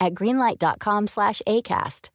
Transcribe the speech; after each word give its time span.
at 0.00 0.14
greenlight.com 0.14 1.06
slash 1.06 1.42
ACAST. 1.46 2.10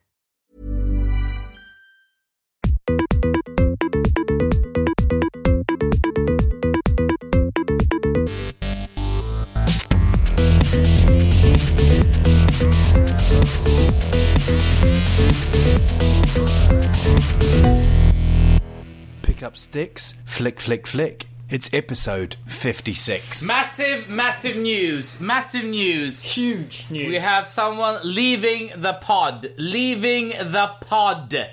Pick 19.22 19.44
up 19.44 19.58
sticks, 19.58 20.14
flick, 20.26 20.60
flick, 20.60 20.86
flick. 20.86 21.31
It's 21.52 21.70
episode 21.74 22.38
56. 22.48 23.46
Massive, 23.46 24.08
massive 24.10 24.56
news. 24.56 25.20
Massive 25.20 25.66
news. 25.66 26.22
Huge 26.22 26.86
news. 26.90 27.08
We 27.10 27.16
have 27.16 27.46
someone 27.46 28.00
leaving 28.06 28.72
the 28.78 28.94
pod. 28.94 29.52
Leaving 29.58 30.30
the 30.30 30.72
pod. 30.80 31.50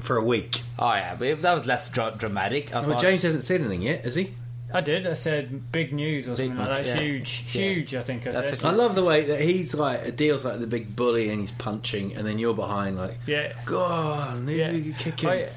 For 0.00 0.16
a 0.16 0.24
week. 0.24 0.62
Oh, 0.78 0.94
yeah, 0.94 1.14
but 1.16 1.42
that 1.42 1.52
was 1.54 1.66
less 1.66 1.90
dra- 1.90 2.14
dramatic. 2.16 2.74
I 2.74 2.80
Well, 2.80 2.92
thought- 2.92 3.02
James 3.02 3.22
hasn't 3.22 3.44
said 3.44 3.60
anything 3.60 3.82
yet, 3.82 4.04
has 4.04 4.14
he? 4.14 4.32
I 4.74 4.80
did. 4.80 5.06
I 5.06 5.12
said 5.12 5.70
big 5.70 5.92
news 5.92 6.24
or 6.26 6.34
something 6.34 6.56
like 6.56 6.68
that. 6.70 6.86
yeah. 6.86 6.96
Huge, 6.98 7.44
Yeah. 7.52 7.62
huge. 7.62 7.94
I 7.94 8.00
think 8.00 8.26
I 8.26 8.32
That's 8.32 8.58
said. 8.58 8.64
a- 8.64 8.68
I 8.68 8.70
love 8.70 8.94
the 8.94 9.04
way 9.04 9.22
that 9.26 9.42
he's 9.42 9.74
like, 9.74 10.16
deals 10.16 10.46
like 10.46 10.60
the 10.60 10.66
big 10.66 10.96
bully 10.96 11.28
and 11.28 11.42
he's 11.42 11.50
punching, 11.52 12.16
and 12.16 12.26
then 12.26 12.38
you're 12.38 12.54
behind, 12.54 12.96
like, 12.96 13.18
yeah. 13.26 13.52
go 13.66 13.82
on, 13.84 14.48
Yeah. 14.48 14.70
you 14.70 14.94
kick 14.98 15.20
him. 15.20 15.28
I- 15.30 15.48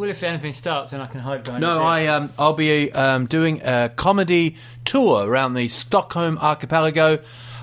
well, 0.00 0.08
if 0.08 0.22
anything 0.22 0.52
starts, 0.52 0.92
then 0.92 1.00
I 1.02 1.06
can 1.06 1.20
hide 1.20 1.44
behind. 1.44 1.60
No, 1.60 1.82
I 1.82 2.06
um, 2.06 2.32
I'll 2.38 2.54
be 2.54 2.90
um, 2.92 3.26
doing 3.26 3.60
a 3.62 3.90
comedy 3.94 4.56
tour 4.84 5.26
around 5.28 5.54
the 5.54 5.68
Stockholm 5.68 6.38
archipelago. 6.38 7.18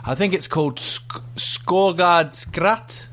I 0.05 0.13
think 0.15 0.33
it's 0.33 0.47
called 0.47 0.79
Sk- 0.79 1.23
Skorgard 1.35 2.31
Skrat. 2.33 3.07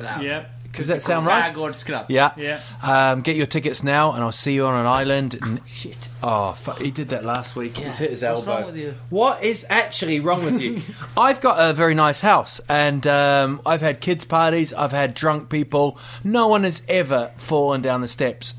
Yeah. 0.00 0.46
Does 0.72 0.86
that 0.86 1.02
sound 1.02 1.26
right? 1.26 1.52
Skärgård 1.52 1.72
Skratt. 1.72 2.06
Yeah. 2.08 2.30
Yeah. 2.36 2.60
Um, 2.82 3.22
get 3.22 3.34
your 3.36 3.46
tickets 3.46 3.82
now, 3.82 4.12
and 4.12 4.22
I'll 4.22 4.30
see 4.32 4.54
you 4.54 4.64
on 4.66 4.80
an 4.80 4.86
island. 4.86 5.36
And, 5.42 5.60
Shit. 5.66 6.08
oh, 6.22 6.52
fu- 6.52 6.82
he 6.82 6.92
did 6.92 7.08
that 7.08 7.24
last 7.24 7.56
week. 7.56 7.76
He's 7.76 7.98
hit 7.98 8.10
his 8.10 8.22
What's 8.22 8.38
elbow. 8.46 8.52
wrong 8.52 8.66
with 8.66 8.76
you? 8.76 8.94
What 9.10 9.42
is 9.42 9.66
actually 9.68 10.20
wrong 10.20 10.44
with 10.44 10.62
you? 10.62 10.78
I've 11.20 11.40
got 11.40 11.68
a 11.68 11.74
very 11.74 11.94
nice 11.94 12.20
house, 12.20 12.60
and 12.68 13.04
um, 13.08 13.60
I've 13.66 13.80
had 13.80 14.00
kids' 14.00 14.24
parties. 14.24 14.72
I've 14.72 14.92
had 14.92 15.12
drunk 15.12 15.50
people. 15.50 15.98
No 16.22 16.46
one 16.46 16.62
has 16.62 16.82
ever 16.88 17.32
fallen 17.36 17.82
down 17.82 18.00
the 18.00 18.08
steps. 18.08 18.54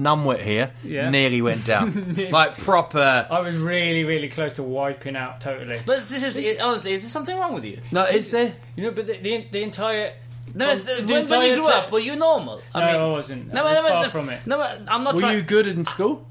Numwit 0.00 0.40
here 0.40 0.72
Yeah. 0.82 1.10
nearly 1.10 1.42
went 1.42 1.64
down, 1.66 2.14
like 2.30 2.56
proper. 2.58 3.26
I 3.30 3.40
was 3.40 3.56
really, 3.56 4.04
really 4.04 4.28
close 4.28 4.54
to 4.54 4.62
wiping 4.62 5.16
out 5.16 5.40
totally. 5.40 5.80
But 5.84 6.06
this 6.08 6.22
is, 6.22 6.36
it- 6.36 6.60
honestly, 6.60 6.92
is 6.92 7.02
there 7.02 7.10
something 7.10 7.36
wrong 7.38 7.54
with 7.54 7.64
you? 7.64 7.80
No, 7.92 8.04
is 8.06 8.30
there? 8.30 8.54
You 8.76 8.84
know, 8.84 8.90
but 8.92 9.06
the, 9.06 9.18
the, 9.18 9.46
the 9.50 9.62
entire. 9.62 10.12
No, 10.54 10.74
the 10.76 10.94
th- 10.96 11.06
when, 11.06 11.28
when 11.28 11.42
you 11.48 11.54
grew 11.54 11.64
te- 11.64 11.72
up, 11.72 11.92
were 11.92 12.00
you 12.00 12.16
normal? 12.16 12.60
No, 12.74 12.80
I 12.80 13.10
wasn't. 13.10 13.52
No, 13.52 13.60
I 13.60 13.64
was 13.64 13.74
no, 13.74 13.82
no, 13.82 13.88
far 13.88 14.02
no, 14.02 14.08
from 14.08 14.28
it. 14.30 14.46
No, 14.46 14.60
I'm 14.88 15.04
not 15.04 15.14
Were 15.14 15.20
trying. 15.20 15.36
you 15.36 15.42
good 15.42 15.66
in 15.68 15.84
school? 15.86 16.26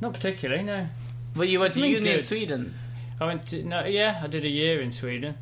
Not 0.00 0.12
particularly. 0.12 0.62
No. 0.62 0.86
But 1.34 1.48
you 1.48 1.58
went 1.60 1.74
to 1.74 1.80
I 1.80 1.82
mean, 1.82 1.92
uni 1.94 2.10
in. 2.12 2.22
Sweden. 2.22 2.74
I 3.20 3.26
went 3.26 3.46
to 3.46 3.62
no. 3.64 3.84
Yeah, 3.84 4.20
I 4.22 4.26
did 4.26 4.44
a 4.44 4.48
year 4.48 4.80
in 4.80 4.92
Sweden. 4.92 5.34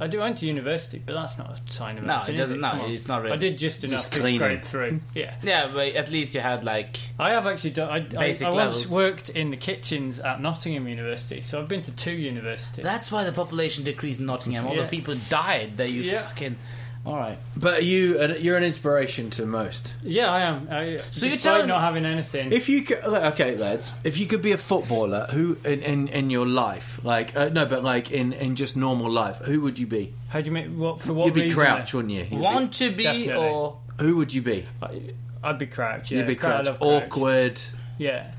I 0.00 0.08
did, 0.08 0.18
went 0.18 0.38
to 0.38 0.46
university, 0.46 1.00
but 1.04 1.12
that's 1.14 1.38
not 1.38 1.60
a 1.60 1.72
sign 1.72 1.96
of 1.98 2.04
No, 2.04 2.20
it 2.26 2.32
doesn't- 2.32 2.60
no, 2.60 2.86
it's 2.88 3.06
not 3.06 3.22
really. 3.22 3.34
I 3.34 3.36
did 3.36 3.56
just 3.56 3.84
enough 3.84 4.00
Just 4.10 4.12
to 4.14 4.34
scrape 4.34 4.64
through. 4.64 5.00
Yeah. 5.14 5.34
Yeah, 5.42 5.70
but 5.72 5.94
at 5.94 6.10
least 6.10 6.34
you 6.34 6.40
had 6.40 6.64
like. 6.64 6.96
I 7.18 7.30
have 7.30 7.46
actually 7.46 7.70
done. 7.70 7.88
I, 7.88 7.96
I, 7.96 8.00
Basic 8.00 8.48
I 8.48 8.50
once 8.50 8.88
worked 8.88 9.28
in 9.30 9.50
the 9.50 9.56
kitchens 9.56 10.18
at 10.18 10.40
Nottingham 10.40 10.88
University, 10.88 11.42
so 11.42 11.60
I've 11.60 11.68
been 11.68 11.82
to 11.82 11.92
two 11.92 12.12
universities. 12.12 12.82
That's 12.82 13.12
why 13.12 13.22
the 13.24 13.32
population 13.32 13.84
decreased 13.84 14.18
in 14.20 14.26
Nottingham. 14.26 14.66
All 14.66 14.74
Yeah. 14.74 14.82
the 14.82 14.88
people 14.88 15.14
died. 15.28 15.76
That 15.76 15.90
you 15.90 16.02
Yeah. 16.02 16.22
fucking. 16.22 16.56
All 17.04 17.16
right. 17.16 17.36
But 17.56 17.74
are 17.78 17.82
you, 17.82 18.22
you're 18.36 18.56
an 18.56 18.62
inspiration 18.62 19.28
to 19.30 19.44
most. 19.44 19.94
yeah, 20.04 20.30
I 20.30 20.42
am. 20.42 20.68
I, 20.70 20.98
So 21.10 21.26
you're 21.26 21.34
despite 21.34 21.40
telling- 21.40 21.66
not 21.68 21.80
having 21.80 22.04
anything. 22.06 22.52
If 22.52 22.68
you 22.68 22.82
could, 22.82 22.98
okay, 22.98 23.56
lads, 23.56 23.92
if 24.04 24.18
you 24.18 24.26
could 24.26 24.40
be 24.40 24.52
a 24.52 24.56
footballer, 24.58 25.26
who 25.32 25.56
in 25.64 25.82
in, 25.82 26.06
in 26.08 26.30
your 26.30 26.46
life, 26.46 27.00
like 27.04 27.34
uh, 27.36 27.48
no, 27.48 27.66
but 27.66 27.82
like 27.82 28.12
in 28.12 28.32
in 28.32 28.54
just 28.54 28.76
normal 28.76 29.10
life, 29.10 29.38
who 29.38 29.60
would 29.62 29.78
you 29.80 29.86
be? 29.88 30.14
how 30.28 30.40
do 30.40 30.46
you 30.46 30.52
make 30.52 30.68
what 30.68 31.00
for 31.00 31.12
what 31.12 31.26
You'd 31.26 31.34
be 31.34 31.42
reason? 31.42 31.58
Crouch, 31.58 31.92
wouldn't 31.92 32.12
you? 32.14 32.20
You'd 32.20 32.30
be- 32.30 32.36
Want 32.36 32.72
to 32.74 32.92
be 32.92 33.02
Definitely. 33.02 33.34
or. 33.34 33.78
who 33.98 34.16
would 34.16 34.32
you 34.32 34.42
be? 34.42 34.64
I, 34.80 35.02
I'd 35.42 35.58
be 35.58 35.66
Crouch. 35.66 36.12
Yeah, 36.12 36.18
You'd 36.18 36.28
be 36.28 36.36
Crouch, 36.36 36.66
Crouch, 36.66 36.78
awkward, 36.80 37.60
Yeah, 37.98 38.32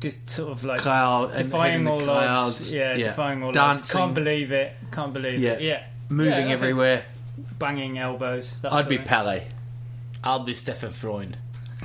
just 0.00 0.28
sort 0.28 0.50
of 0.50 0.64
like 0.64 0.80
cloud, 0.80 1.30
and 1.30 1.44
defying 1.44 1.86
all 1.86 2.00
the 2.00 2.04
clouds. 2.06 2.56
odds. 2.56 2.72
Yeah, 2.74 2.94
defying 2.94 3.40
all 3.42 3.50
odds. 3.50 3.54
dancing, 3.56 3.98
Can't 4.00 4.14
believe 4.14 4.50
it. 4.50 4.72
Can't 4.90 5.12
believe 5.12 5.38
Yeah. 5.38 5.52
it. 5.52 5.62
Yeah, 5.62 5.82
moving 6.08 6.32
Yeah, 6.32 6.38
that's 6.40 6.50
it. 6.50 6.52
everywhere. 6.54 7.04
Banging 7.58 7.98
elbows. 7.98 8.56
that 8.62 8.72
I'd 8.72 8.88
be 8.88 8.96
of. 8.96 9.04
Pele. 9.04 9.44
I'll 10.22 10.40
be 10.44 10.54
Stefan 10.54 10.92
Freund. 10.92 11.36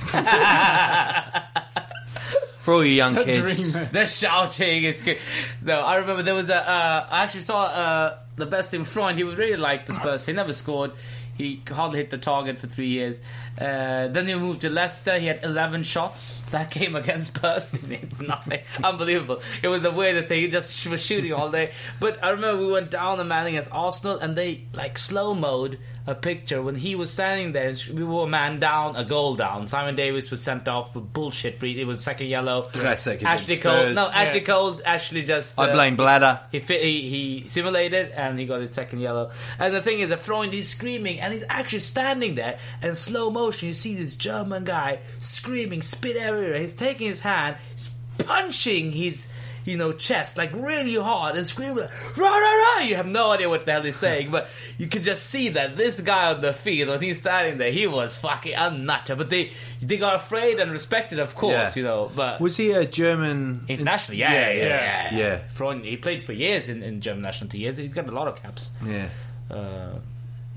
For 2.60 2.74
all 2.74 2.84
you 2.84 2.92
young 2.92 3.14
kids, 3.14 3.70
Dreamer. 3.72 3.88
The 3.90 4.06
shouting 4.06 4.84
is 4.84 5.02
good. 5.02 5.18
No, 5.62 5.80
I 5.80 5.96
remember 5.96 6.22
there 6.22 6.34
was 6.34 6.50
a. 6.50 6.56
Uh, 6.56 7.06
I 7.10 7.22
actually 7.22 7.40
saw 7.40 7.64
uh, 7.64 8.18
the 8.36 8.46
best 8.46 8.74
in 8.74 8.84
Freund. 8.84 9.16
He 9.16 9.24
was 9.24 9.36
really 9.36 9.56
liked 9.56 9.86
for 9.86 9.94
Spurs. 9.94 10.26
He 10.26 10.32
never 10.32 10.52
scored. 10.52 10.92
He 11.36 11.62
hardly 11.66 11.98
hit 12.00 12.10
the 12.10 12.18
target 12.18 12.58
for 12.58 12.66
three 12.66 12.88
years. 12.88 13.20
Uh, 13.60 14.08
then 14.08 14.26
he 14.26 14.34
moved 14.34 14.62
to 14.62 14.70
Leicester. 14.70 15.18
He 15.18 15.26
had 15.26 15.44
11 15.44 15.82
shots. 15.82 16.40
That 16.50 16.70
game 16.70 16.96
against 16.96 17.34
Spurs 17.36 17.70
didn't 17.72 18.26
nothing. 18.26 18.60
Unbelievable. 18.82 19.40
It 19.62 19.68
was 19.68 19.82
the 19.82 19.90
weirdest 19.90 20.28
thing. 20.28 20.40
He 20.40 20.48
just 20.48 20.74
sh- 20.74 20.86
was 20.86 21.04
shooting 21.04 21.32
all 21.32 21.50
day. 21.50 21.72
But 22.00 22.22
I 22.24 22.30
remember 22.30 22.64
we 22.66 22.72
went 22.72 22.90
down 22.90 23.18
the 23.18 23.24
man 23.24 23.46
against 23.46 23.68
Arsenal 23.70 24.18
and 24.18 24.34
they 24.34 24.64
like 24.74 24.96
slow 24.98 25.34
mode 25.34 25.78
a 26.06 26.14
picture 26.14 26.60
when 26.62 26.74
he 26.74 26.94
was 26.94 27.12
standing 27.12 27.52
there. 27.52 27.72
We 27.92 28.02
were 28.02 28.24
a 28.24 28.26
man 28.26 28.58
down, 28.58 28.96
a 28.96 29.04
goal 29.04 29.36
down. 29.36 29.68
Simon 29.68 29.94
Davies 29.94 30.30
was 30.30 30.42
sent 30.42 30.66
off 30.66 30.94
for 30.94 31.00
bullshit. 31.00 31.62
It 31.62 31.86
was 31.86 32.02
second 32.02 32.28
yellow. 32.28 32.62
Classic 32.72 33.22
Ashley 33.22 33.54
against 33.54 33.62
Cole. 33.62 33.92
No, 33.94 34.10
Ashley 34.10 34.40
Yeah. 34.40 34.46
Cole 34.46 34.80
actually 34.84 35.22
just. 35.24 35.58
I 35.60 35.68
uh, 35.68 35.72
blame 35.72 35.96
Bladder. 35.96 36.40
he, 36.50 36.58
fit, 36.58 36.82
he 36.82 37.08
he 37.08 37.48
simulated 37.48 38.10
and 38.12 38.38
he 38.40 38.46
got 38.46 38.60
his 38.62 38.72
second 38.72 39.00
yellow. 39.00 39.30
And 39.58 39.74
the 39.74 39.82
thing 39.82 40.00
is, 40.00 40.08
that 40.08 40.20
Freund 40.20 40.54
is 40.54 40.68
screaming 40.68 41.20
and 41.20 41.34
he's 41.34 41.44
actually 41.48 41.80
standing 41.80 42.34
there. 42.34 42.58
And 42.80 42.90
in 42.90 42.96
slow 42.96 43.30
motion, 43.50 43.68
you 43.68 43.74
see 43.74 43.94
this 43.96 44.14
German 44.14 44.64
guy 44.64 45.00
screaming, 45.18 45.82
spit 45.82 46.16
everywhere. 46.16 46.58
He's 46.60 46.72
taking 46.72 47.08
his 47.08 47.20
hand, 47.20 47.56
he's 47.72 47.90
punching 48.18 48.92
his. 48.92 49.28
You 49.66 49.76
know, 49.76 49.92
chest 49.92 50.38
like 50.38 50.54
really 50.54 50.94
hard 50.94 51.36
and 51.36 51.46
screaming, 51.46 51.76
rah, 52.16 52.28
rah, 52.28 52.76
rah. 52.78 52.80
You 52.82 52.96
have 52.96 53.06
no 53.06 53.30
idea 53.30 53.46
what 53.48 53.66
the 53.66 53.72
hell 53.72 53.82
he's 53.82 53.94
saying, 53.96 54.30
but 54.30 54.48
you 54.78 54.86
can 54.86 55.02
just 55.02 55.26
see 55.26 55.50
that 55.50 55.76
this 55.76 56.00
guy 56.00 56.32
on 56.32 56.40
the 56.40 56.54
field, 56.54 56.88
when 56.88 57.00
he's 57.02 57.18
standing 57.18 57.58
there, 57.58 57.70
he 57.70 57.86
was 57.86 58.16
fucking 58.16 58.54
unnutted. 58.54 59.18
But 59.18 59.28
they 59.28 59.50
they 59.82 59.98
got 59.98 60.14
afraid 60.16 60.58
and 60.60 60.72
respected, 60.72 61.18
of 61.18 61.34
course, 61.34 61.52
Yeah. 61.52 61.72
you 61.76 61.82
know. 61.82 62.10
But 62.16 62.40
Was 62.40 62.56
he 62.56 62.72
a 62.72 62.86
German 62.86 63.66
International, 63.68 64.16
yeah, 64.16 64.32
yeah, 64.32 64.50
yeah. 64.50 64.64
yeah. 65.12 65.18
Yeah. 65.18 65.36
Freund, 65.50 65.84
he 65.84 65.98
played 65.98 66.24
for 66.24 66.32
years 66.32 66.70
in, 66.70 66.82
in 66.82 67.02
German 67.02 67.20
national 67.22 67.50
team. 67.50 67.72
He's 67.74 67.94
got 67.94 68.08
a 68.08 68.12
lot 68.12 68.28
of 68.28 68.42
caps. 68.42 68.70
Yeah. 68.84 69.10
Uh, 69.50 69.98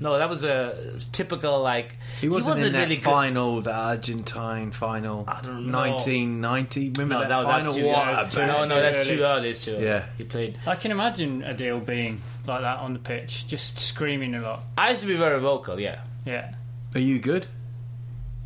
No, 0.00 0.18
that 0.18 0.28
was 0.28 0.42
a 0.44 0.98
typical 1.12 1.62
like. 1.62 1.96
He 2.20 2.28
wasn't, 2.28 2.58
in 2.58 2.72
that 2.72 2.80
really 2.80 2.96
good. 2.96 3.04
final, 3.04 3.60
the 3.60 3.72
Argentine 3.72 4.72
final, 4.72 5.24
I 5.28 5.40
don't 5.40 5.70
know. 5.70 5.78
1990. 5.78 6.90
Remember 6.98 7.14
No, 7.14 7.20
that, 7.20 7.28
that, 7.28 7.44
final? 7.44 7.64
that's 7.72 7.76
too 7.76 7.86
What 7.86 8.08
early. 8.08 8.12
a 8.12 8.24
bad 8.24 8.46
No, 8.48 8.64
no, 8.64 8.80
that's 8.80 9.06
too 9.06 9.20
early. 9.22 9.50
It's 9.50 9.64
too 9.64 9.70
early. 9.74 9.84
Yeah. 9.84 10.04
he 10.18 10.24
played. 10.24 10.58
I 10.66 10.74
can 10.74 10.90
imagine 10.90 11.42
Adil 11.42 11.84
being 11.86 12.20
like 12.46 12.62
that 12.62 12.78
on 12.80 12.92
the 12.92 12.98
pitch, 12.98 13.46
just 13.46 13.78
screaming 13.78 14.34
a 14.34 14.40
lot. 14.42 14.62
I 14.76 14.90
used 14.90 15.02
to 15.02 15.06
be 15.08 15.16
very 15.16 15.38
vocal. 15.40 15.78
Yeah, 15.78 16.00
Yeah. 16.24 16.54
Are 16.94 17.00
you 17.00 17.18
good? 17.20 17.46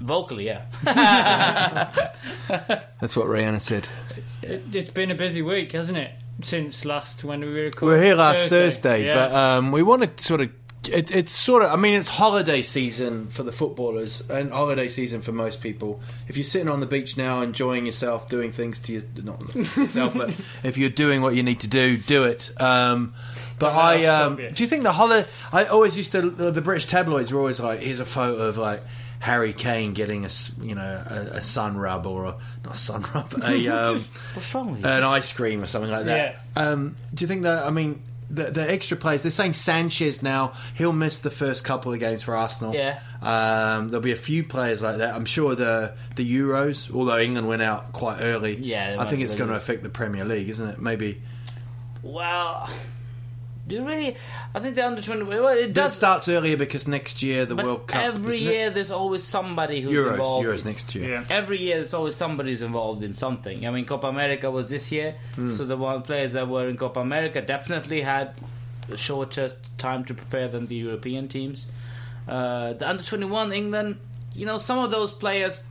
vocally. 0.00 0.46
Yeah. 0.46 0.62
That's 3.00 3.16
what 3.16 3.26
Rihanna 3.26 3.60
said. 3.60 3.88
It, 4.42 4.62
it's 4.74 4.90
been 4.90 5.10
a 5.10 5.14
busy 5.14 5.42
week, 5.42 5.72
hasn't 5.72 5.98
it? 5.98 6.12
Since 6.42 6.84
last 6.84 7.24
when 7.24 7.40
we 7.40 7.48
recorded. 7.48 7.82
We 7.94 7.98
were 7.98 8.02
here 8.04 8.14
last 8.14 8.48
Thursday, 8.48 9.06
Yeah. 9.06 9.14
but 9.14 9.32
um, 9.34 9.72
we 9.72 9.82
want 9.82 10.02
to 10.16 10.22
sort 10.22 10.40
of. 10.40 10.50
It, 10.88 11.14
it's 11.14 11.32
sort 11.32 11.62
of. 11.62 11.70
I 11.70 11.76
mean, 11.76 11.94
it's 11.94 12.08
holiday 12.08 12.62
season 12.62 13.28
for 13.28 13.42
the 13.42 13.52
footballers 13.52 14.28
and 14.28 14.50
holiday 14.52 14.88
season 14.88 15.20
for 15.20 15.32
most 15.32 15.60
people. 15.60 16.00
If 16.26 16.36
you're 16.36 16.44
sitting 16.44 16.68
on 16.68 16.80
the 16.80 16.86
beach 16.86 17.16
now, 17.16 17.40
enjoying 17.40 17.86
yourself, 17.86 18.28
doing 18.28 18.50
things 18.50 18.80
to 18.80 18.92
your, 18.94 19.02
not 19.22 19.54
yourself, 19.54 20.14
but 20.14 20.30
if 20.62 20.76
you're 20.78 20.90
doing 20.90 21.22
what 21.22 21.34
you 21.34 21.42
need 21.42 21.60
to 21.60 21.68
do, 21.68 21.96
do 21.96 22.24
it. 22.24 22.50
Um, 22.60 23.14
but 23.58 23.74
I, 23.74 24.04
um, 24.06 24.36
do 24.36 24.62
you 24.62 24.66
think 24.66 24.82
the 24.82 24.92
holiday? 24.92 25.28
I 25.52 25.66
always 25.66 25.96
used 25.96 26.12
to. 26.12 26.22
The, 26.22 26.50
the 26.50 26.62
British 26.62 26.86
tabloids 26.86 27.32
were 27.32 27.40
always 27.40 27.60
like, 27.60 27.80
"Here's 27.80 28.00
a 28.00 28.06
photo 28.06 28.42
of 28.48 28.58
like." 28.58 28.82
Harry 29.20 29.52
Kane 29.52 29.94
getting 29.94 30.24
a 30.24 30.28
you 30.62 30.76
know 30.76 31.04
a, 31.04 31.38
a 31.38 31.42
sun 31.42 31.76
rub 31.76 32.06
or 32.06 32.26
a 32.26 32.36
not 32.64 32.74
a 32.74 32.76
sun 32.76 33.04
rub 33.12 33.34
a 33.42 33.68
um, 33.68 33.94
What's 34.34 34.54
wrong 34.54 34.70
with 34.70 34.84
you? 34.84 34.86
an 34.88 35.02
ice 35.02 35.32
cream 35.32 35.60
or 35.60 35.66
something 35.66 35.90
like 35.90 36.04
that. 36.04 36.44
Um, 36.54 36.94
do 37.12 37.24
you 37.24 37.26
think 37.26 37.42
that? 37.42 37.66
I 37.66 37.70
mean, 37.70 38.00
the, 38.30 38.44
the 38.44 38.70
extra 38.70 38.96
players. 38.96 39.22
They're 39.22 39.30
saying 39.30 39.54
Sanchez 39.54 40.22
now. 40.22 40.52
He'll 40.74 40.92
miss 40.92 41.20
the 41.20 41.30
first 41.30 41.64
couple 41.64 41.92
of 41.92 42.00
games 42.00 42.22
for 42.22 42.36
Arsenal. 42.36 42.74
Yeah. 42.74 43.00
Um, 43.22 43.88
there'll 43.88 44.02
be 44.02 44.12
a 44.12 44.16
few 44.16 44.44
players 44.44 44.82
like 44.82 44.98
that. 44.98 45.14
I'm 45.14 45.24
sure 45.24 45.54
the 45.54 45.94
the 46.16 46.36
Euros, 46.36 46.94
although 46.94 47.18
England 47.18 47.48
went 47.48 47.62
out 47.62 47.92
quite 47.92 48.18
early. 48.20 48.56
Yeah, 48.56 48.96
I 48.98 49.06
think 49.06 49.22
it's 49.22 49.34
going 49.34 49.50
to 49.50 49.56
affect 49.56 49.82
the 49.82 49.88
Premier 49.90 50.24
League, 50.24 50.48
isn't 50.48 50.68
it? 50.68 50.80
Maybe. 50.80 51.22
well, 52.02 52.68
do 53.68 53.76
you 53.76 53.86
really? 53.86 54.16
I 54.54 54.58
think 54.60 54.74
the 54.74 54.84
under 54.86 55.00
twenty. 55.02 55.22
Well, 55.24 55.46
it 55.48 55.66
That 55.74 55.74
does. 55.74 55.94
starts 55.94 56.28
earlier 56.28 56.56
because 56.56 56.88
next 56.88 57.22
year 57.22 57.46
the 57.46 57.54
but 57.54 57.64
World 57.66 57.86
Cup. 57.86 58.02
every 58.02 58.36
isn't 58.38 58.48
it? 58.48 58.52
year 58.52 58.70
there's 58.70 58.90
always 58.90 59.22
somebody 59.22 59.80
who's 59.82 59.94
Euros, 59.96 60.10
involved. 60.12 60.46
Euros 60.46 60.64
next 60.64 60.94
year. 60.94 61.10
Yeah. 61.10 61.24
Every 61.30 61.58
year, 61.58 61.76
there's 61.76 61.94
always 61.94 62.16
somebody 62.16 62.50
who's 62.50 62.62
involved 62.62 63.02
in 63.02 63.12
something. 63.12 63.66
I 63.66 63.70
mean, 63.70 63.84
Copa 63.84 64.06
America 64.08 64.50
was 64.50 64.68
this 64.70 64.90
year, 64.90 65.14
Hmm. 65.36 65.50
so 65.50 65.64
the 65.64 65.76
one 65.76 66.02
players 66.02 66.32
that 66.32 66.48
were 66.48 66.68
in 66.68 66.76
Copa 66.76 67.00
America 67.00 67.40
definitely 67.42 68.00
had 68.02 68.32
a 68.90 68.96
shorter 68.96 69.52
time 69.76 70.04
to 70.06 70.14
prepare 70.14 70.48
than 70.48 70.66
the 70.66 70.74
European 70.76 71.28
teams. 71.28 71.70
Uh, 72.26 72.72
the 72.72 72.88
under 72.88 73.02
21 73.04 73.52
England, 73.52 73.96
you 74.34 74.46
know, 74.46 74.58
some 74.58 74.78
of 74.78 74.90
those 74.90 75.12
players 75.12 75.64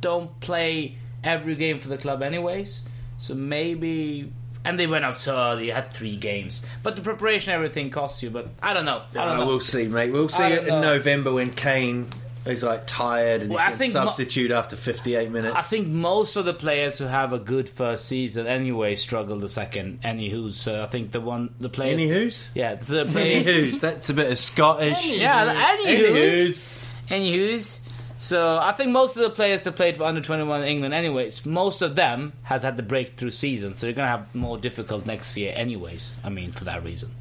don't 0.00 0.38
play 0.40 0.96
every 1.22 1.54
game 1.56 1.78
for 1.78 1.88
the 1.88 1.96
club, 1.98 2.22
anyways. 2.22 2.82
So 3.18 3.34
maybe. 3.34 4.32
And 4.64 4.78
they 4.80 4.86
went 4.86 5.04
out 5.04 5.18
so 5.18 5.36
early, 5.36 5.68
had 5.70 5.92
three 5.92 6.16
games. 6.16 6.64
But 6.82 6.96
the 6.96 7.02
preparation, 7.02 7.52
everything 7.52 7.90
costs 7.90 8.22
you. 8.22 8.30
But 8.30 8.48
I 8.62 8.72
don't 8.72 8.84
know. 8.86 9.02
I 9.10 9.14
don't 9.14 9.28
Uh, 9.28 9.36
know. 9.40 9.46
we'll 9.46 9.60
see, 9.60 9.88
mate. 9.88 10.10
We'll 10.12 10.28
see 10.30 10.42
it 10.42 10.62
in 10.62 10.68
know. 10.68 10.80
November 10.80 11.32
when 11.34 11.50
Kane 11.50 12.06
is 12.46 12.62
like 12.62 12.86
tired 12.86 13.40
and 13.42 13.50
Well, 13.50 13.58
he 13.58 13.64
I 13.64 13.68
can 13.70 13.78
think 13.78 13.94
mo- 13.94 14.04
substitute 14.04 14.50
after 14.50 14.76
58 14.76 15.30
minutes. 15.30 15.54
I 15.54 15.62
think 15.62 15.88
most 15.88 16.36
of 16.36 16.44
the 16.44 16.52
players 16.54 16.98
who 16.98 17.06
have 17.06 17.32
a 17.32 17.38
good 17.38 17.68
first 17.70 18.06
season 18.06 18.46
anyway 18.46 18.94
struggle 18.96 19.38
the 19.38 19.48
second. 19.48 20.00
Anywho's, 20.02 20.56
so 20.56 20.82
I 20.82 20.86
think 20.86 21.10
the 21.12 21.20
one 21.22 21.54
the 21.60 21.68
players. 21.70 22.00
Anywho's? 22.00 22.48
yeah, 22.54 22.74
the 22.74 23.06
players. 23.06 23.46
Anywho's. 23.46 23.80
That's 23.80 24.10
a 24.10 24.14
bit 24.14 24.30
of 24.32 24.38
Scottish. 24.38 25.16
yeah, 25.16 25.74
anywho's. 25.84 25.84
Anywho's. 25.86 26.72
Anywho's. 27.10 27.80
So 28.24 28.58
I 28.58 28.72
think 28.72 28.90
most 28.90 29.18
of 29.18 29.22
the 29.22 29.28
players 29.28 29.64
that 29.64 29.72
played 29.76 29.98
for 29.98 30.04
under 30.04 30.22
twenty 30.22 30.44
one 30.44 30.62
in 30.62 30.68
England, 30.68 30.94
anyways, 30.94 31.44
most 31.44 31.82
of 31.82 31.94
them 31.94 32.32
has 32.44 32.62
had 32.62 32.78
the 32.78 32.82
breakthrough 32.82 33.30
season, 33.30 33.76
so 33.76 33.86
they're 33.86 33.94
gonna 33.94 34.08
have 34.08 34.34
more 34.34 34.56
difficult 34.56 35.04
next 35.04 35.36
year, 35.36 35.52
anyways. 35.54 36.16
I 36.24 36.30
mean, 36.30 36.50
for 36.50 36.64
that 36.64 36.82
reason. 36.82 37.14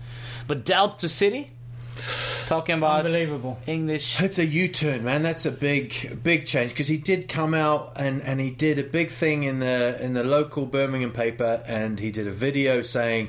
But 0.48 0.64
Delph 0.64 1.00
to 1.00 1.10
City, 1.10 1.52
talking 2.46 2.78
about 2.78 3.06
Unbelievable. 3.06 3.60
English. 3.68 4.22
It's 4.22 4.40
a 4.40 4.46
U-turn, 4.46 5.04
man. 5.04 5.24
That's 5.24 5.46
a 5.46 5.52
big, 5.52 6.24
big 6.24 6.46
change 6.46 6.72
because 6.72 6.88
he 6.88 6.96
did 6.96 7.28
come 7.28 7.54
out 7.54 7.92
and, 7.98 8.22
and 8.22 8.40
he 8.40 8.50
did 8.50 8.80
a 8.80 8.84
big 8.84 9.10
thing 9.10 9.44
in 9.44 9.60
the 9.60 10.02
in 10.02 10.14
the 10.14 10.24
local 10.24 10.66
Birmingham 10.66 11.12
paper, 11.12 11.62
and 11.68 12.00
he 12.00 12.12
did 12.12 12.28
a 12.28 12.32
video 12.32 12.82
saying, 12.82 13.28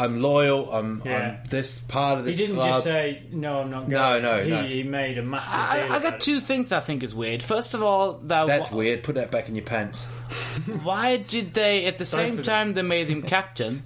"I'm 0.00 0.20
loyal. 0.22 0.72
I'm, 0.72 1.02
Yeah. 1.04 1.38
I'm 1.42 1.48
this 1.48 1.78
part 1.78 2.18
of 2.18 2.24
this. 2.24 2.38
He 2.38 2.44
didn't 2.46 2.56
club." 2.56 2.68
just 2.70 2.84
say 2.84 3.22
no, 3.30 3.60
I'm 3.60 3.70
not 3.70 3.80
going. 3.80 3.90
No, 3.90 4.20
no, 4.20 4.42
he, 4.44 4.50
no. 4.50 4.62
he 4.62 4.82
made 4.82 5.18
a 5.18 5.22
massive 5.22 5.52
deal. 5.52 5.60
I, 5.60 5.76
I 5.78 5.84
about 5.98 6.02
got 6.02 6.14
it. 6.14 6.20
two 6.20 6.40
things 6.40 6.72
I 6.72 6.80
think 6.80 7.02
is 7.02 7.14
weird. 7.14 7.42
First 7.42 7.74
of 7.74 7.82
all, 7.82 8.14
that 8.24 8.46
That's 8.46 8.68
wh- 8.70 8.74
weird. 8.76 9.02
Put 9.02 9.14
that 9.16 9.30
back 9.30 9.48
in 9.48 9.54
your 9.56 9.64
pants. 9.64 10.06
Why 10.82 11.16
did 11.18 11.54
they, 11.54 11.86
at 11.86 11.98
the 11.98 12.04
same 12.04 12.42
time 12.42 12.72
they 12.72 12.82
made 12.82 13.08
him 13.08 13.22
captain, 13.36 13.82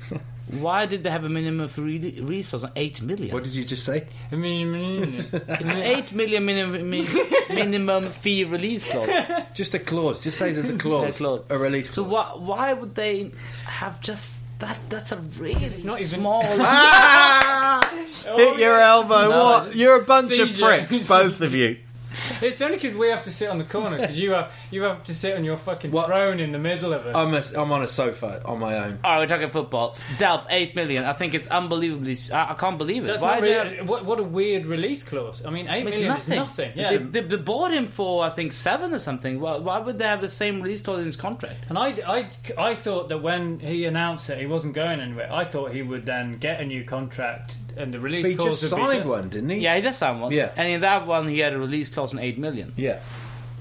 why 0.60 0.84
did 0.86 1.02
they 1.02 1.10
have 1.10 1.24
a 1.24 1.28
minimum 1.28 1.66
for 1.68 1.80
re- 1.80 2.18
resource 2.20 2.64
on 2.64 2.70
8 2.76 3.00
million? 3.02 3.32
What 3.34 3.44
did 3.44 3.54
you 3.56 3.64
just 3.64 3.82
say? 3.84 4.06
I 4.30 4.36
mean, 4.36 5.02
It's 5.12 5.32
an 5.32 5.78
8 5.78 6.12
million 6.12 6.44
minimum, 6.44 6.90
min- 6.90 7.06
minimum 7.48 8.04
fee 8.04 8.44
release 8.44 8.84
clause. 8.88 9.08
Just 9.54 9.74
a 9.74 9.78
clause. 9.78 10.22
Just 10.22 10.38
say 10.38 10.52
there's 10.52 10.68
a 10.68 10.76
clause. 10.78 11.14
A 11.16 11.18
clause. 11.18 11.44
A 11.48 11.58
release. 11.58 11.90
So 11.90 12.04
clause. 12.04 12.38
why, 12.40 12.46
why 12.56 12.72
would 12.74 12.94
they 12.94 13.32
have 13.64 14.00
just 14.02 14.42
that? 14.66 14.78
That's 14.88 15.12
a 15.12 15.16
really 15.38 15.54
not 15.84 16.00
even- 16.00 16.20
small. 16.20 16.42
Ah! 16.58 17.80
Hit 18.36 18.58
your 18.58 18.78
elbow. 18.78 19.28
No, 19.30 19.42
what? 19.44 19.76
You're 19.76 20.00
a 20.00 20.04
bunch 20.04 20.38
of 20.38 20.50
seizure. 20.50 20.64
pricks, 20.86 20.98
both 21.06 21.40
of 21.40 21.52
you. 21.54 21.76
it's 22.42 22.60
only 22.60 22.76
because 22.76 22.96
we 22.96 23.08
have 23.08 23.22
to 23.24 23.30
sit 23.30 23.48
on 23.48 23.58
the 23.58 23.64
corner 23.64 23.98
because 23.98 24.20
you 24.20 24.32
have 24.32 24.54
you 24.70 24.82
have 24.82 25.02
to 25.04 25.14
sit 25.14 25.36
on 25.36 25.44
your 25.44 25.56
fucking 25.56 25.90
What? 25.90 26.06
throne 26.06 26.40
in 26.40 26.52
the 26.52 26.58
middle 26.58 26.92
of 26.92 27.06
us. 27.06 27.14
I'm, 27.16 27.34
a, 27.34 27.62
I'm 27.62 27.72
on 27.72 27.82
a 27.82 27.88
sofa 27.88 28.42
on 28.44 28.58
my 28.58 28.76
own. 28.78 28.98
All 29.04 29.12
right, 29.12 29.18
we're 29.20 29.26
talking 29.26 29.48
football. 29.50 29.94
Delph, 30.16 30.46
8 30.50 30.74
million. 30.76 31.04
I 31.04 31.12
think 31.12 31.34
it's 31.34 31.46
unbelievably. 31.48 32.16
I, 32.32 32.52
I 32.52 32.54
can't 32.54 32.78
believe 32.78 33.04
it. 33.04 33.06
That's 33.06 33.22
why 33.22 33.34
not 33.34 33.40
they 33.42 33.54
really, 33.54 33.76
have- 33.76 33.88
what, 33.88 34.04
what 34.04 34.20
a 34.20 34.22
weird 34.24 34.66
release 34.66 35.02
clause. 35.02 35.44
I 35.44 35.50
mean, 35.50 35.68
eight 35.68 35.86
It's 35.86 35.90
million 35.96 36.08
nothing. 36.08 36.34
is 36.34 36.38
nothing. 36.40 36.72
Yeah. 36.74 36.90
They, 36.90 36.96
they, 36.98 37.20
they 37.20 37.36
bought 37.36 37.72
him 37.72 37.86
for 37.86 38.24
I 38.24 38.30
think 38.30 38.52
seven 38.52 38.92
or 38.94 38.98
something. 38.98 39.40
Why, 39.40 39.58
why 39.58 39.78
would 39.78 39.98
they 39.98 40.06
have 40.06 40.20
the 40.20 40.28
same 40.30 40.60
release 40.62 40.80
clause 40.80 41.00
in 41.00 41.04
his 41.06 41.16
contract? 41.16 41.66
And 41.68 41.78
I, 41.78 41.88
I, 42.06 42.30
I 42.58 42.74
thought 42.74 43.08
that 43.08 43.18
when 43.18 43.58
he 43.60 43.84
announced 43.84 44.28
that 44.28 44.38
he 44.38 44.46
wasn't 44.46 44.74
going 44.74 45.00
anywhere, 45.00 45.32
I 45.32 45.44
thought 45.44 45.72
he 45.72 45.82
would 45.82 46.04
then 46.06 46.36
get 46.38 46.60
a 46.60 46.64
new 46.64 46.84
contract 46.84 47.56
and 47.76 47.92
the 47.94 48.00
release 48.00 48.22
But 48.24 48.30
he 48.30 48.36
clause 48.36 48.60
just 48.60 48.72
would 48.72 48.78
be 48.78 48.92
signed 48.96 49.08
one, 49.08 49.28
didn't 49.28 49.50
he? 49.50 49.58
Yeah, 49.58 49.76
he 49.76 49.82
does 49.82 49.96
sign 49.96 50.20
one. 50.20 50.32
Yeah. 50.32 50.50
and 50.56 50.68
in 50.68 50.80
that 50.82 51.06
one 51.06 51.28
he 51.28 51.38
had 51.40 51.52
a 51.52 51.58
release 51.58 51.88
clause 51.88 52.12
on 52.12 52.20
eight 52.20 52.38
million. 52.38 52.72
Yeah. 52.76 53.00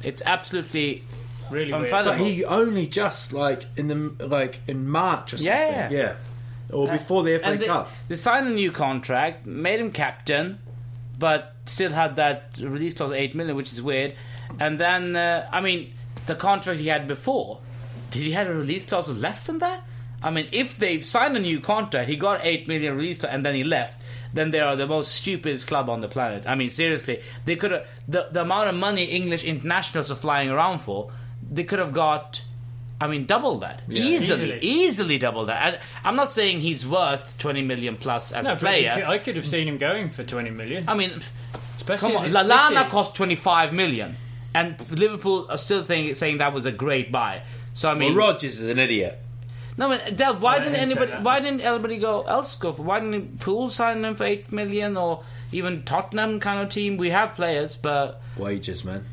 It's 0.04 0.22
absolutely 0.26 1.04
Really 1.50 1.72
weird. 1.72 1.84
unfathomable. 1.84 2.18
But 2.24 2.28
he 2.32 2.46
only 2.46 2.88
just 2.88 3.34
like 3.34 3.66
in 3.78 3.88
the 3.88 4.28
like 4.28 4.62
in 4.68 4.88
March 4.88 5.34
or 5.34 5.38
something. 5.38 5.54
Yeah. 5.54 5.90
Yeah. 5.92 6.16
Or 6.72 6.88
before 6.88 7.24
the 7.24 7.38
FA 7.40 7.46
and 7.50 7.60
they, 7.62 7.66
Cup. 7.68 7.92
they 8.08 8.16
signed 8.16 8.48
a 8.48 8.52
new 8.52 8.72
contract, 8.72 9.46
made 9.46 9.80
him 9.80 9.92
captain, 9.92 10.58
but 11.20 11.54
still 11.66 11.92
had 11.92 12.16
that 12.16 12.58
release 12.62 12.96
clause 12.96 13.12
of 13.12 13.16
eight 13.16 13.36
million, 13.36 13.56
which 13.56 13.72
is 13.72 13.82
weird. 13.82 14.16
And 14.60 14.80
then, 14.80 15.16
uh, 15.16 15.48
I 15.52 15.62
mean, 15.62 15.94
the 16.26 16.36
contract 16.36 16.80
he 16.80 16.88
had 16.88 17.08
before, 17.08 17.60
did 18.12 18.24
he 18.24 18.32
have 18.32 18.48
a 18.48 18.54
release 18.56 18.86
clause 18.88 19.10
of 19.10 19.20
less 19.20 19.46
than 19.48 19.60
that? 19.60 19.84
I 20.24 20.32
mean, 20.32 20.48
if 20.52 20.78
they've 20.78 21.04
signed 21.04 21.36
a 21.36 21.40
new 21.40 21.60
contract, 21.60 22.10
he 22.10 22.16
got 22.16 22.40
eight 22.44 22.68
million 22.68 22.96
release 22.96 23.18
clause, 23.20 23.34
and 23.34 23.46
then 23.46 23.56
he 23.56 23.64
left. 23.64 24.03
Then 24.34 24.52
they 24.52 24.60
are 24.60 24.76
the 24.76 24.88
most 24.88 25.14
stupidest 25.14 25.68
club 25.68 25.90
on 25.90 26.02
the 26.02 26.08
planet. 26.08 26.44
I 26.48 26.56
mean, 26.56 26.70
seriously, 26.70 27.22
they 27.46 27.56
could 27.56 27.72
have 27.72 27.88
the 28.08 28.28
the 28.32 28.42
amount 28.42 28.70
of 28.70 28.76
money 28.76 29.06
English 29.06 29.44
internationals 29.44 30.10
are 30.12 30.16
flying 30.16 30.50
around 30.50 30.80
for. 30.80 31.12
They 31.52 31.64
could 31.64 31.78
have 31.80 31.94
got, 31.94 32.42
I 33.00 33.08
mean, 33.08 33.26
double 33.26 33.60
that 33.60 33.82
easily, 33.90 34.06
Easily. 34.56 34.60
easily 34.62 35.18
double 35.20 35.46
that. 35.46 35.62
And 35.74 35.80
I'm 36.04 36.16
not 36.16 36.30
saying 36.30 36.62
he's 36.62 36.88
worth 36.88 37.38
20 37.38 37.62
million 37.62 37.96
plus 37.98 38.32
as 38.32 38.46
No, 38.48 38.54
a 38.54 38.56
player. 38.56 38.92
could- 38.96 39.04
I 39.04 39.18
could 39.20 39.36
have 39.36 39.46
seen 39.46 39.68
him 39.68 39.78
going 39.78 40.10
for 40.10 40.24
20 40.24 40.50
million. 40.50 40.86
I 40.88 40.96
mean, 40.96 41.12
Especially 41.76 42.14
come 42.14 42.26
as 42.26 42.36
on, 42.36 42.48
Lallana 42.48 42.78
City. 42.80 42.90
cost 42.90 43.16
25 43.16 43.74
million, 43.74 44.16
and 44.56 44.76
Liverpool 44.90 45.46
are 45.50 45.58
still 45.58 45.84
think, 45.84 46.16
saying 46.16 46.38
that 46.38 46.54
was 46.54 46.66
a 46.66 46.72
great 46.72 47.12
buy. 47.12 47.42
So 47.74 47.90
I 47.90 47.94
mean, 47.94 48.16
Well, 48.16 48.30
Rodgers 48.32 48.60
is 48.60 48.70
an 48.70 48.80
idiot. 48.80 49.20
No, 49.78 49.90
but 49.90 50.16
Del, 50.16 50.36
why 50.36 50.60
didn't 50.60 50.74
didn't 50.74 50.92
anybody? 50.92 51.12
Why 51.24 51.40
didn't 51.40 51.62
anybody 51.62 51.98
go 51.98 52.22
else 52.24 52.56
go 52.56 52.72
for? 52.74 52.84
Why 52.84 53.00
didn't 53.00 53.40
Pool 53.40 53.70
sign 53.70 54.02
them 54.02 54.16
for 54.16 54.24
eight 54.24 54.52
million 54.52 54.98
or 54.98 55.24
even 55.52 55.84
Tottenham 55.84 56.40
kind 56.40 56.60
of 56.62 56.70
team? 56.70 56.98
We 56.98 57.10
have 57.10 57.36
players, 57.36 57.76
but 57.76 58.22
Wages, 58.38 58.84
man. 58.86 59.06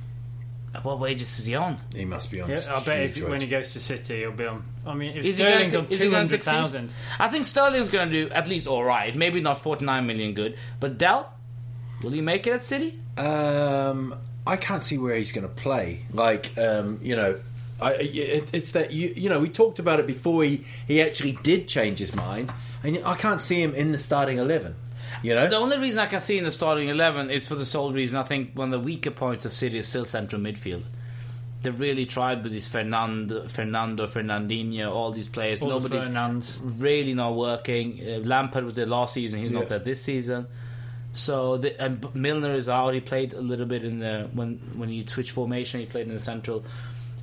what 0.83 0.99
wages 1.00 1.38
is 1.38 1.47
he 1.47 1.55
on? 1.55 1.79
He 1.95 2.05
must 2.05 2.31
be 2.31 2.40
on. 2.40 2.49
Yeah, 2.50 2.64
I 2.75 2.81
bet 2.83 2.99
if, 3.05 3.17
huge 3.17 3.29
when 3.29 3.40
he 3.40 3.47
goes 3.49 3.73
to 3.73 3.81
City, 3.81 4.19
he'll 4.21 4.33
be 4.33 4.47
on. 4.47 4.62
I 4.87 4.95
mean, 4.95 5.17
if 5.17 5.25
Is 5.26 5.38
he 5.38 5.45
gonna 5.45 5.67
Sterling's 5.69 5.75
on 5.76 5.87
is 5.87 5.99
he 6.00 6.11
gonna 6.11 6.26
succeed? 6.29 6.50
200,000. 6.52 6.90
I 7.19 7.29
think 7.29 7.45
Sterling's 7.45 7.88
going 7.88 8.11
to 8.11 8.25
do 8.29 8.31
at 8.33 8.49
least 8.49 8.67
all 8.67 8.85
right. 8.85 9.14
Maybe 9.14 9.40
not 9.40 9.59
49 9.59 10.07
million 10.07 10.33
good, 10.35 10.57
but 10.79 10.97
Del, 10.97 11.31
will 12.02 12.11
he 12.12 12.21
make 12.21 12.47
it 12.47 12.55
at 12.55 12.62
City? 12.62 12.99
Um, 13.19 14.14
I 14.47 14.57
can't 14.57 14.83
see 14.83 14.97
where 14.97 15.14
he's 15.17 15.33
going 15.33 15.47
to 15.47 15.52
play. 15.55 16.05
Like, 16.12 16.57
um, 16.57 16.99
you 17.02 17.14
know, 17.17 17.38
I, 17.80 17.92
it, 17.94 18.50
it's 18.52 18.72
that 18.72 18.92
you, 18.92 19.12
you 19.16 19.28
know, 19.28 19.40
we 19.40 19.49
talked 19.49 19.78
about 19.78 20.00
it 20.00 20.06
before 20.06 20.42
he 20.44 20.64
he 20.87 21.00
actually 21.02 21.32
did 21.42 21.68
change 21.68 21.99
his 21.99 22.14
mind, 22.14 22.52
and 22.82 22.99
I 23.04 23.14
can't 23.14 23.40
see 23.40 23.62
him 23.62 23.75
in 23.75 23.92
the 23.92 23.99
starting 23.99 24.38
eleven. 24.38 24.75
You 25.22 25.34
know, 25.34 25.49
The 25.49 25.56
only 25.56 25.78
reason 25.78 25.99
I 25.99 26.06
can 26.06 26.20
see 26.20 26.38
in 26.38 26.44
the 26.44 26.50
starting 26.50 26.88
eleven 26.88 27.30
is 27.30 27.46
for 27.46 27.54
the 27.54 27.64
sole 27.64 27.92
reason 27.92 28.16
I 28.16 28.22
think 28.22 28.52
one 28.54 28.72
of 28.72 28.80
the 28.80 28.84
weaker 28.84 29.10
points 29.10 29.44
of 29.44 29.52
City 29.52 29.78
is 29.78 29.87
still 29.88 30.04
central 30.04 30.40
midfield. 30.40 30.82
They 31.62 31.70
really 31.70 32.06
tried 32.06 32.42
with 32.42 32.52
this 32.52 32.68
Fernando, 32.68 33.46
Fernando, 33.46 34.06
Fernandinho, 34.06 34.90
all 34.90 35.10
these 35.10 35.28
players. 35.28 35.60
All 35.60 35.68
the 35.68 35.88
Nobody's 35.88 36.08
Fernandes. 36.08 36.80
really 36.82 37.12
not 37.12 37.34
working. 37.34 38.00
Uh, 38.00 38.20
Lampard 38.20 38.64
was 38.64 38.75
there 38.75 38.87
last 38.87 39.12
season; 39.12 39.40
he's 39.40 39.50
not 39.50 39.68
there 39.68 39.78
this 39.78 40.02
season. 40.02 40.46
So 41.12 41.58
the, 41.58 41.78
and 41.82 42.00
B- 42.00 42.08
Milner 42.14 42.54
is 42.54 42.68
out. 42.68 42.94
He 42.94 43.00
played 43.00 43.34
a 43.34 43.40
little 43.42 43.66
bit 43.66 43.84
in 43.84 43.99
the 43.99 44.30
when 44.32 44.58
when 44.75 44.88
he 44.88 45.04
switched 45.06 45.32
formation. 45.32 45.80
He 45.80 45.87
played 45.87 46.06
in 46.06 46.14
the 46.14 46.20
central. 46.20 46.64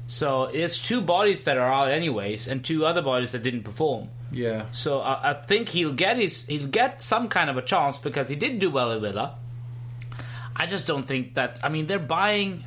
So 0.09 0.43
it's 0.45 0.81
two 0.81 1.01
bodies 1.01 1.43
that 1.43 1.57
are 1.57 1.71
out 1.71 1.91
anyways, 1.91 2.47
and 2.47 2.63
two 2.63 2.85
other 2.85 3.01
bodies 3.01 3.33
that 3.33 3.43
didn't 3.43 3.63
perform. 3.63 4.07
yeah. 4.31 4.65
So 4.71 4.99
I, 5.01 5.31
I 5.31 5.33
think 5.33 5.69
he'll 5.69 5.93
get 5.93 6.17
his 6.17 6.45
he'll 6.47 6.67
get 6.67 7.01
some 7.01 7.27
kind 7.27 7.49
of 7.49 7.57
a 7.57 7.61
chance 7.61 7.99
because 7.99 8.29
he 8.29 8.35
did 8.35 8.59
do 8.59 8.69
well 8.69 8.91
at 8.93 9.01
Villa. 9.01 9.35
I 10.55 10.65
just 10.65 10.87
don't 10.87 11.03
think 11.05 11.35
that. 11.35 11.59
I 11.63 11.69
mean, 11.69 11.87
they're 11.87 11.99
buying. 11.99 12.63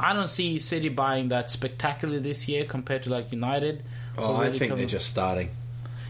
I 0.00 0.12
don't 0.12 0.28
see 0.30 0.58
City 0.58 0.88
buying 0.88 1.28
that 1.28 1.50
spectacularly 1.50 2.20
this 2.20 2.48
year 2.48 2.64
compared 2.64 3.02
to 3.04 3.10
like 3.10 3.32
United. 3.32 3.82
Oh, 4.16 4.28
who 4.34 4.42
I 4.42 4.44
really 4.46 4.58
think 4.58 4.74
they're 4.74 4.86
just 4.86 5.08
starting. 5.10 5.50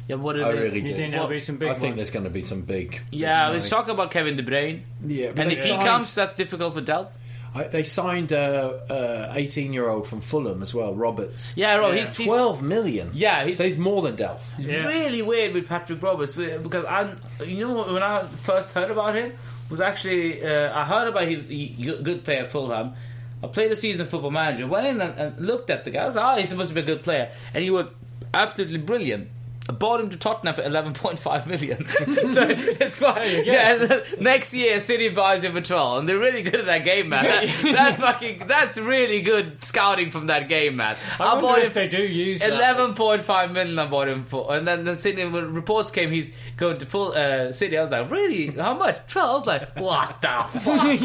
Yeah, 0.06 0.16
what 0.16 0.36
are 0.38 0.44
I 0.44 0.52
they? 0.52 0.60
really 0.62 0.80
You 0.80 0.86
do. 0.86 0.94
think 0.94 1.12
there'll 1.12 1.26
be 1.28 1.40
some 1.40 1.56
big 1.56 1.68
I 1.68 1.74
think 1.74 1.96
there's 1.96 2.10
going 2.10 2.24
to 2.24 2.30
be 2.30 2.42
some 2.42 2.62
big. 2.62 3.00
Yeah, 3.10 3.48
big 3.48 3.54
let's 3.54 3.68
talk 3.68 3.88
about 3.88 4.10
Kevin 4.10 4.36
De 4.36 4.42
Bruyne. 4.42 4.82
Yeah, 5.04 5.32
but 5.32 5.40
And 5.40 5.50
they 5.50 5.54
if 5.54 5.64
he 5.64 5.76
comes, 5.76 6.14
that's 6.14 6.34
difficult 6.34 6.72
for 6.74 6.80
Delph. 6.82 7.08
I, 7.54 7.64
they 7.64 7.82
signed 7.82 8.30
a 8.32 9.32
18 9.34 9.72
year 9.72 9.88
old 9.88 10.06
from 10.06 10.20
Fulham 10.20 10.62
as 10.62 10.74
well, 10.74 10.94
Roberts. 10.94 11.52
Yeah, 11.56 11.76
Rob, 11.76 11.94
Yeah. 11.94 12.00
he's, 12.00 12.16
he's 12.16 12.26
12 12.28 12.62
million. 12.62 13.10
Yeah, 13.14 13.44
he's- 13.44 13.58
so 13.58 13.64
he's 13.64 13.78
more 13.78 14.02
than 14.02 14.16
Delph. 14.16 14.40
Yeah. 14.58 14.86
really 14.86 15.22
weird 15.22 15.54
with 15.54 15.68
Patrick 15.68 16.02
Roberts 16.02 16.36
because 16.36 16.84
I, 16.84 17.14
you 17.44 17.66
know, 17.66 17.92
when 17.92 18.02
I 18.02 18.22
first 18.22 18.74
heard 18.74 18.90
about 18.90 19.14
him 19.14 19.32
was 19.70 19.80
actually 19.80 20.44
uh, 20.44 20.72
I 20.78 20.84
heard 20.84 21.08
about 21.08 21.28
him. 21.28 21.42
He, 21.42 21.66
he- 21.66 22.02
good 22.02 22.24
player 22.24 22.40
at 22.44 22.52
Fulham. 22.52 22.94
I 23.42 23.46
played 23.46 23.70
a 23.70 23.76
season 23.76 24.06
football 24.06 24.30
manager. 24.32 24.66
Went 24.66 24.86
in 24.86 25.00
and, 25.00 25.18
and 25.18 25.40
looked 25.46 25.70
at 25.70 25.84
the 25.84 25.90
guy. 25.90 26.02
I 26.02 26.06
was 26.06 26.16
like, 26.16 26.36
oh, 26.36 26.40
he's 26.40 26.48
supposed 26.48 26.70
to 26.70 26.74
be 26.74 26.80
a 26.80 26.84
good 26.84 27.02
player, 27.02 27.30
and 27.54 27.62
he 27.62 27.70
was 27.70 27.86
absolutely 28.34 28.78
brilliant. 28.78 29.28
I 29.68 29.72
bought 29.74 30.00
him 30.00 30.08
to 30.10 30.16
Tottenham 30.16 30.54
for 30.54 30.62
11.5 30.62 31.46
million. 31.46 31.86
so 32.32 32.46
it's 32.48 32.94
quite, 32.96 33.44
yeah. 33.44 33.74
and 33.74 34.20
next 34.20 34.54
year, 34.54 34.80
City 34.80 35.10
buys 35.10 35.44
him 35.44 35.52
for 35.52 35.60
12, 35.60 35.98
and 35.98 36.08
they're 36.08 36.18
really 36.18 36.42
good 36.42 36.54
at 36.54 36.66
that 36.66 36.84
game, 36.84 37.10
man. 37.10 37.24
That- 37.24 37.62
that's 37.62 38.00
fucking. 38.00 38.46
That's 38.46 38.78
really 38.78 39.20
good 39.20 39.62
scouting 39.62 40.10
from 40.10 40.28
that 40.28 40.48
game, 40.48 40.76
man. 40.76 40.96
I, 41.14 41.34
bought 41.34 41.42
wonder 41.42 41.60
him 41.60 41.66
if 41.66 41.74
they 41.74 41.88
do 41.88 42.02
use. 42.02 42.42
Eleven 42.42 42.94
point 42.94 43.22
five 43.22 43.52
million 43.52 43.78
I 43.78 43.86
bought 43.86 44.08
him 44.08 44.24
for, 44.24 44.54
and 44.54 44.66
then 44.66 44.84
the 44.84 44.96
City 44.96 45.24
when 45.26 45.52
reports 45.52 45.90
came 45.90 46.10
he's 46.10 46.34
going 46.56 46.78
to 46.78 46.86
full 46.86 47.12
uh, 47.12 47.52
City. 47.52 47.76
I 47.76 47.82
was 47.82 47.90
like, 47.90 48.10
really? 48.10 48.46
How 48.52 48.74
much? 48.74 49.06
Twelve? 49.06 49.28
I 49.28 49.38
was 49.38 49.46
like, 49.46 49.80
what 49.80 50.20
the 50.22 50.60
fuck? 50.60 51.00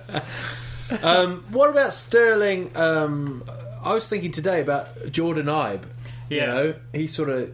man? 0.02 0.02
Um, 1.02 1.44
what 1.50 1.70
about 1.70 1.92
Sterling? 1.92 2.76
Um, 2.76 3.44
I 3.84 3.94
was 3.94 4.08
thinking 4.08 4.32
today 4.32 4.60
about 4.60 5.12
Jordan 5.12 5.46
Ibe. 5.46 5.82
You 6.28 6.36
Yeah. 6.38 6.46
know, 6.46 6.74
he 6.92 7.06
sort 7.06 7.28
of. 7.28 7.52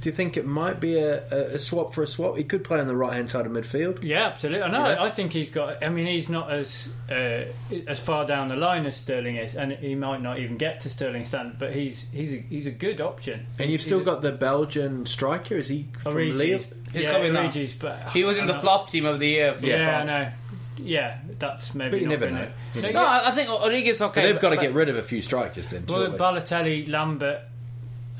Do 0.00 0.08
you 0.08 0.14
think 0.14 0.36
it 0.36 0.46
might 0.46 0.78
be 0.78 0.96
a, 0.96 1.24
a, 1.32 1.54
a 1.56 1.58
swap 1.58 1.92
for 1.92 2.04
a 2.04 2.06
swap? 2.06 2.36
He 2.36 2.44
could 2.44 2.62
play 2.62 2.78
on 2.78 2.86
the 2.86 2.94
right 2.94 3.14
hand 3.14 3.28
side 3.30 3.46
of 3.46 3.50
midfield. 3.52 4.04
Yeah, 4.04 4.26
absolutely. 4.26 4.62
I 4.62 4.70
know. 4.70 4.86
Yeah. 4.90 5.02
I 5.02 5.08
think 5.08 5.32
he's 5.32 5.50
got. 5.50 5.82
I 5.84 5.88
mean, 5.88 6.06
he's 6.06 6.28
not 6.28 6.52
as 6.52 6.88
uh, 7.10 7.46
as 7.88 7.98
far 7.98 8.24
down 8.24 8.48
the 8.48 8.54
line 8.54 8.86
as 8.86 8.96
Sterling 8.96 9.36
is, 9.38 9.56
and 9.56 9.72
he 9.72 9.96
might 9.96 10.22
not 10.22 10.38
even 10.38 10.56
get 10.56 10.78
to 10.80 10.90
Sterling 10.90 11.24
standard. 11.24 11.58
But 11.58 11.74
he's 11.74 12.06
he's 12.12 12.32
a, 12.32 12.36
he's 12.36 12.68
a 12.68 12.70
good 12.70 13.00
option. 13.00 13.44
And 13.58 13.72
you've 13.72 13.80
He's 13.80 13.86
still 13.86 14.00
a- 14.00 14.04
got 14.04 14.22
the 14.22 14.30
Belgian 14.30 15.04
striker. 15.04 15.56
Is 15.56 15.66
he 15.66 15.88
from 16.00 16.14
Origi. 16.14 16.32
Lille? 16.32 16.58
He's 16.92 17.02
yeah, 17.02 17.12
coming 17.12 17.32
now. 17.32 17.42
Origi's, 17.50 17.74
but 17.74 18.10
He 18.12 18.22
was 18.22 18.38
in 18.38 18.46
the 18.46 18.52
know- 18.52 18.60
flop 18.60 18.88
team 18.90 19.04
of 19.04 19.18
the 19.18 19.26
year. 19.28 19.54
For 19.54 19.66
Yeah, 19.66 19.98
I 20.00 20.04
know. 20.04 20.28
Yeah, 20.76 21.18
that's 21.40 21.74
maybe. 21.74 21.90
But 21.90 22.00
you 22.02 22.06
not 22.06 22.20
never 22.20 22.26
gonna- 22.30 22.44
know. 22.44 22.52
You 22.76 22.82
No, 22.82 22.90
No, 22.92 23.02
yeah. 23.02 23.08
I 23.24 23.28
I 23.28 23.30
think 23.32 23.48
Origi's 23.50 24.00
okay. 24.00 24.20
But 24.20 24.26
they've 24.28 24.40
got 24.40 24.50
to 24.50 24.56
but- 24.56 24.62
get 24.62 24.74
rid 24.74 24.88
of 24.88 24.96
a 24.96 25.02
few 25.02 25.20
strikers 25.22 25.70
then. 25.70 25.86
Well, 25.88 26.02
surely. 26.04 26.16
Balotelli, 26.18 26.88
Lambert, 26.88 27.40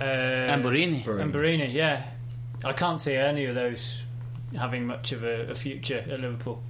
uh, 0.00 0.04
and 0.04 0.64
Borini. 0.64 1.06
and 1.06 1.32
Barini. 1.32 1.72
Yeah, 1.72 2.02
I 2.64 2.72
can't 2.72 3.00
see 3.00 3.14
any 3.14 3.46
of 3.46 3.54
those 3.54 4.02
having 4.56 4.86
much 4.86 5.12
of 5.12 5.24
a, 5.24 5.50
a 5.50 5.54
future 5.54 6.04
at 6.08 6.20
Liverpool. 6.20 6.62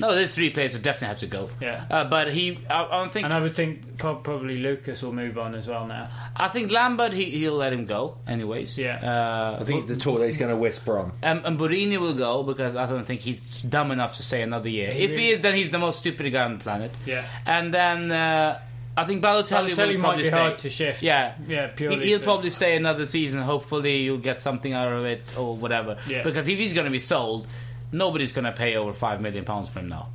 No, 0.00 0.12
there's 0.12 0.34
three 0.34 0.50
players 0.50 0.72
that 0.72 0.82
definitely 0.82 1.08
have 1.08 1.16
to 1.18 1.26
go. 1.28 1.48
Yeah. 1.60 1.84
Uh, 1.88 2.02
but 2.04 2.32
he, 2.32 2.58
I, 2.68 2.84
I 2.84 2.90
don't 2.98 3.12
think. 3.12 3.26
And 3.26 3.32
I 3.32 3.40
would 3.40 3.54
think 3.54 3.96
probably 3.96 4.58
Lucas 4.58 5.02
will 5.02 5.12
move 5.12 5.38
on 5.38 5.54
as 5.54 5.68
well 5.68 5.86
now. 5.86 6.08
I 6.34 6.48
think 6.48 6.72
Lambert 6.72 7.12
he, 7.12 7.26
he'll 7.26 7.54
let 7.54 7.72
him 7.72 7.86
go 7.86 8.16
anyways. 8.26 8.76
Yeah. 8.76 8.96
Uh, 8.96 9.58
I 9.60 9.64
think 9.64 9.86
the 9.86 9.96
tour 9.96 10.24
he's 10.26 10.36
going 10.36 10.50
to 10.50 10.56
West 10.56 10.84
Brom. 10.84 11.12
and, 11.22 11.46
and 11.46 11.56
Borini 11.56 11.98
will 11.98 12.14
go 12.14 12.42
because 12.42 12.74
I 12.74 12.86
don't 12.86 13.04
think 13.06 13.20
he's 13.20 13.62
dumb 13.62 13.92
enough 13.92 14.16
to 14.16 14.24
stay 14.24 14.42
another 14.42 14.68
year. 14.68 14.88
If 14.90 15.16
he 15.16 15.30
is, 15.30 15.42
then 15.42 15.54
he's 15.54 15.70
the 15.70 15.78
most 15.78 16.00
stupid 16.00 16.28
guy 16.32 16.42
on 16.42 16.58
the 16.58 16.64
planet. 16.64 16.90
Yeah. 17.06 17.24
And 17.46 17.72
then 17.72 18.10
uh, 18.10 18.58
I 18.96 19.04
think 19.04 19.22
Balotelli, 19.22 19.72
Balotelli 19.74 19.76
will 19.76 19.94
might 19.94 20.00
probably 20.02 20.22
be 20.22 20.28
stay. 20.28 20.38
hard 20.38 20.58
to 20.60 20.70
shift. 20.70 21.02
Yeah, 21.02 21.34
Yeah, 21.48 21.66
purely 21.68 22.04
He, 22.06 22.12
will 22.12 22.18
for- 22.20 22.24
probably 22.24 22.50
stay 22.50 22.76
another 22.76 23.06
season. 23.06 23.40
Hopefully, 23.42 24.02
you'll 24.02 24.18
get 24.18 24.40
something 24.40 24.72
out 24.72 24.92
of 24.92 25.04
it 25.04 25.22
or 25.36 25.56
whatever. 25.56 25.96
Yeah. 26.08 26.22
Because 26.22 26.46
if 26.48 26.58
he's 26.58 26.72
going 26.74 26.84
to 26.84 26.90
be 26.92 27.00
sold, 27.00 27.48
nobody's 27.90 28.32
going 28.32 28.44
to 28.44 28.52
pay 28.52 28.76
over 28.76 28.92
five 28.92 29.20
million 29.20 29.44
pounds 29.44 29.68
for 29.68 29.80
him 29.80 29.88
now, 29.88 30.08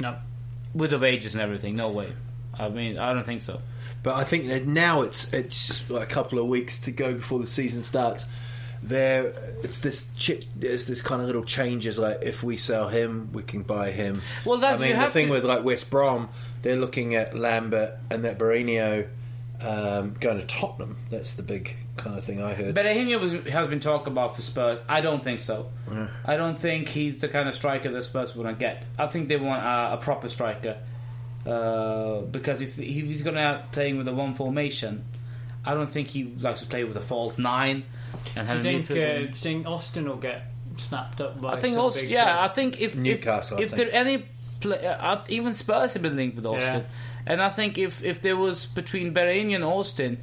No. 0.00 0.16
with 0.74 0.90
the 0.90 0.98
wages 1.00 1.34
and 1.34 1.42
everything. 1.42 1.74
No 1.74 1.88
way. 1.88 2.12
I 2.58 2.68
mean, 2.68 2.96
I 2.98 3.12
don't 3.12 3.24
think 3.26 3.40
so. 3.40 3.60
But 4.02 4.14
I 4.16 4.24
think 4.24 4.66
now 4.66 5.02
it's 5.02 5.32
it's 5.34 5.88
like 5.90 6.04
a 6.04 6.12
couple 6.14 6.38
of 6.38 6.46
weeks 6.46 6.78
to 6.82 6.90
go 6.92 7.12
before 7.14 7.38
the 7.40 7.46
season 7.46 7.82
starts. 7.82 8.26
There, 8.82 9.26
it's 9.62 9.80
this 9.80 10.14
chip. 10.14 10.44
There's 10.56 10.86
this 10.86 11.02
kind 11.02 11.20
of 11.20 11.26
little 11.26 11.44
changes. 11.44 11.98
Like 11.98 12.18
if 12.22 12.42
we 12.42 12.56
sell 12.56 12.88
him, 12.88 13.28
we 13.32 13.42
can 13.42 13.62
buy 13.62 13.90
him. 13.90 14.22
Well, 14.46 14.58
that- 14.58 14.74
I 14.74 14.78
mean, 14.78 14.88
you 14.88 14.94
the 14.94 15.00
have 15.00 15.12
thing 15.12 15.26
to- 15.26 15.32
with 15.32 15.44
like 15.44 15.64
West 15.64 15.90
Brom, 15.90 16.28
they're 16.62 16.76
looking 16.76 17.14
at 17.14 17.36
Lambert 17.36 17.94
and 18.10 18.24
that 18.24 18.38
Berahino 18.38 19.08
um, 19.60 20.14
going 20.20 20.38
to 20.38 20.46
Tottenham. 20.46 20.96
That's 21.10 21.34
the 21.34 21.42
big 21.42 21.76
kind 21.96 22.16
of 22.16 22.24
thing 22.24 22.42
I 22.42 22.54
heard. 22.54 22.74
Berahino 22.74 23.20
was, 23.20 23.32
has 23.52 23.68
been 23.68 23.80
talked 23.80 24.06
about 24.06 24.36
for 24.36 24.42
Spurs. 24.42 24.80
I 24.88 25.00
don't 25.00 25.22
think 25.22 25.40
so. 25.40 25.70
I 26.24 26.36
don't 26.36 26.58
think 26.58 26.88
he's 26.88 27.20
the 27.20 27.28
kind 27.28 27.48
of 27.48 27.54
striker 27.54 27.90
that 27.90 28.02
Spurs 28.02 28.34
want 28.34 28.48
to 28.48 28.54
get. 28.54 28.84
I 28.98 29.06
think 29.06 29.28
they 29.28 29.36
want 29.36 29.62
a, 29.62 29.94
a 29.94 29.96
proper 29.98 30.28
striker. 30.28 30.78
Uh, 31.46 32.20
because 32.22 32.60
if, 32.60 32.78
if 32.78 32.86
he's 32.86 33.22
going 33.22 33.36
to 33.36 33.64
playing 33.72 33.96
with 33.96 34.06
a 34.08 34.12
one 34.12 34.34
formation, 34.34 35.04
I 35.64 35.74
don't 35.74 35.90
think 35.90 36.08
he 36.08 36.24
likes 36.24 36.60
to 36.60 36.66
play 36.66 36.84
with 36.84 36.96
a 36.96 37.00
false 37.00 37.38
nine. 37.38 37.84
And 38.36 38.62
Do 38.62 38.70
you 38.70 38.78
a 38.78 38.82
think, 38.82 38.90
uh, 38.90 38.94
do 38.94 39.20
you 39.22 39.32
think 39.32 39.66
Austin 39.66 40.08
will 40.08 40.16
get 40.16 40.50
snapped 40.76 41.20
up 41.20 41.40
by 41.40 41.52
I 41.54 41.60
think 41.60 41.74
some 41.74 41.84
also, 41.84 42.00
big 42.00 42.10
yeah, 42.10 42.42
I 42.42 42.48
think 42.48 42.80
if 42.80 42.96
Newcastle, 42.96 43.58
if, 43.58 43.64
if 43.64 43.70
think. 43.72 43.90
there 43.90 44.00
any 44.00 44.24
play, 44.60 44.86
uh, 44.86 45.20
even 45.28 45.54
Spurs 45.54 45.92
have 45.94 46.02
been 46.02 46.16
linked 46.16 46.36
with 46.36 46.46
Austin, 46.46 46.80
Yeah. 46.80 46.82
and 47.32 47.42
I 47.42 47.48
think 47.48 47.78
if 47.78 48.02
if 48.04 48.20
there 48.22 48.36
was 48.36 48.66
between 48.66 49.12
Berahino 49.14 49.54
and 49.56 49.64
Austin, 49.64 50.18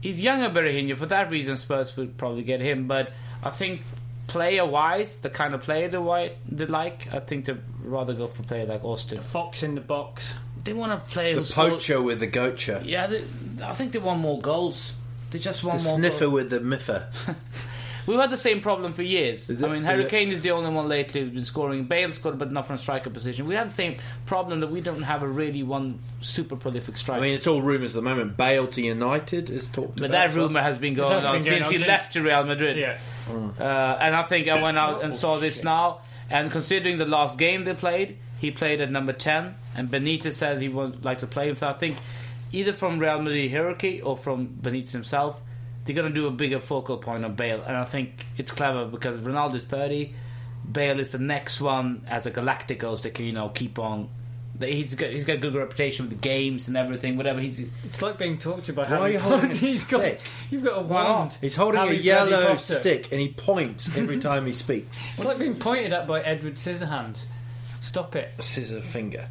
he's 0.00 0.22
younger 0.22 0.50
Berahino 0.50 0.96
for 0.96 1.06
that 1.06 1.30
reason. 1.30 1.56
Spurs 1.56 1.96
would 1.96 2.16
probably 2.16 2.42
get 2.42 2.60
him, 2.60 2.86
but 2.86 3.12
I 3.42 3.50
think 3.50 3.82
player 4.26 4.66
wise, 4.66 5.20
the 5.20 5.30
kind 5.30 5.54
of 5.54 5.62
player 5.62 5.88
they, 5.88 5.96
wi- 5.98 6.32
they 6.50 6.66
like, 6.66 7.08
I 7.14 7.20
think 7.20 7.44
they'd 7.44 7.60
rather 7.84 8.12
go 8.12 8.26
for 8.26 8.42
a 8.42 8.44
player 8.44 8.66
like 8.66 8.84
Austin. 8.84 9.18
The 9.18 9.24
Fox 9.24 9.62
in 9.62 9.74
the 9.76 9.80
box. 9.80 10.36
They 10.64 10.72
want 10.72 10.90
to 10.90 11.10
play 11.14 11.32
the 11.32 11.38
who's 11.40 11.50
scored- 11.50 11.72
poacher 11.74 12.02
with 12.02 12.18
the 12.20 12.26
goacher, 12.26 12.82
Yeah, 12.84 13.06
they, 13.06 13.22
I 13.62 13.72
think 13.72 13.92
they 13.92 14.00
want 14.00 14.20
more 14.20 14.40
goals. 14.40 14.92
They 15.30 15.38
just 15.38 15.62
the 15.62 15.68
want 15.68 15.84
more. 15.84 15.94
sniffer 15.96 16.24
goals. 16.24 16.34
with 16.34 16.50
the 16.50 16.58
miffer. 16.60 17.04
We've 18.06 18.18
had 18.20 18.30
the 18.30 18.36
same 18.36 18.60
problem 18.60 18.92
for 18.92 19.02
years. 19.02 19.50
Is 19.50 19.62
I 19.62 19.68
mean, 19.68 19.78
is 19.82 19.84
Harry 19.86 20.04
it- 20.04 20.10
Kane 20.10 20.30
is 20.30 20.42
the 20.42 20.52
only 20.52 20.70
one 20.70 20.88
lately 20.88 21.22
who's 21.22 21.30
been 21.30 21.44
scoring. 21.44 21.84
Bale 21.84 22.12
scored, 22.12 22.38
but 22.38 22.52
not 22.52 22.66
from 22.66 22.76
striker 22.78 23.10
position. 23.10 23.46
We 23.46 23.54
had 23.56 23.68
the 23.68 23.72
same 23.74 23.96
problem 24.26 24.60
that 24.60 24.68
we 24.70 24.80
don't 24.80 25.02
have 25.02 25.22
a 25.22 25.28
really 25.28 25.62
one 25.64 25.98
super 26.20 26.54
prolific 26.56 26.96
striker. 26.96 27.18
I 27.18 27.22
mean, 27.22 27.34
it's 27.34 27.46
all 27.46 27.62
rumours 27.62 27.96
at 27.96 28.02
the 28.04 28.08
moment. 28.08 28.36
Bale 28.36 28.66
to 28.68 28.82
United 28.82 29.50
is 29.50 29.68
talked 29.68 29.96
but 29.96 30.10
about. 30.10 30.30
that 30.30 30.34
rumor 30.36 30.60
has 30.62 30.78
been 30.78 30.94
going 30.94 31.10
has 31.12 31.24
on 31.24 31.36
been 31.38 31.44
going 31.44 31.52
since 31.62 31.66
on 31.66 31.72
he 31.72 31.78
since- 31.78 31.88
left 31.88 32.12
to 32.12 32.22
Real 32.22 32.44
Madrid. 32.44 32.76
Yeah. 32.76 32.96
Uh, 33.28 33.98
and 34.00 34.14
I 34.14 34.22
think 34.22 34.48
I 34.48 34.62
went 34.62 34.78
out 34.78 35.02
and 35.02 35.12
saw 35.14 35.38
this 35.38 35.64
now. 35.64 36.00
And 36.30 36.50
considering 36.50 36.98
the 36.98 37.06
last 37.06 37.38
game 37.38 37.64
they 37.64 37.74
played, 37.74 38.18
he 38.40 38.50
played 38.50 38.80
at 38.80 38.90
number 38.90 39.12
10. 39.12 39.54
And 39.76 39.88
Benitez 39.88 40.34
said 40.34 40.60
he 40.62 40.68
would 40.68 41.04
like 41.04 41.18
to 41.20 41.26
play 41.26 41.48
him. 41.48 41.56
So 41.56 41.68
I 41.68 41.72
think 41.72 41.96
either 42.52 42.72
from 42.72 42.98
Real 42.98 43.20
Madrid 43.20 43.50
hierarchy 43.50 44.00
or 44.00 44.16
from 44.16 44.48
Benitez 44.48 44.92
himself, 44.92 45.40
they're 45.86 45.94
going 45.94 46.12
to 46.12 46.14
do 46.14 46.26
a 46.26 46.30
bigger 46.30 46.60
focal 46.60 46.98
point 46.98 47.24
on 47.24 47.34
Bale. 47.34 47.62
And 47.62 47.76
I 47.76 47.84
think 47.84 48.26
it's 48.36 48.50
clever 48.50 48.84
because 48.86 49.16
Ronaldo's 49.16 49.64
30. 49.64 50.12
Bale 50.70 50.98
is 50.98 51.12
the 51.12 51.18
next 51.18 51.60
one 51.60 52.02
as 52.08 52.26
a 52.26 52.30
Galacticos 52.30 53.02
that 53.02 53.14
can, 53.14 53.24
you 53.24 53.32
know, 53.32 53.48
keep 53.48 53.78
on. 53.78 54.08
He's 54.58 54.94
got 54.94 55.10
he's 55.10 55.24
got 55.24 55.36
a 55.36 55.38
good 55.38 55.54
reputation 55.54 56.06
with 56.06 56.18
the 56.18 56.28
games 56.28 56.66
and 56.66 56.78
everything. 56.78 57.18
Whatever 57.18 57.40
he's 57.40 57.60
It's 57.84 58.00
like 58.00 58.16
being 58.16 58.38
talked 58.38 58.70
about. 58.70 58.88
Why 58.88 58.96
are 58.96 59.08
you 59.10 59.18
holding 59.18 59.50
Potter. 59.50 59.52
a 59.52 59.66
He's 59.66 59.86
got, 59.86 60.00
stick? 60.00 60.20
You've 60.50 60.64
got 60.64 60.78
a 60.78 60.80
wand. 60.80 61.36
He's 61.42 61.56
holding 61.56 61.78
Harry 61.80 61.96
a 61.96 62.00
yellow 62.00 62.56
stick 62.56 63.12
and 63.12 63.20
he 63.20 63.28
points 63.28 63.96
every 63.98 64.18
time 64.18 64.46
he 64.46 64.52
speaks. 64.52 64.98
It's 65.12 65.24
like 65.24 65.38
being 65.38 65.56
pointed 65.56 65.92
at 65.92 66.06
by 66.06 66.22
Edward 66.22 66.54
Scissorhands. 66.54 67.26
Stop 67.82 68.16
it. 68.16 68.32
Scissor 68.42 68.80
finger. 68.80 69.28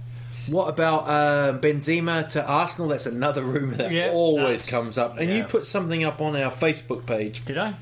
What 0.50 0.68
about 0.70 1.08
um, 1.08 1.60
Benzema 1.62 2.30
to 2.32 2.46
Arsenal? 2.46 2.90
That's 2.90 3.06
another 3.06 3.44
rumour 3.44 3.76
that 3.76 3.92
Yeah, 3.92 4.12
always 4.12 4.66
comes 4.66 4.98
up. 4.98 5.18
And 5.18 5.32
you 5.34 5.44
put 5.46 5.66
something 5.66 6.04
up 6.04 6.22
on 6.22 6.36
our 6.36 6.52
Facebook 6.52 7.06
page. 7.06 7.44
Did 7.46 7.58
I? 7.58 7.76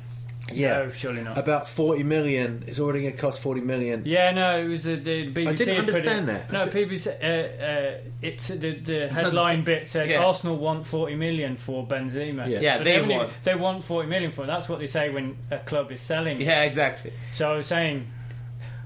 Yeah, 0.52 0.80
no, 0.80 0.92
surely 0.92 1.24
not. 1.24 1.38
About 1.38 1.70
40 1.70 2.04
million. 2.04 2.64
It's 2.68 2.80
already 2.80 3.02
going 3.02 3.14
to 3.14 3.20
cost 3.20 3.40
40 3.42 3.62
million. 3.62 4.04
Yeah, 4.06 4.32
no, 4.32 4.60
it 4.60 4.68
was 4.68 4.86
uh, 4.86 5.00
the 5.02 5.32
BBC. 5.32 5.48
I 5.48 5.54
didn't 5.54 5.78
understand 5.80 6.30
it, 6.30 6.48
that. 6.50 6.52
No, 6.52 6.66
BBC. 6.72 7.08
Uh, 7.08 7.64
uh, 7.64 7.98
it's 8.22 8.52
uh, 8.52 8.56
the, 8.56 8.76
the 8.80 9.08
headline 9.08 9.64
bit 9.64 9.88
said 9.88 10.10
Yeah. 10.10 10.24
Arsenal 10.24 10.58
want 10.58 10.86
forty 10.86 11.16
million 11.16 11.56
for 11.56 11.88
Benzema. 11.88 12.48
Yeah. 12.48 12.60
Yeah, 12.60 12.78
But 12.78 12.84
they 12.84 12.94
haven't 12.94 13.12
even- 13.12 13.18
want. 13.26 13.44
They 13.44 13.56
want 13.56 13.84
forty 13.86 14.08
million 14.10 14.32
for. 14.32 14.44
it. 14.44 14.48
That's 14.48 14.68
what 14.68 14.80
they 14.80 14.88
say 14.88 15.10
when 15.10 15.38
a 15.50 15.60
club 15.60 15.92
is 15.94 16.02
selling. 16.02 16.42
Yeah, 16.42 16.64
exactly. 16.64 17.14
So 17.32 17.50
I 17.52 17.56
was 17.56 17.66
saying, 17.66 18.08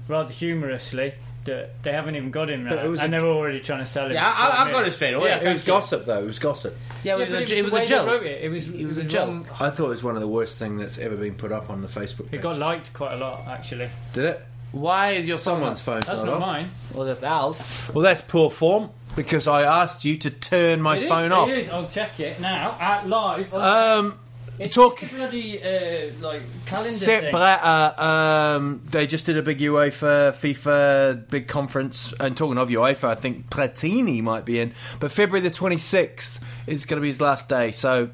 rather 0.06 0.32
humorously, 0.32 1.14
that 1.48 1.82
they 1.82 1.92
haven't 1.92 2.14
even 2.16 2.30
got 2.30 2.48
him 2.48 2.64
But 2.64 2.76
yet, 2.76 2.84
it 2.86 2.88
was 2.88 3.02
and 3.02 3.14
a- 3.14 3.18
they're 3.20 3.28
already 3.28 3.60
trying 3.60 3.80
to 3.80 3.86
sell 3.86 4.06
him. 4.06 4.12
Yeah, 4.12 4.26
I, 4.26 4.30
I 4.30 4.46
I 4.48 4.56
got 4.64 4.66
million. 4.68 4.86
it 4.86 4.90
straight 4.92 5.14
away. 5.14 5.28
Yeah, 5.30 5.38
It 5.40 5.52
was 5.52 5.62
you. 5.62 5.66
gossip, 5.66 6.04
though. 6.06 6.22
It 6.22 6.26
was 6.26 6.38
gossip. 6.38 6.76
Yeah, 7.04 7.16
it 7.16 7.26
was, 7.26 7.34
a, 7.34 7.42
it 7.42 7.50
it 7.52 7.62
was 7.64 7.72
was 7.72 7.82
a 7.82 7.86
joke. 7.86 8.22
it. 8.22 8.44
It 8.44 8.48
was, 8.48 8.68
It 8.70 8.86
was 8.86 8.98
a 8.98 9.04
joke. 9.04 9.60
I 9.60 9.70
thought 9.70 9.86
it 9.86 9.88
was 9.88 10.02
one 10.02 10.14
of 10.14 10.20
the 10.22 10.28
worst 10.28 10.58
things 10.58 10.80
that's 10.80 10.98
ever 10.98 11.16
been 11.16 11.34
put 11.34 11.52
up 11.52 11.68
on 11.70 11.80
the 11.82 11.88
Facebook 11.88 12.30
page. 12.30 12.40
It 12.40 12.42
got 12.42 12.58
liked 12.58 12.92
quite 12.92 13.12
a 13.12 13.16
lot, 13.16 13.46
actually. 13.48 13.90
Did 14.14 14.24
it? 14.24 14.44
Why 14.72 15.12
is 15.12 15.26
your 15.26 15.38
phone 15.38 15.54
Someone's 15.54 15.80
phone? 15.80 16.02
phone's 16.02 16.06
That's 16.06 16.18
not 16.24 16.26
not 16.26 16.42
off. 16.42 16.46
mine. 16.46 16.70
Well, 16.94 17.06
that's 17.06 17.22
Al's. 17.22 17.90
Well, 17.94 18.04
that's 18.04 18.20
poor 18.20 18.50
form 18.50 18.90
because 19.16 19.48
I 19.48 19.62
asked 19.62 20.04
you 20.04 20.18
to 20.18 20.30
turn 20.30 20.82
my 20.82 20.96
It 20.98 21.04
is, 21.04 21.08
phone 21.08 21.32
off. 21.32 21.48
It 21.48 21.58
is. 21.60 21.68
I'll 21.70 21.88
check 21.88 22.20
it 22.20 22.38
now 22.38 22.76
at 22.78 23.08
live. 23.08 23.52
Um, 23.54 24.18
it's 24.58 24.74
talk- 24.74 25.02
a 25.02 25.06
bloody 25.06 25.62
uh, 25.62 26.12
like 26.20 26.42
calendar 26.66 26.90
Sepp 26.90 27.22
thing. 27.22 27.30
Blatter, 27.32 28.00
um, 28.00 28.82
they 28.90 29.06
just 29.06 29.26
did 29.26 29.36
a 29.38 29.42
big 29.42 29.58
UEFA, 29.58 30.32
FIFA 30.32 31.28
big 31.28 31.46
conference. 31.48 32.12
And 32.20 32.36
talking 32.36 32.58
of 32.58 32.68
UEFA, 32.68 33.04
I 33.04 33.14
think 33.14 33.50
Platini 33.50 34.22
might 34.22 34.44
be 34.44 34.60
in. 34.60 34.72
But 35.00 35.12
February 35.12 35.40
the 35.46 35.54
26th 35.54 36.42
is 36.66 36.86
going 36.86 36.96
to 36.98 37.02
be 37.02 37.08
his 37.08 37.20
last 37.20 37.48
day. 37.48 37.70
So, 37.72 38.10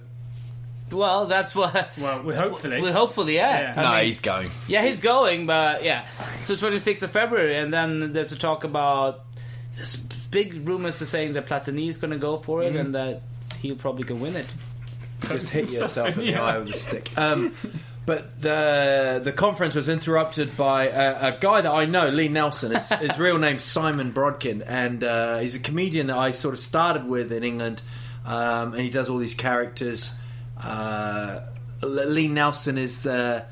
Well, 0.92 1.26
that's 1.26 1.54
what. 1.54 1.90
Well, 1.98 2.22
we 2.22 2.34
hopefully. 2.34 2.80
Well, 2.80 2.92
hopefully, 2.92 3.34
yeah. 3.36 3.60
Yeah. 3.60 3.80
I 3.80 3.82
no, 3.82 3.96
mean, 3.96 4.04
he's 4.06 4.20
going. 4.20 4.50
Yeah, 4.68 4.84
he's 4.84 5.00
going, 5.00 5.46
but 5.46 5.82
yeah. 5.84 6.04
So 6.40 6.54
26th 6.54 7.02
of 7.02 7.10
February, 7.10 7.56
and 7.56 7.72
then 7.72 8.12
there's 8.12 8.32
a 8.32 8.38
talk 8.38 8.64
about 8.64 9.20
there's 9.76 9.96
big 10.30 10.68
rumors 10.68 10.98
to 10.98 11.06
saying 11.06 11.32
that 11.32 11.46
Platini 11.46 11.88
is 11.88 11.96
going 11.96 12.12
to 12.12 12.18
go 12.18 12.36
for 12.36 12.62
it, 12.62 12.68
Mm-hmm. 12.70 12.78
and 12.78 12.94
that 12.94 13.22
he'll 13.60 13.74
probably 13.76 14.04
can 14.04 14.20
win 14.20 14.36
it. 14.36 14.46
Just 15.28 15.50
hit 15.50 15.70
yourself 15.70 16.16
in 16.18 16.26
the 16.26 16.34
eye 16.36 16.58
with 16.58 16.68
a 16.68 16.76
stick. 16.76 17.10
Um, 17.16 17.54
but 18.06 18.40
the 18.40 19.20
the 19.24 19.32
conference 19.32 19.74
was 19.74 19.88
interrupted 19.88 20.56
by 20.56 20.88
a, 20.88 21.34
a 21.34 21.38
guy 21.40 21.60
that 21.60 21.70
I 21.70 21.86
know, 21.86 22.08
Lee 22.10 22.28
Nelson. 22.28 22.72
His, 22.72 22.88
his 23.00 23.18
real 23.18 23.38
name's 23.38 23.64
Simon 23.64 24.12
Brodkin, 24.12 24.62
and 24.66 25.02
uh, 25.02 25.38
he's 25.38 25.54
a 25.54 25.60
comedian 25.60 26.08
that 26.08 26.18
I 26.18 26.32
sort 26.32 26.54
of 26.54 26.60
started 26.60 27.06
with 27.06 27.32
in 27.32 27.42
England, 27.44 27.82
um, 28.26 28.74
and 28.74 28.82
he 28.82 28.90
does 28.90 29.08
all 29.08 29.18
these 29.18 29.34
characters. 29.34 30.12
Uh, 30.62 31.40
Lee 31.82 32.28
Nelson 32.28 32.76
is 32.78 33.06
uh, 33.06 33.44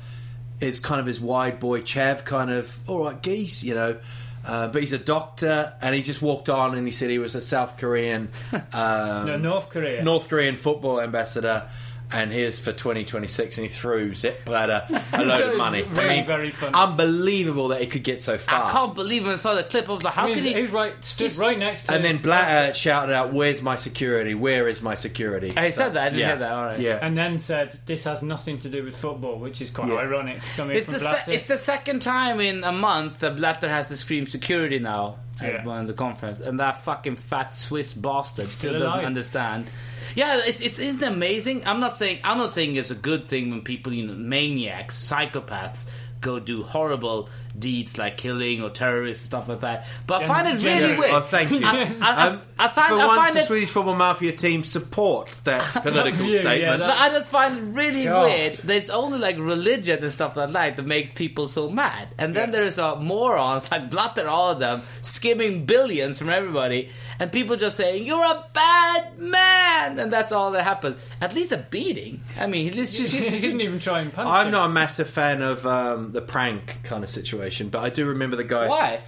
is 0.59 0.79
kind 0.79 0.99
of 0.99 1.07
his 1.07 1.19
wide 1.19 1.59
boy 1.59 1.81
Chav, 1.81 2.23
kind 2.23 2.51
of 2.51 2.77
all 2.87 3.05
right 3.05 3.21
geese, 3.21 3.63
you 3.63 3.73
know. 3.73 3.99
Uh, 4.45 4.67
but 4.67 4.81
he's 4.81 4.93
a 4.93 4.97
doctor, 4.97 5.73
and 5.81 5.95
he 5.95 6.01
just 6.01 6.21
walked 6.21 6.49
on 6.49 6.75
and 6.75 6.85
he 6.85 6.91
said 6.91 7.09
he 7.09 7.19
was 7.19 7.35
a 7.35 7.41
South 7.41 7.77
Korean, 7.77 8.29
um, 8.73 9.27
no, 9.27 9.37
North 9.37 9.69
Korea. 9.69 10.03
North 10.03 10.27
Korean 10.27 10.55
football 10.55 10.99
ambassador, 10.99 11.69
and 12.13 12.31
here's 12.31 12.59
for 12.59 12.71
2026, 12.71 13.57
and 13.57 13.67
he 13.67 13.73
threw 13.73 14.13
Sepp 14.13 14.45
Blatter 14.45 14.85
a 15.13 15.23
load 15.25 15.41
of 15.51 15.57
money. 15.57 15.81
Very, 15.83 16.09
I 16.09 16.15
mean, 16.17 16.25
very 16.25 16.49
funny. 16.51 16.73
unbelievable 16.73 17.69
that 17.69 17.81
he 17.81 17.87
could 17.87 18.03
get 18.03 18.21
so 18.21 18.37
far. 18.37 18.65
I 18.65 18.71
can't 18.71 18.95
believe 18.95 19.23
when 19.23 19.33
I 19.33 19.37
saw 19.37 19.55
the 19.55 19.63
clip. 19.63 19.89
I 19.89 19.91
was 19.91 20.03
like, 20.03 20.13
how 20.13 20.23
I 20.23 20.25
mean, 20.27 20.35
could 20.35 20.43
he? 20.43 20.53
he's 20.53 20.69
right, 20.71 20.93
stood 21.03 21.25
he's- 21.31 21.39
right 21.39 21.57
next 21.57 21.83
to. 21.87 21.93
And 21.93 22.03
then 22.03 22.17
Blatter 22.17 22.73
shouted 22.73 23.13
out, 23.13 23.33
"Where's 23.33 23.61
my 23.61 23.75
security? 23.75 24.35
Where 24.35 24.67
is 24.67 24.81
my 24.81 24.95
security?" 24.95 25.53
I 25.57 25.69
said 25.69 25.93
that, 25.93 26.01
I 26.01 26.09
didn't 26.09 26.19
yeah. 26.19 26.27
hear 26.27 26.35
that, 26.37 26.51
all 26.51 26.65
right. 26.65 26.79
Yeah, 26.79 26.99
and 27.01 27.17
then 27.17 27.39
said, 27.39 27.79
"This 27.85 28.03
has 28.05 28.21
nothing 28.21 28.59
to 28.59 28.69
do 28.69 28.83
with 28.83 28.95
football," 28.95 29.37
which 29.39 29.61
is 29.61 29.69
quite 29.69 29.87
Yeah. 29.89 29.95
ironic 29.95 30.41
coming 30.55 30.77
It's 30.77 30.85
from 30.85 30.93
the, 30.95 30.99
Blatter. 30.99 31.21
se- 31.25 31.33
it's 31.35 31.47
the 31.47 31.57
second 31.57 32.01
time 32.01 32.39
in 32.39 32.63
a 32.63 32.71
month 32.71 33.19
that 33.19 33.35
Blatter 33.37 33.69
has 33.69 33.89
to 33.89 33.97
scream 33.97 34.27
security 34.27 34.79
now 34.79 35.17
as 35.41 35.55
Yeah. 35.55 35.65
one 35.65 35.81
of 35.81 35.87
the 35.87 35.93
conference, 35.93 36.39
and 36.39 36.59
that 36.59 36.77
fucking 36.77 37.15
fat 37.15 37.55
Swiss 37.55 37.93
bastard 37.93 38.47
still, 38.47 38.71
Still 38.75 38.79
doesn't 38.87 39.05
understand. 39.05 39.69
Yeah, 40.15 40.41
it's, 40.45 40.61
it's 40.61 40.79
isn't 40.79 41.03
amazing. 41.03 41.65
I'm 41.65 41.79
not 41.79 41.91
saying 41.93 42.19
I'm 42.23 42.37
not 42.37 42.51
saying 42.51 42.75
it's 42.75 42.91
a 42.91 42.95
good 42.95 43.27
thing 43.29 43.49
when 43.49 43.61
people, 43.61 43.93
you 43.93 44.05
know, 44.05 44.13
maniacs, 44.13 44.95
psychopaths, 44.95 45.87
go 46.21 46.39
do 46.39 46.63
horrible 46.63 47.29
deeds 47.57 47.97
like 47.97 48.17
killing 48.17 48.61
or 48.63 48.69
terrorist 48.69 49.23
stuff 49.23 49.47
like 49.47 49.59
that. 49.61 49.87
But 50.07 50.23
I 50.23 50.27
find 50.27 50.47
it 50.47 50.51
really 50.63 50.79
Generally. 50.79 50.97
weird. 50.99 51.11
Oh, 51.13 51.21
thank 51.21 51.51
you. 51.51 51.59
I, 51.63 51.95
I, 52.01 52.27
Um, 52.27 52.41
I, 52.59 52.65
I 52.65 52.67
find, 52.69 52.87
for 52.87 52.93
I 52.99 53.05
once, 53.05 53.17
find 53.17 53.35
the 53.35 53.39
it 53.39 53.45
Swedish 53.45 53.69
football 53.69 53.95
mafia 53.95 54.31
team 54.33 54.63
support 54.63 55.27
that 55.43 55.61
political 55.83 56.25
Yeah, 56.25 56.33
yeah, 56.35 56.39
statement. 56.41 56.79
that- 56.79 56.87
But 56.87 56.97
I 56.97 57.09
just 57.09 57.29
find 57.29 57.57
it 57.57 57.61
really 57.61 58.03
God. 58.05 58.25
weird 58.25 58.53
that 58.53 58.75
it's 58.75 58.89
only 58.89 59.19
like 59.19 59.37
religion 59.37 60.03
and 60.03 60.13
stuff 60.13 60.35
like 60.35 60.49
that 60.51 60.77
that 60.77 60.85
makes 60.85 61.11
people 61.11 61.47
so 61.47 61.69
mad. 61.69 62.07
And 62.17 62.35
then 62.35 62.51
there's 62.51 62.79
uh, 62.79 62.95
morons 62.95 63.69
like 63.71 63.89
Blatter, 63.89 64.27
all 64.27 64.51
of 64.51 64.59
them, 64.59 64.81
skimming 65.01 65.65
billions 65.65 66.17
from 66.19 66.29
everybody, 66.29 66.89
and 67.19 67.31
people 67.31 67.55
just 67.55 67.77
saying, 67.77 68.05
You're 68.05 68.23
a 68.23 68.45
bad 68.53 69.19
man! 69.19 69.99
And 69.99 70.11
that's 70.11 70.31
all 70.31 70.51
that 70.51 70.63
happened. 70.63 70.95
At 71.21 71.33
least 71.35 71.51
a 71.51 71.57
beating. 71.57 72.21
I 72.39 72.47
mean, 72.47 72.67
at 72.69 72.75
least 72.75 72.93
she, 72.93 73.07
she 73.07 73.19
didn't 73.39 73.61
even 73.67 73.79
try 73.79 74.01
and 74.01 74.11
punch 74.13 74.27
I'm 74.27 74.47
him. 74.47 74.51
not 74.51 74.69
a 74.69 74.73
massive 74.73 75.09
fan 75.09 75.41
of 75.41 75.65
um, 75.65 76.11
the 76.11 76.21
prank 76.21 76.79
kind 76.83 77.03
of 77.03 77.09
situation, 77.09 77.69
but 77.69 77.79
I 77.83 77.89
do 77.89 78.05
remember 78.07 78.35
the 78.35 78.43
guy. 78.43 78.67
Why? 78.67 79.01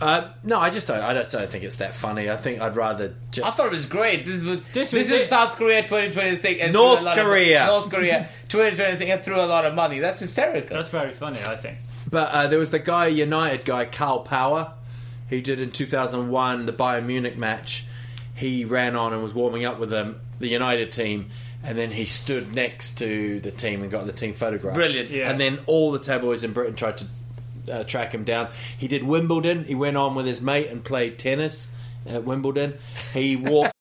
Uh, 0.00 0.28
no, 0.42 0.58
I 0.58 0.70
just 0.70 0.88
don't. 0.88 1.00
I 1.02 1.14
just 1.14 1.30
don't 1.32 1.48
think 1.48 1.62
it's 1.64 1.76
that 1.76 1.94
funny. 1.94 2.28
I 2.28 2.36
think 2.36 2.60
I'd 2.60 2.74
rather. 2.76 3.14
Ju- 3.30 3.44
I 3.44 3.52
thought 3.52 3.66
it 3.66 3.72
was 3.72 3.86
great. 3.86 4.24
This 4.26 4.34
is 4.34 4.44
This 4.44 4.90
this, 4.90 4.92
was 4.92 5.10
is. 5.10 5.28
South 5.28 5.54
Korea 5.56 5.82
2026. 5.82 6.60
and 6.60 6.72
North 6.72 6.98
threw 7.00 7.08
a 7.08 7.12
of- 7.12 7.18
Korea. 7.18 7.66
North 7.66 7.90
Korea 7.90 8.28
2026 8.48 9.08
and 9.10 9.22
threw 9.22 9.40
a 9.40 9.46
lot 9.46 9.64
of 9.64 9.74
money. 9.74 10.00
That's 10.00 10.18
hysterical. 10.18 10.76
That's 10.76 10.90
very 10.90 11.12
funny, 11.12 11.38
I 11.46 11.54
think. 11.54 11.78
But 12.10 12.30
uh, 12.32 12.48
there 12.48 12.58
was 12.58 12.72
the 12.72 12.80
guy, 12.80 13.06
United 13.06 13.64
guy, 13.64 13.84
Carl 13.86 14.20
Power, 14.20 14.72
who 15.34 15.42
did 15.42 15.60
in 15.60 15.70
2001 15.70 16.66
the 16.66 16.72
Bayern 16.72 17.06
Munich 17.06 17.36
match. 17.36 17.86
He 18.34 18.64
ran 18.64 18.96
on 18.96 19.12
and 19.12 19.22
was 19.22 19.32
warming 19.32 19.64
up 19.64 19.78
with 19.78 19.90
them, 19.90 20.20
the 20.38 20.48
United 20.48 20.90
team, 20.90 21.30
and 21.62 21.78
then 21.78 21.92
he 21.92 22.04
stood 22.04 22.54
next 22.54 22.98
to 22.98 23.40
the 23.40 23.50
team 23.50 23.82
and 23.82 23.90
got 23.90 24.06
the 24.06 24.12
team 24.12 24.32
photograph. 24.34 24.74
Brilliant. 24.74 25.10
Yeah. 25.10 25.30
And 25.30 25.40
then 25.40 25.58
all 25.66 25.92
the 25.92 25.98
tabloids 25.98 26.42
in 26.42 26.52
Britain 26.52 26.74
tried 26.74 26.98
to 26.98 27.06
uh, 27.72 27.84
track 27.84 28.12
him 28.12 28.24
down. 28.24 28.48
He 28.76 28.88
did 28.88 29.04
Wimbledon. 29.04 29.64
He 29.64 29.74
went 29.74 29.96
on 29.96 30.14
with 30.14 30.26
his 30.26 30.40
mate 30.40 30.68
and 30.68 30.84
played 30.84 31.18
tennis 31.18 31.72
at 32.06 32.24
Wimbledon. 32.24 32.74
He 33.12 33.36
walked. 33.36 33.72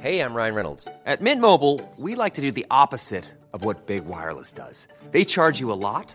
Hey, 0.00 0.20
I'm 0.20 0.34
Ryan 0.34 0.54
Reynolds. 0.54 0.86
At 1.06 1.22
Mint 1.22 1.40
Mobile, 1.40 1.80
we 1.96 2.14
like 2.14 2.34
to 2.34 2.42
do 2.42 2.52
the 2.52 2.66
opposite 2.70 3.24
of 3.54 3.64
what 3.64 3.86
Big 3.86 4.04
Wireless 4.04 4.52
does. 4.52 4.86
They 5.12 5.24
charge 5.24 5.60
you 5.60 5.72
a 5.72 5.80
lot, 5.80 6.14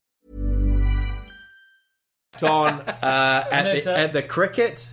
On 2.41 2.81
uh, 2.81 3.47
at, 3.51 3.83
the, 3.83 3.97
at 3.97 4.13
the 4.13 4.23
cricket. 4.23 4.91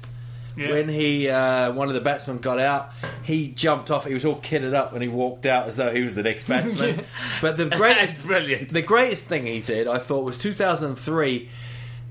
Yeah. 0.56 0.72
When 0.72 0.88
he, 0.88 1.28
uh, 1.28 1.72
one 1.72 1.86
of 1.86 1.94
the 1.94 2.00
batsmen 2.00 2.38
got 2.38 2.58
out, 2.58 2.90
he 3.22 3.52
jumped 3.52 3.92
off. 3.92 4.04
He 4.04 4.14
was 4.14 4.24
all 4.24 4.40
kitted 4.40 4.74
up 4.74 4.92
and 4.92 5.00
he 5.00 5.08
walked 5.08 5.46
out 5.46 5.68
as 5.68 5.76
though 5.76 5.92
he 5.94 6.02
was 6.02 6.16
the 6.16 6.24
next 6.24 6.48
batsman. 6.48 7.04
but 7.40 7.56
the 7.56 7.66
greatest, 7.70 8.22
brilliant. 8.26 8.70
the 8.70 8.82
greatest 8.82 9.26
thing 9.26 9.46
he 9.46 9.60
did, 9.60 9.86
I 9.86 9.98
thought, 9.98 10.24
was 10.24 10.36
2003 10.36 11.48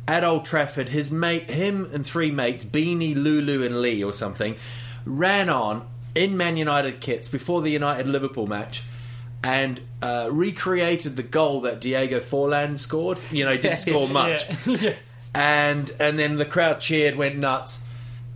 at 0.08 0.24
Old 0.24 0.46
Trafford. 0.46 0.88
His 0.88 1.12
mate, 1.12 1.50
him 1.50 1.90
and 1.94 2.06
three 2.06 2.32
mates, 2.32 2.64
Beanie, 2.64 3.16
Lulu, 3.16 3.66
and 3.66 3.82
Lee, 3.82 4.02
or 4.02 4.14
something, 4.14 4.56
ran 5.04 5.50
on 5.50 5.86
in 6.16 6.38
Man 6.38 6.56
United 6.56 7.02
kits 7.02 7.28
before 7.28 7.62
the 7.62 7.70
United 7.70 8.08
Liverpool 8.08 8.48
match. 8.48 8.82
And 9.44 9.82
uh, 10.02 10.30
recreated 10.32 11.16
the 11.18 11.24
goal 11.24 11.62
that 11.62 11.80
Diego 11.82 12.20
Forlan 12.22 12.80
scored. 12.80 13.20
You 13.30 13.46
know, 13.46 13.52
he 13.52 13.58
didn't 13.58 13.78
score 13.78 14.08
much 14.10 14.50
Yeah. 14.66 14.94
And 15.34 15.92
and 16.00 16.18
then 16.18 16.36
the 16.38 16.46
crowd 16.46 16.80
cheered, 16.80 17.16
went 17.16 17.38
nuts. 17.38 17.84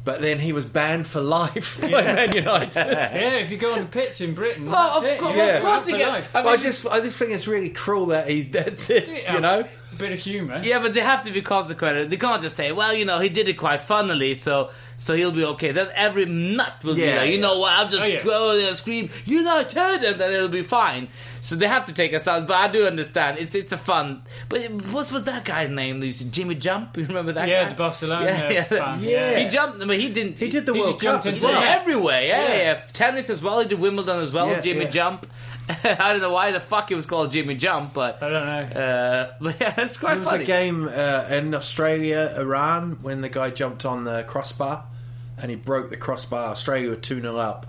But 0.04 0.19
then 0.21 0.39
he 0.39 0.51
was 0.51 0.65
banned 0.65 1.06
for 1.06 1.21
life 1.21 1.80
by 1.82 1.89
Man 2.01 2.32
United. 2.34 2.75
yeah, 2.75 3.36
if 3.36 3.51
you 3.51 3.58
go 3.58 3.73
on 3.73 3.82
the 3.82 3.86
pitch 3.86 4.19
in 4.19 4.34
Britain, 4.34 4.65
Well, 4.65 4.88
that's 4.88 4.97
of 4.97 5.06
it. 5.06 5.19
course, 5.19 5.36
Yeah. 5.38 5.58
of 5.58 5.62
course 5.63 5.86
That's 5.86 5.88
you 5.89 5.93
for 5.93 5.99
get. 5.99 6.10
life. 6.10 6.36
I 6.36 6.41
But 6.41 6.49
I 6.49 6.58
just 6.58 6.88
I 6.88 6.99
just 7.01 7.19
think 7.19 7.32
it's 7.34 7.47
really 7.47 7.69
cruel 7.69 8.08
that 8.08 8.27
he's 8.27 8.49
that's 8.51 8.89
it. 8.89 9.32
You 9.32 9.39
know, 9.41 9.60
a 9.60 9.67
bit 10.02 10.12
of 10.12 10.20
humour. 10.20 10.60
Yeah, 10.64 10.80
but 10.80 10.94
they 10.94 11.00
have 11.02 11.24
to 11.26 11.32
be 11.32 11.42
consequent. 11.42 12.10
They 12.10 12.18
can't 12.18 12.42
just 12.42 12.56
say, 12.58 12.72
"Well, 12.72 12.94
you 12.94 13.06
know, 13.06 13.20
he 13.20 13.30
did 13.30 13.48
it 13.48 13.54
quite 13.58 13.82
funnily, 13.82 14.34
so 14.36 14.70
so 14.98 15.14
he'll 15.16 15.32
be 15.32 15.46
okay." 15.46 15.72
Then 15.72 15.88
every 15.96 16.26
nut 16.26 16.76
will 16.84 16.96
be 16.96 17.02
Yeah, 17.04 17.18
like, 17.18 17.30
"You 17.30 17.36
yeah. 17.36 17.42
know 17.42 17.60
what? 17.60 17.72
I'll 17.72 17.88
just 17.90 18.06
Oh, 18.06 18.10
yeah. 18.10 18.24
go 18.24 18.58
there 18.58 18.68
and 18.70 18.78
scream 18.78 19.10
United, 19.26 20.04
and 20.04 20.20
then 20.20 20.34
it'll 20.34 20.48
be 20.50 20.64
fine." 20.64 21.08
So 21.44 21.56
they 21.56 21.68
have 21.68 21.88
to 21.88 21.94
take 21.94 22.14
us 22.14 22.28
out. 22.28 22.46
But 22.48 22.56
I 22.58 22.68
do 22.68 22.86
understand. 22.86 23.40
It's 23.40 23.56
it's 23.56 23.72
a 23.72 23.78
fun. 23.78 24.22
But 24.50 24.70
what's 24.92 25.12
with 25.12 25.26
that 25.26 25.44
guy's 25.46 25.70
name? 25.70 26.00
Lucy? 26.00 26.30
Jimmy 26.30 26.56
Jump. 26.56 26.98
You 27.02 27.06
remember 27.06 27.32
that 27.34 27.48
Yeah, 27.48 27.64
guy? 27.64 27.70
the 27.70 27.76
Barcelona 27.76 28.26
Yeah, 28.26 28.50
yeah. 28.52 28.64
fan. 28.64 29.00
Yeah. 29.04 29.40
He 29.40 29.50
jumped. 29.50 29.82
I 29.82 29.86
mean, 29.86 30.00
he 30.00 30.10
didn't. 30.10 30.38
he 30.38 30.50
did 30.50 30.66
the 30.66 30.74
He 30.74 30.80
World 30.80 30.92
just 30.94 31.02
jumped 31.02 31.24
Cup 31.24 31.34
into 31.34 31.38
as 31.38 31.44
Well, 31.44 31.54
well. 31.54 31.64
Yeah. 31.64 31.80
everywhere, 31.82 32.22
yeah, 32.24 32.48
Yeah. 32.48 32.58
yeah, 32.58 32.82
Tennis 32.94 33.30
as 33.30 33.42
well. 33.42 33.60
He 33.60 33.68
did 33.68 33.80
Wimbledon 33.80 34.20
as 34.20 34.32
well. 34.32 34.48
Yeah, 34.50 34.62
Jimmy 34.62 34.84
yeah. 34.84 34.90
Jump. 34.90 35.26
I 35.84 36.12
don't 36.13 36.21
know 36.21 36.31
why 36.31 36.51
the 36.51 36.60
fuck 36.60 36.91
it 36.91 36.95
was 36.95 37.05
called 37.05 37.31
Jimmy 37.31 37.55
Jump, 37.55 37.93
but 37.93 38.21
I 38.21 38.29
don't 38.29 38.45
know. 38.45 38.81
uh, 38.81 39.34
but 39.41 39.60
yeah, 39.60 39.73
it's 39.77 39.97
quite 39.97 40.17
funny. 40.17 40.19
There 40.19 40.19
was 40.19 40.29
funny. 40.29 40.43
a 40.43 40.45
game 40.45 40.88
uh, 40.88 41.25
in 41.29 41.53
Australia, 41.53 42.34
Iran, 42.38 42.99
when 43.01 43.21
the 43.21 43.29
guy 43.29 43.49
jumped 43.49 43.86
on 43.86 44.03
the 44.03 44.23
crossbar 44.23 44.86
and 45.38 45.49
he 45.49 45.55
broke 45.55 45.89
the 45.89 45.97
crossbar. 45.97 46.49
Australia 46.49 46.89
were 46.89 46.95
2 46.95 47.21
0 47.21 47.38
up. 47.38 47.65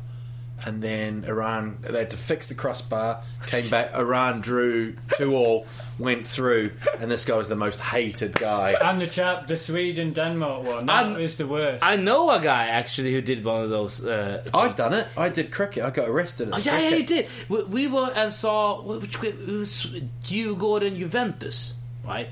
And 0.64 0.80
then 0.80 1.24
Iran, 1.26 1.78
they 1.80 1.98
had 1.98 2.10
to 2.10 2.16
fix 2.16 2.48
the 2.48 2.54
crossbar, 2.54 3.22
came 3.48 3.68
back. 3.68 3.94
Iran 3.94 4.40
drew 4.40 4.94
2 5.16 5.34
all, 5.34 5.66
went 5.98 6.28
through, 6.28 6.70
and 7.00 7.10
this 7.10 7.24
guy 7.24 7.34
was 7.36 7.48
the 7.48 7.56
most 7.56 7.80
hated 7.80 8.34
guy. 8.34 8.76
and 8.80 9.00
the 9.00 9.08
chap, 9.08 9.48
the 9.48 9.56
Sweden 9.56 10.12
Denmark 10.12 10.62
one, 10.64 10.86
that 10.86 10.92
I'm- 11.04 11.14
was 11.14 11.36
the 11.36 11.48
worst. 11.48 11.82
I 11.84 11.96
know 11.96 12.30
a 12.30 12.40
guy 12.40 12.68
actually 12.68 13.12
who 13.12 13.20
did 13.20 13.44
one 13.44 13.64
of 13.64 13.70
those. 13.70 14.04
Uh, 14.06 14.42
I've 14.54 14.76
done 14.76 14.94
it. 14.94 15.08
I 15.16 15.30
did 15.30 15.50
cricket. 15.50 15.82
I 15.82 15.90
got 15.90 16.08
arrested. 16.08 16.48
At 16.48 16.54
oh, 16.54 16.58
yeah, 16.58 16.78
yeah, 16.78 16.88
cricket. 16.90 16.98
you 17.10 17.16
did. 17.16 17.28
We, 17.48 17.62
we 17.64 17.86
were 17.88 18.12
and 18.14 18.32
saw 18.32 18.82
which 18.82 19.22
it 19.24 19.44
was 19.46 19.86
Djurgården 20.22 20.96
Juventus, 20.96 21.74
right? 22.06 22.28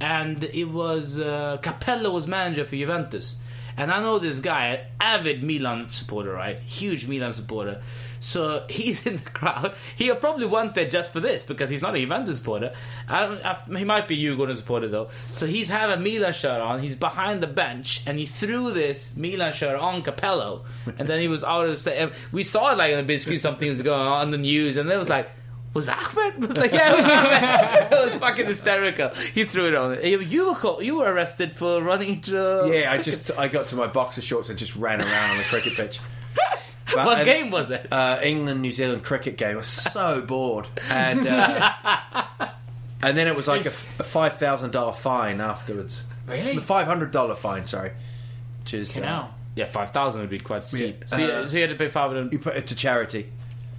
And 0.00 0.42
it 0.44 0.64
was 0.64 1.18
uh, 1.18 1.58
Capello 1.62 2.12
was 2.12 2.26
manager 2.26 2.64
for 2.64 2.76
Juventus, 2.76 3.36
and 3.76 3.90
I 3.90 4.00
know 4.00 4.18
this 4.18 4.40
guy, 4.40 4.66
an 4.66 4.80
avid 5.00 5.42
Milan 5.42 5.88
supporter, 5.90 6.32
right? 6.32 6.58
Huge 6.60 7.06
Milan 7.06 7.32
supporter. 7.32 7.82
So 8.20 8.64
he's 8.70 9.06
in 9.06 9.16
the 9.16 9.30
crowd. 9.30 9.74
He 9.96 10.12
probably 10.14 10.46
went 10.46 10.74
there 10.74 10.88
just 10.88 11.12
for 11.12 11.20
this 11.20 11.44
because 11.44 11.68
he's 11.68 11.82
not 11.82 11.94
a 11.94 11.98
Juventus 11.98 12.38
supporter. 12.38 12.72
I 13.08 13.26
don't, 13.26 13.44
I, 13.44 13.78
he 13.78 13.84
might 13.84 14.08
be 14.08 14.16
Djurgården 14.16 14.56
supporter 14.56 14.88
though. 14.88 15.08
So 15.32 15.46
he's 15.46 15.68
have 15.68 15.90
a 15.90 15.96
Milan 15.96 16.32
shirt 16.32 16.60
on. 16.60 16.80
He's 16.80 16.96
behind 16.96 17.42
the 17.42 17.46
bench 17.46 18.02
and 18.06 18.18
he 18.18 18.26
threw 18.26 18.72
this 18.72 19.16
Milan 19.16 19.52
shirt 19.52 19.78
on 19.78 20.02
Capello, 20.02 20.64
and 20.98 21.08
then 21.08 21.20
he 21.20 21.28
was 21.28 21.44
out 21.44 21.64
of 21.64 21.70
the 21.70 21.76
stadium. 21.76 22.12
We 22.30 22.42
saw 22.42 22.72
it 22.72 22.78
like 22.78 22.92
on 22.92 22.98
the 22.98 23.04
big 23.04 23.20
screen. 23.20 23.38
Something 23.38 23.68
was 23.68 23.82
going 23.82 24.06
on 24.06 24.28
in 24.28 24.30
the 24.30 24.38
news, 24.38 24.76
and 24.76 24.88
it 24.90 24.96
was 24.96 25.08
like. 25.08 25.30
Was 25.74 25.88
Ahmed? 25.88 26.34
It 26.34 26.48
was 26.48 26.56
like, 26.58 26.72
yeah, 26.72 26.92
it 26.94 26.96
was 26.96 27.04
Ahmed. 27.06 27.92
it 27.92 28.12
was 28.12 28.20
fucking 28.20 28.46
hysterical. 28.46 29.08
He 29.08 29.44
threw 29.44 29.68
it 29.68 29.74
on. 29.74 30.04
You 30.04 30.20
you 30.20 30.48
were 30.48 30.54
caught, 30.54 30.82
you 30.82 30.96
were 30.98 31.10
arrested 31.10 31.56
for 31.56 31.82
running 31.82 32.10
into. 32.16 32.38
a 32.38 32.68
Yeah, 32.68 32.90
I 32.90 32.96
cricket- 32.96 33.04
just 33.04 33.30
I 33.38 33.48
got 33.48 33.66
to 33.68 33.76
my 33.76 33.86
boxer 33.86 34.20
shorts 34.20 34.48
and 34.50 34.58
just 34.58 34.76
ran 34.76 35.00
around 35.00 35.30
on 35.30 35.38
the 35.38 35.44
cricket 35.44 35.74
pitch. 35.74 36.00
But- 36.94 37.06
What 37.06 37.18
and- 37.18 37.26
game 37.26 37.50
was 37.50 37.70
it? 37.70 37.90
Uh, 37.90 38.18
England 38.22 38.60
New 38.60 38.70
Zealand 38.70 39.02
cricket 39.02 39.38
game. 39.38 39.54
I 39.54 39.56
was 39.56 39.66
so 39.66 40.20
bored, 40.20 40.68
and 40.90 41.26
uh, 41.26 41.70
and 43.02 43.16
then 43.16 43.26
it 43.28 43.34
was 43.36 43.48
like 43.48 43.64
a, 43.64 43.68
a 43.70 44.04
five 44.04 44.36
thousand 44.36 44.72
dollar 44.72 44.92
fine 44.92 45.40
afterwards. 45.40 46.04
Really? 46.26 46.58
Five 46.58 46.86
hundred 46.86 47.10
dollar 47.10 47.34
fine. 47.34 47.64
Sorry, 47.66 47.92
which 48.60 48.74
is 48.74 48.98
uh, 48.98 49.00
Now. 49.00 49.34
Yeah, 49.54 49.64
five 49.66 49.90
thousand 49.90 50.20
would 50.22 50.28
be 50.30 50.38
quite 50.38 50.64
steep. 50.64 50.98
Yeah. 51.02 51.06
So, 51.06 51.16
you, 51.18 51.26
Uh, 51.32 51.46
so 51.46 51.56
you 51.56 51.62
had 51.62 51.70
to 51.70 51.76
pay 51.76 51.88
five 51.88 52.10
hundred. 52.10 52.32
you 52.32 52.38
put 52.38 52.56
it 52.56 52.66
to 52.66 52.76
charity. 52.76 53.26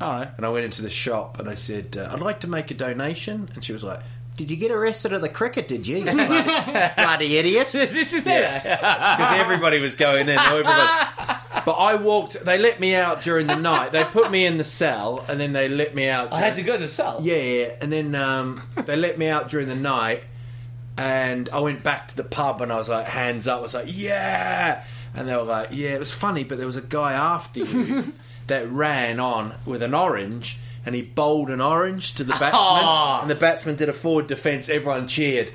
All 0.01 0.11
right. 0.11 0.29
And 0.37 0.45
I 0.45 0.49
went 0.49 0.65
into 0.65 0.81
the 0.81 0.89
shop 0.89 1.39
and 1.39 1.49
I 1.49 1.53
said, 1.55 1.95
uh, 1.97 2.09
I'd 2.11 2.19
like 2.19 2.41
to 2.41 2.47
make 2.47 2.71
a 2.71 2.73
donation. 2.73 3.49
And 3.53 3.63
she 3.63 3.73
was 3.73 3.83
like, 3.83 4.01
Did 4.35 4.51
you 4.51 4.57
get 4.57 4.71
arrested 4.71 5.13
at 5.13 5.21
the 5.21 5.29
cricket? 5.29 5.67
Did 5.67 5.87
you? 5.87 6.03
bloody, 6.03 6.91
bloody 6.97 7.37
idiot! 7.37 7.69
Did 7.71 7.91
she 8.07 8.19
say 8.19 8.41
that? 8.41 8.63
because 8.63 9.39
everybody 9.39 9.79
was 9.79 9.95
going 9.95 10.27
in. 10.29 10.37
Everybody. 10.37 11.07
But 11.65 11.73
I 11.73 11.95
walked. 11.95 12.43
They 12.43 12.57
let 12.57 12.81
me 12.81 12.93
out 12.93 13.21
during 13.21 13.47
the 13.47 13.55
night. 13.55 13.93
They 13.93 14.03
put 14.03 14.29
me 14.31 14.45
in 14.45 14.57
the 14.57 14.65
cell, 14.65 15.23
and 15.29 15.39
then 15.39 15.53
they 15.53 15.69
let 15.69 15.95
me 15.95 16.09
out. 16.09 16.33
I 16.33 16.39
had 16.39 16.55
to 16.55 16.61
go 16.63 16.73
to 16.73 16.79
the 16.79 16.87
cell. 16.89 17.21
Yeah, 17.23 17.35
yeah. 17.35 17.75
And 17.79 17.89
then 17.89 18.15
um, 18.15 18.63
they 18.85 18.97
let 18.97 19.17
me 19.17 19.27
out 19.29 19.47
during 19.49 19.67
the 19.69 19.75
night, 19.75 20.23
and 20.97 21.47
I 21.49 21.61
went 21.61 21.81
back 21.81 22.09
to 22.09 22.17
the 22.17 22.23
pub, 22.25 22.59
and 22.61 22.69
I 22.69 22.77
was 22.77 22.89
like, 22.89 23.05
hands 23.05 23.47
up. 23.47 23.59
I 23.59 23.61
was 23.61 23.75
like, 23.75 23.85
yeah. 23.87 24.83
And 25.13 25.25
they 25.27 25.35
were 25.37 25.43
like, 25.43 25.69
yeah. 25.71 25.91
It 25.91 25.99
was 25.99 26.11
funny, 26.11 26.43
but 26.43 26.57
there 26.57 26.67
was 26.67 26.75
a 26.75 26.81
guy 26.81 27.13
after 27.13 27.61
you 27.61 28.13
that 28.47 28.69
ran 28.71 29.19
on 29.19 29.55
with 29.65 29.81
an 29.83 29.93
orange. 29.93 30.59
And 30.85 30.93
he 30.95 31.01
bowled 31.01 31.49
an 31.49 31.61
orange 31.61 32.13
to 32.15 32.25
the 32.25 32.33
batsman, 32.33 32.51
Aw. 32.55 33.21
and 33.21 33.31
the 33.31 33.35
batsman 33.35 33.75
did 33.77 33.87
a 33.87 33.93
forward 33.93 34.27
defence. 34.27 34.67
Everyone 34.67 35.07
cheered. 35.07 35.49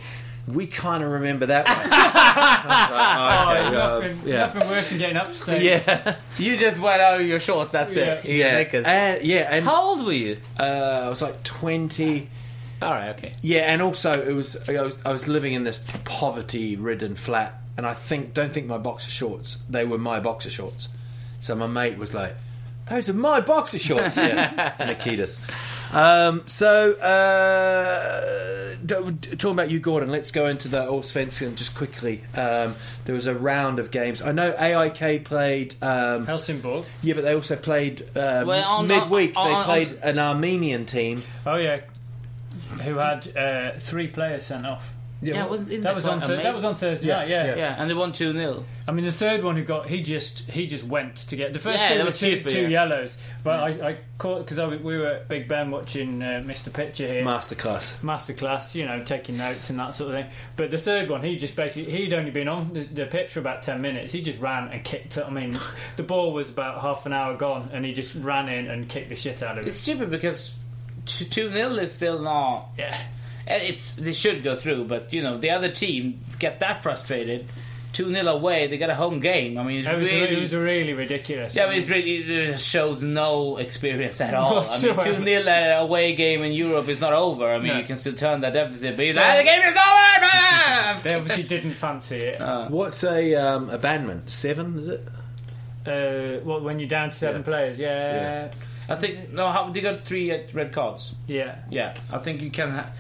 We 0.47 0.67
kind 0.67 1.05
of 1.05 1.13
remember 1.13 1.45
that. 1.45 1.67
One. 1.69 1.77
I 1.93 2.65
was 2.65 3.71
like, 3.71 3.75
Oh, 3.75 3.97
okay, 3.99 4.11
nothing, 4.15 4.33
uh, 4.35 4.39
nothing 4.39 4.69
worse 4.71 4.89
than 4.89 4.99
getting 4.99 5.17
upstairs. 5.19 5.63
yeah, 5.65 6.17
You 6.39 6.57
just 6.57 6.81
went 6.81 7.03
out 7.03 7.23
your 7.23 7.41
shorts. 7.41 7.73
That's 7.73 7.95
it. 7.95 8.25
Yeah. 8.25 8.31
Yeah, 8.35 8.55
knickers. 8.55 8.87
and, 8.87 9.23
yeah. 9.23 9.49
And 9.51 9.67
How 9.67 9.83
old 9.91 10.07
were 10.07 10.13
you? 10.15 10.39
uh, 10.59 10.63
I 11.05 11.09
was 11.11 11.21
like 11.21 11.43
twenty. 11.43 12.31
All 12.81 12.91
right. 12.93 13.11
Okay. 13.11 13.33
Yeah, 13.43 13.71
and 13.71 13.83
also 13.83 14.13
it 14.13 14.33
was 14.33 14.67
I 14.71 14.81
was, 14.81 14.97
I 15.05 15.13
was 15.13 15.29
living 15.29 15.53
in 15.53 15.65
this 15.65 15.85
poverty-ridden 16.07 17.17
flat, 17.17 17.61
and 17.77 17.87
I 17.87 17.93
think 17.93 18.33
don't 18.33 18.53
think 18.53 18.67
my 18.67 18.79
boxer 18.79 19.11
shorts 19.11 19.59
they 19.69 19.85
were 19.85 19.99
my 19.99 20.21
boxer 20.21 20.49
shorts. 20.51 20.89
So 21.41 21.55
my 21.55 21.67
mate 21.67 21.99
was 21.99 22.15
like, 22.15 22.35
"Those 22.91 23.09
are 23.09 23.15
my 23.15 23.41
boxer 23.41 23.79
shorts." 23.79 24.17
Yeah, 24.17 24.75
Nikitas. 24.79 25.39
Um, 25.95 26.43
so 26.47 26.93
uh, 26.93 28.77
talking 29.37 29.53
about 29.53 29.71
you, 29.71 29.81
Gordon. 29.81 30.11
Let's 30.11 30.31
go 30.31 30.47
into 30.47 30.69
the 30.69 30.85
Allsvenskan 30.87 31.55
just 31.57 31.75
quickly. 31.75 32.23
Um, 32.35 32.75
there 33.05 33.15
was 33.15 33.27
a 33.27 33.35
round 33.35 33.79
of 33.79 33.91
games. 33.91 34.21
I 34.23 34.33
know 34.33 34.55
AIK 34.59 35.25
played. 35.25 35.75
Um, 35.83 36.27
Helsingborg. 36.27 36.85
yeah, 37.03 37.15
but 37.15 37.25
they 37.25 37.35
also 37.35 37.57
played 37.57 38.03
uh, 38.17 38.45
Well, 38.47 38.69
on- 38.69 38.87
midweek. 38.87 39.33
on- 39.37 39.49
they 39.49 39.55
on- 39.55 39.65
played 39.65 39.99
an 40.03 40.19
Armenian 40.19 40.85
team. 40.87 41.23
Oh 41.47 41.57
yeah, 41.57 41.81
who 42.83 42.97
had 42.97 43.37
uh, 43.37 43.73
three 43.79 44.09
players 44.09 44.45
sent 44.47 44.67
off. 44.67 44.95
Yeah, 45.21 45.47
wasn't 45.47 45.71
isn't 45.71 45.83
That 45.83 45.97
was 45.97 46.07
on. 46.07 46.19
quite 46.21 46.29
Th- 46.29 46.43
that 46.45 46.55
was 46.55 46.65
on 46.65 46.75
Thursday 46.77 47.09
Yeah, 47.09 47.17
night. 47.17 47.29
Yeah. 47.29 47.45
yeah. 47.47 47.57
Yeah, 47.57 47.75
and 47.77 47.91
they 47.91 47.95
won 47.95 48.13
two 48.13 48.33
0 48.33 48.65
I 48.87 48.93
mean, 48.93 49.05
the 49.05 49.11
third 49.13 49.43
one 49.43 49.57
who 49.57 49.65
got 49.65 49.87
he 49.89 50.01
just 50.01 50.49
he 50.51 50.67
just 50.69 50.85
went 50.85 51.17
to 51.17 51.35
get 51.37 51.53
the 51.53 51.59
first 51.59 51.81
Yeah, 51.81 51.89
two 51.95 51.99
were 51.99 52.05
was 52.05 52.21
two, 52.21 52.37
cheaper, 52.37 52.51
two 52.51 52.63
yeah. 52.63 52.69
yellows. 52.69 53.19
But 53.43 53.61
I, 53.61 53.89
I 53.89 53.99
caught 54.19 54.47
because 54.47 54.81
we 54.81 54.97
were 54.97 55.09
at 55.09 55.29
Big 55.29 55.49
Ben 55.49 55.73
watching 55.73 56.23
uh, 56.23 56.43
Mr. 56.47 56.73
Pitcher 56.73 57.09
here. 57.09 57.25
Masterclass. 57.25 57.97
Masterclass, 58.01 58.75
you 58.77 58.85
know, 58.87 59.03
taking 59.03 59.37
notes 59.37 59.71
and 59.71 59.79
that 59.81 59.95
sort 59.95 60.15
of 60.15 60.21
thing. 60.23 60.31
But 60.57 60.71
the 60.71 60.79
third 60.79 61.11
one, 61.11 61.23
he 61.23 61.37
just 61.37 61.57
basically 61.57 61.91
he'd 61.93 62.15
only 62.15 62.31
been 62.31 62.47
on 62.49 62.73
the, 62.73 62.85
the 62.85 63.07
pitch 63.07 63.33
for 63.33 63.41
about 63.41 63.63
ten 63.63 63.81
minutes. 63.83 64.13
He 64.13 64.23
just 64.23 64.41
ran 64.41 64.69
and 64.69 64.85
kicked. 64.85 65.17
it. 65.17 65.25
I 65.27 65.31
mean, 65.31 65.59
the 65.97 66.05
ball 66.05 66.33
was 66.33 66.49
about 66.49 66.81
half 66.81 67.07
an 67.07 67.13
hour 67.13 67.37
gone, 67.37 67.71
and 67.73 67.85
he 67.85 67.93
just 67.93 68.15
ran 68.15 68.49
in 68.49 68.69
and 68.69 68.89
kicked 68.89 69.09
the 69.09 69.17
shit 69.17 69.43
out 69.43 69.59
of 69.59 69.65
it. 69.65 69.69
It's 69.69 69.77
stupid 69.77 70.11
because 70.11 70.55
two 71.07 71.51
0 71.51 71.71
is 71.75 71.93
still 71.93 72.21
not. 72.21 72.69
Yeah, 72.79 72.99
It's 73.51 73.93
they 73.93 74.13
should 74.13 74.43
go 74.43 74.55
through, 74.57 74.85
but 74.85 75.13
you 75.13 75.23
know 75.23 75.37
the 75.39 75.51
other 75.51 75.71
team 75.71 76.17
get 76.39 76.61
that 76.61 76.83
frustrated. 76.83 77.47
Two 77.91 78.13
0 78.13 78.27
away, 78.29 78.67
they 78.67 78.77
got 78.77 78.91
a 78.91 78.95
home 78.95 79.19
game. 79.19 79.57
I 79.57 79.63
mean, 79.63 79.79
it's 79.79 79.89
it 79.89 79.99
was, 79.99 80.13
really. 80.13 80.37
it 80.37 80.41
was 80.43 80.55
really 80.55 80.93
ridiculous. 80.93 81.57
yeah, 81.57 81.67
but 81.67 81.75
it's 81.79 81.89
really, 81.89 82.17
it 82.19 82.61
shows 82.61 83.03
no 83.03 83.57
experience 83.57 84.21
at 84.21 84.35
all. 84.35 84.59
I 84.59 84.83
mean, 84.83 84.95
2 85.17 85.25
0 85.25 85.79
away 85.81 86.15
game 86.15 86.43
in 86.43 86.53
Europe 86.53 86.87
is 86.89 87.01
not 87.01 87.15
over. 87.15 87.51
I 87.51 87.59
mean, 87.59 87.69
No. 87.69 87.79
you 87.79 87.85
can 87.87 87.97
still 87.97 88.13
turn 88.13 88.43
that 88.43 88.53
deficit, 88.53 88.95
but 88.95 89.07
he's 89.07 89.17
like, 89.17 89.39
the 89.39 89.45
game 89.45 89.63
is 89.63 89.75
over! 89.75 91.03
they 91.03 91.15
obviously 91.15 91.43
didn't 91.45 91.75
fancy 91.75 92.17
it. 92.19 92.71
What's 92.71 93.03
a 93.05 93.35
um, 93.37 93.71
abandonment? 93.71 94.29
Seven 94.31 94.79
is 94.79 94.89
it? 94.89 95.09
Uh, 95.87 96.41
well, 96.45 96.61
when 96.61 96.79
you're 96.79 96.89
down 96.91 97.09
to 97.09 97.15
seven 97.17 97.41
Yeah. 97.41 97.45
players, 97.45 97.79
yeah, 97.79 98.53
I 98.91 98.95
think, 98.97 99.33
no, 99.33 99.51
how, 99.51 99.71
they 99.71 99.81
got 99.81 100.05
three 100.05 100.31
uh, 100.31 100.41
red 100.53 100.73
cards. 100.73 101.15
yeah. 101.27 101.57
Yeah, 101.71 101.95
I 102.13 102.19
think 102.19 102.43
you 102.43 102.51
can. 102.51 102.71
Ha- 102.73 102.91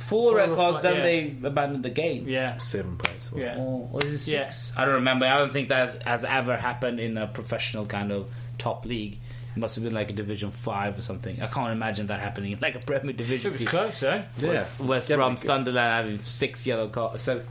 Four, 0.00 0.30
Four 0.32 0.36
red 0.38 0.54
cards, 0.54 0.76
five, 0.78 0.82
then 0.82 0.96
yeah. 0.96 1.02
they 1.02 1.48
abandoned 1.48 1.84
the 1.84 1.90
game. 1.90 2.26
Yeah. 2.28 2.58
Seven 2.58 2.96
players. 2.96 3.30
Yeah. 3.34 3.56
Or, 3.58 3.88
or 3.92 4.04
is 4.04 4.26
it 4.26 4.32
Yeah. 4.32 4.48
six? 4.48 4.72
I 4.76 4.84
don't 4.84 4.94
remember. 4.94 5.26
I 5.26 5.38
don't 5.38 5.52
think 5.52 5.68
that 5.68 5.90
has, 5.90 6.02
has 6.02 6.24
ever 6.24 6.56
happened 6.56 6.98
in 7.00 7.16
a 7.18 7.26
professional 7.26 7.86
kind 7.86 8.10
of 8.12 8.28
top 8.58 8.84
league. 8.86 9.18
It 9.54 9.58
must 9.58 9.74
have 9.74 9.84
been 9.84 9.94
like 9.94 10.10
a 10.10 10.12
Division 10.12 10.50
Five 10.52 10.96
or 10.96 11.00
something. 11.00 11.42
I 11.42 11.46
can't 11.46 11.72
imagine 11.72 12.06
that 12.06 12.20
happening 12.20 12.56
like 12.60 12.76
a 12.76 12.78
Premier 12.78 13.12
Division. 13.12 13.52
It 13.52 13.58
was 13.60 13.68
close, 13.68 14.02
eh? 14.02 14.22
Yeah. 14.38 14.64
West 14.78 15.08
Definitely 15.08 15.16
Brom. 15.16 15.36
Sunderland 15.36 16.06
having 16.06 16.18
six 16.20 16.66
yellow 16.66 16.88
cards, 16.88 17.22
seven 17.22 17.44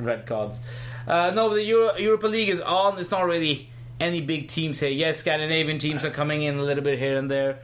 red 0.00 0.26
cards. 0.26 0.60
Uh, 1.06 1.30
no, 1.34 1.48
but 1.48 1.54
the 1.56 1.64
Euro- 1.64 1.96
Europa 1.96 2.26
League 2.26 2.48
is 2.48 2.60
on. 2.60 2.98
It's 2.98 3.12
not 3.12 3.24
really 3.26 3.68
any 4.00 4.20
big 4.20 4.48
teams 4.48 4.80
here. 4.80 4.90
Yes, 4.90 5.20
Scandinavian 5.20 5.78
teams 5.78 6.04
are 6.04 6.10
coming 6.10 6.42
in 6.42 6.58
a 6.58 6.62
little 6.62 6.82
bit 6.84 6.98
here 6.98 7.16
and 7.16 7.30
there. 7.30 7.60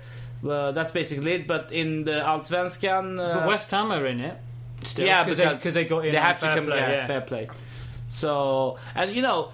Uh, 0.46 0.72
that's 0.72 0.90
basically 0.90 1.32
it. 1.32 1.46
But 1.46 1.70
in 1.72 2.04
the 2.04 2.12
Allsvenskan, 2.20 3.18
uh, 3.18 3.34
But 3.40 3.48
West 3.48 3.70
Ham 3.70 3.92
are 3.92 4.06
in 4.06 4.20
it. 4.20 4.36
Still, 4.84 5.06
yeah, 5.06 5.22
because 5.22 5.62
they, 5.62 5.70
they 5.70 5.84
got 5.84 6.04
in 6.04 6.12
They 6.12 6.18
have 6.18 6.40
to 6.40 6.46
fair 6.46 6.54
come. 6.56 6.66
play, 6.66 6.78
yeah, 6.78 7.06
fair 7.06 7.20
play. 7.20 7.48
So, 8.08 8.78
and 8.96 9.12
you 9.14 9.22
know, 9.22 9.50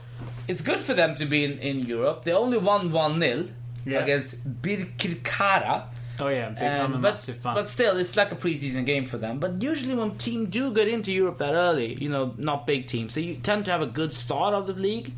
it's 0.49 0.63
good 0.63 0.81
for 0.81 0.95
them 0.95 1.15
to 1.17 1.27
be 1.27 1.45
in, 1.45 1.59
in 1.59 1.81
Europe. 1.81 2.25
They 2.25 2.33
only 2.33 2.57
won 2.59 2.91
one 2.93 3.21
0 3.21 3.45
Yeah. 3.85 3.99
against 4.01 4.63
Birkirkara. 4.63 5.85
Oh 6.21 6.27
yeah, 6.29 6.49
big, 6.49 7.01
but, 7.01 7.31
but 7.45 7.69
still, 7.69 7.97
it's 7.97 8.17
like 8.17 8.33
a 8.33 8.35
preseason 8.35 8.85
game 8.85 9.07
for 9.07 9.19
them. 9.19 9.39
But 9.39 9.63
usually, 9.63 9.95
when 9.95 10.17
teams 10.19 10.49
do 10.51 10.75
get 10.75 10.89
into 10.89 11.13
Europe 11.13 11.39
that 11.39 11.55
early, 11.55 11.95
you 11.95 12.09
know, 12.09 12.35
not 12.39 12.67
big 12.67 12.89
teams, 12.89 13.15
they 13.15 13.35
tend 13.35 13.67
to 13.67 13.71
have 13.71 13.83
a 13.83 13.87
good 13.87 14.13
start 14.15 14.53
of 14.53 14.67
the 14.67 14.73
league 14.73 15.13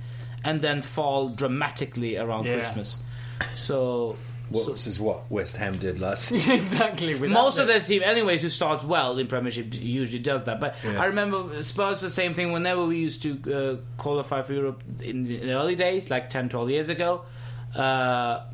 and 0.44 0.60
then 0.60 0.82
fall 0.82 1.30
dramatically 1.30 2.18
around 2.18 2.44
Yeah. 2.44 2.56
Christmas. 2.56 3.02
So, 3.54 4.16
What 4.50 4.64
so- 4.64 4.72
this 4.72 4.86
is 4.86 5.00
what 5.00 5.30
West 5.30 5.56
Ham 5.56 5.78
did 5.78 5.98
last 6.00 6.24
season. 6.28 6.56
exactly. 6.56 7.14
most 7.14 7.56
that 7.56 7.62
of 7.62 7.68
their 7.68 7.80
team, 7.80 8.02
anyways, 8.04 8.42
who 8.42 8.48
starts 8.48 8.84
well 8.84 9.16
in 9.18 9.26
Premiership 9.28 9.74
usually 9.74 10.18
does 10.18 10.44
that. 10.44 10.60
But 10.60 10.76
Yeah. 10.84 11.00
I 11.00 11.06
remember 11.06 11.62
Spurs 11.62 12.00
the 12.00 12.10
same 12.10 12.34
thing. 12.34 12.52
Whenever 12.52 12.84
we 12.84 12.98
used 12.98 13.22
to 13.22 13.54
uh, 13.54 13.76
qualify 13.96 14.42
for 14.42 14.52
Europe 14.52 14.82
in 15.00 15.22
the, 15.22 15.52
early 15.52 15.76
days, 15.76 16.10
like 16.10 16.30
10, 16.30 16.48
12 16.48 16.70
years 16.70 16.88
ago, 16.88 17.22
uh, 17.76 18.40
it, 18.40 18.44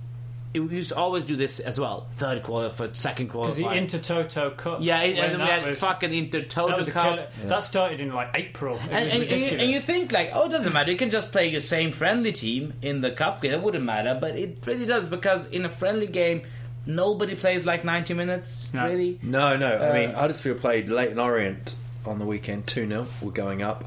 we 0.55 0.61
used 0.77 0.89
to 0.89 0.97
always 0.97 1.25
do 1.25 1.37
this 1.37 1.61
as 1.61 1.79
well. 1.79 2.07
Third 2.13 2.43
qualifier, 2.43 2.95
second 2.97 3.27
because 3.27 3.57
the 3.57 3.65
qualifier. 3.65 3.87
Intertoto 3.89 4.57
Cup. 4.57 4.79
yeah, 4.81 5.01
and, 5.01 5.17
when 5.19 5.31
and 5.33 5.43
we 5.43 5.49
that 5.49 5.59
had 5.61 5.67
was- 5.71 5.81
fucking 5.81 6.15
Inter 6.15 6.41
that 6.41 6.51
Total 6.51 6.79
was 6.79 6.89
a 6.89 6.91
Cup. 6.91 7.05
killer. 7.05 7.29
That 7.45 7.65
started 7.65 8.01
in 8.01 8.13
like 8.13 8.31
April. 8.35 8.79
And, 8.91 8.93
and, 9.11 9.23
and, 9.25 9.31
you, 9.31 9.47
and 9.59 9.71
you 9.71 9.81
think 9.81 10.13
like, 10.13 10.31
oh, 10.33 10.47
it 10.47 10.51
doesn't 10.51 10.73
matter. 10.73 10.91
You 10.91 10.97
can 10.97 11.11
just 11.11 11.31
play 11.33 11.49
your 11.49 11.61
same 11.61 11.93
friendly 11.93 12.33
team 12.33 12.73
in 12.83 13.01
the 13.01 13.11
cup 13.11 13.43
game. 13.43 13.53
It 13.53 13.63
wouldn't 13.63 13.85
matter, 13.85 14.17
but 14.21 14.37
it 14.37 14.59
really 14.67 14.87
does 14.87 15.09
because 15.09 15.47
in 15.47 15.65
a 15.65 15.69
friendly 15.69 16.07
game, 16.07 16.43
nobody 16.87 17.35
plays 17.35 17.67
like 17.67 17.85
ninety 17.85 18.15
minutes. 18.15 18.69
No. 18.73 18.85
Really, 18.87 19.19
No, 19.23 19.57
no. 19.57 19.77
I 19.79 19.93
mean, 19.93 20.11
Uh, 20.15 20.21
Huddersfield 20.21 20.61
played 20.61 20.89
Leyton 20.89 21.19
Orient 21.19 21.75
on 22.07 22.19
the 22.19 22.25
weekend, 22.25 22.67
2 22.67 22.89
0. 22.89 23.07
We're 23.21 23.31
going 23.33 23.63
up. 23.63 23.85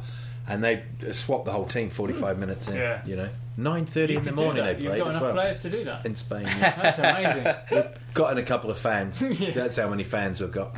And 0.48 0.64
they 0.64 0.84
uh, 1.08 1.14
swapped 1.14 1.46
the 1.46 1.52
whole 1.52 1.66
team 1.68 1.90
45 1.92 2.40
minutes 2.40 2.68
in. 2.68 2.76
Yeah. 2.78 3.02
You 3.06 3.16
know, 3.18 3.30
9.30 3.60 4.10
in 4.18 4.24
the 4.24 4.32
morning 4.32 4.64
that. 4.64 4.78
they 4.78 4.84
You've 4.84 4.92
played 4.92 5.00
got 5.00 5.08
as 5.10 5.16
enough 5.16 5.24
well. 5.24 5.34
players 5.34 5.60
to 5.62 5.70
do 5.70 5.84
that. 5.86 6.06
In 6.06 6.16
Spain. 6.16 6.44
yeah. 6.44 6.82
That's 6.82 7.00
amazing. 7.00 7.84
got 8.14 8.32
in 8.32 8.38
a 8.38 8.44
couple 8.44 8.72
of 8.72 8.78
fans. 8.78 9.22
Yeah. 9.40 9.52
That's 9.52 9.78
how 9.78 9.90
many 9.90 10.04
fans 10.04 10.40
we've 10.42 10.52
got. 10.52 10.76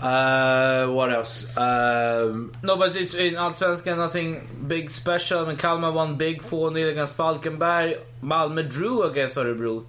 Uh, 0.00 0.88
what 0.88 1.12
else? 1.12 1.56
Um, 1.56 2.52
No, 2.62 2.76
but 2.76 2.94
it's 2.96 3.14
in 3.14 3.34
Allsvenskan 3.34 3.96
nothing 3.96 4.64
big 4.66 4.90
special. 4.90 5.44
I 5.44 5.48
mean, 5.48 5.56
Kalmar 5.56 5.92
won 5.92 6.16
big 6.16 6.42
4 6.42 6.72
0 6.74 6.90
against 6.90 7.16
Falkenberg. 7.16 8.00
Malmö 8.22 8.68
drew 8.68 9.02
against 9.04 9.36
Örebro. 9.36 9.84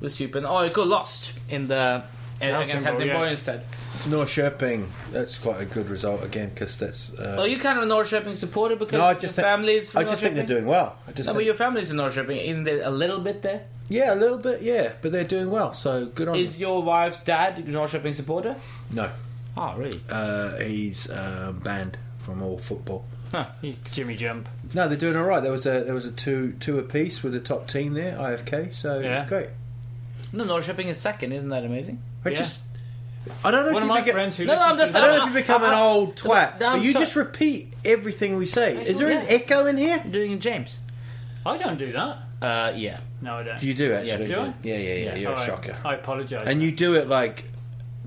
Was 0.00 0.14
stupid. 0.14 0.44
AIK 0.44 0.76
lost 0.78 1.34
in 1.50 1.68
the 1.68 2.02
in, 2.02 2.02
against 2.40 2.84
Helsingborg, 2.84 2.84
Helsingborg 2.84 3.24
yeah. 3.24 3.30
instead. 3.30 3.64
Norrköping, 4.08 4.86
that's 5.12 5.38
quite 5.38 5.60
a 5.60 5.66
good 5.66 5.88
result 5.88 6.22
again 6.24 6.48
because 6.50 6.78
that's. 6.78 7.18
Uh, 7.18 7.36
Are 7.40 7.46
you 7.46 7.58
kind 7.58 7.78
of 7.78 7.84
a 7.84 7.86
Norrköping 7.86 8.36
supporter 8.36 8.76
because 8.76 8.94
no, 8.98 9.04
I 9.04 9.10
your 9.12 9.20
just 9.20 9.36
think, 9.36 9.44
family's 9.46 9.90
from 9.90 10.00
I 10.00 10.04
just 10.04 10.22
think 10.22 10.34
they're 10.34 10.46
doing 10.46 10.66
well. 10.66 10.96
I 11.06 11.12
just 11.12 11.26
No, 11.28 11.34
but 11.34 11.44
your 11.44 11.54
family's 11.54 11.90
in 11.90 11.96
Norrköping. 11.98 12.42
Isn't 12.42 12.64
there 12.64 12.82
a 12.82 12.90
little 12.90 13.20
bit 13.20 13.42
there? 13.42 13.64
yeah, 13.88 14.14
a 14.14 14.16
little 14.16 14.38
bit, 14.38 14.62
yeah, 14.62 14.92
but 15.02 15.12
they're 15.12 15.24
doing 15.24 15.50
well. 15.50 15.72
So 15.72 16.06
good 16.06 16.28
on 16.28 16.36
Is 16.36 16.52
them. 16.52 16.60
your 16.62 16.82
wife's 16.82 17.22
dad 17.24 17.58
a 17.58 17.62
Norrköping 17.62 18.14
supporter? 18.14 18.56
No, 18.90 19.10
Oh, 19.56 19.74
really? 19.76 20.00
uh, 20.08 20.56
he's 20.58 21.10
uh, 21.10 21.52
banned 21.52 21.98
from 22.18 22.40
all 22.42 22.56
football. 22.58 23.04
Huh. 23.32 23.46
He's 23.60 23.76
Jimmy 23.92 24.16
Jump. 24.16 24.48
No, 24.74 24.88
they're 24.88 24.96
doing 24.98 25.16
all 25.16 25.24
right. 25.24 25.40
There 25.40 25.52
was 25.52 25.66
a 25.66 25.84
there 25.84 25.94
was 25.94 26.04
a 26.06 26.10
two 26.12 26.52
two 26.58 26.78
apiece 26.78 27.22
with 27.22 27.32
the 27.32 27.38
top 27.40 27.68
team 27.68 27.92
there, 27.94 28.16
IFK. 28.16 28.74
So 28.74 28.98
Yeah. 28.98 29.20
it's 29.22 29.28
great. 29.28 29.48
No, 30.32 30.44
Norrköping 30.44 30.86
is 30.86 30.98
second. 30.98 31.32
Isn't 31.32 31.48
that 31.50 31.64
amazing? 31.64 32.00
I 32.24 32.30
Yeah. 32.30 32.36
just 32.36 32.64
I 33.44 33.50
don't 33.50 33.66
know 33.66 33.72
One 33.72 33.82
if 33.82 33.82
of 33.82 33.82
you 33.82 33.94
my 33.94 34.00
beca- 34.02 34.12
friends 34.12 34.36
who 34.38 34.44
No, 34.46 34.54
no, 34.54 34.62
I'm 34.62 34.78
just- 34.78 34.94
I 34.94 35.00
don't 35.00 35.16
know 35.18 35.22
if 35.26 35.34
you 35.34 35.40
become 35.40 35.62
an 35.62 35.70
I- 35.70 35.78
I- 35.78 35.82
old 35.82 36.16
twat, 36.16 36.58
No, 36.58 36.66
I'm 36.68 36.78
but 36.78 36.84
you 36.84 36.92
try- 36.92 37.00
just 37.02 37.16
repeat 37.16 37.72
everything 37.84 38.36
we 38.36 38.46
say. 38.46 38.76
Is 38.82 38.98
there 38.98 39.08
an 39.10 39.26
echo 39.28 39.66
in 39.66 39.76
here? 39.76 39.98
Doing 40.10 40.32
it, 40.32 40.40
James. 40.40 40.78
I 41.44 41.56
don't 41.58 41.78
do 41.78 41.92
that. 41.92 42.18
Uh, 42.42 42.72
yeah. 42.74 42.98
No, 43.20 43.36
I 43.36 43.42
don't. 43.42 43.62
You 43.62 43.74
do 43.74 43.92
actually. 43.92 44.08
Yes, 44.08 44.26
do 44.28 44.40
I? 44.40 44.52
Yeah, 44.62 44.76
yeah, 44.78 44.94
yeah. 44.94 45.14
You're 45.16 45.30
All 45.32 45.36
a 45.36 45.40
right. 45.40 45.46
shocker. 45.46 45.76
I 45.84 45.94
apologise. 45.94 46.46
And 46.48 46.62
you 46.62 46.72
do 46.72 46.94
it 46.94 47.08
like 47.08 47.44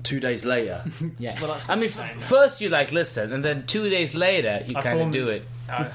two 0.02 0.18
days 0.20 0.44
later. 0.44 0.82
Yeah. 1.18 1.40
Well, 1.40 1.52
that's 1.52 1.68
I 1.70 1.76
mean, 1.76 1.84
f- 1.84 2.22
first 2.22 2.60
you 2.60 2.68
like 2.68 2.92
listen, 2.92 3.32
and 3.32 3.44
then 3.44 3.64
two 3.66 3.88
days 3.90 4.14
later 4.16 4.60
you 4.66 4.74
kind 4.74 5.00
of 5.00 5.12
do 5.12 5.28
it. 5.28 5.46
I- 5.70 5.88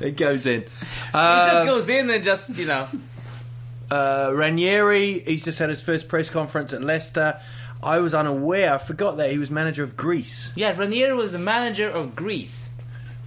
it 0.00 0.16
goes 0.16 0.46
in. 0.46 0.62
He 0.62 0.68
Uh, 1.12 1.50
just 1.52 1.66
goes 1.66 1.88
in 1.88 2.10
and 2.10 2.24
just 2.24 2.56
you 2.56 2.66
know. 2.66 2.86
Uh, 3.90 4.30
Ranieri, 4.34 5.20
he's 5.20 5.44
just 5.44 5.58
had 5.58 5.68
his 5.70 5.82
first 5.82 6.08
press 6.08 6.28
conference 6.30 6.72
at 6.72 6.82
Leicester. 6.82 7.40
I 7.82 7.98
was 8.00 8.12
unaware. 8.14 8.74
I 8.74 8.78
forgot 8.78 9.16
that 9.18 9.30
he 9.30 9.38
was 9.38 9.50
manager 9.50 9.84
of 9.84 9.96
Greece 9.96 10.52
Yeah, 10.56 10.76
Ranieri 10.76 11.14
was 11.16 11.30
the 11.32 11.38
manager 11.38 11.88
of 11.88 12.16
Greece. 12.16 12.70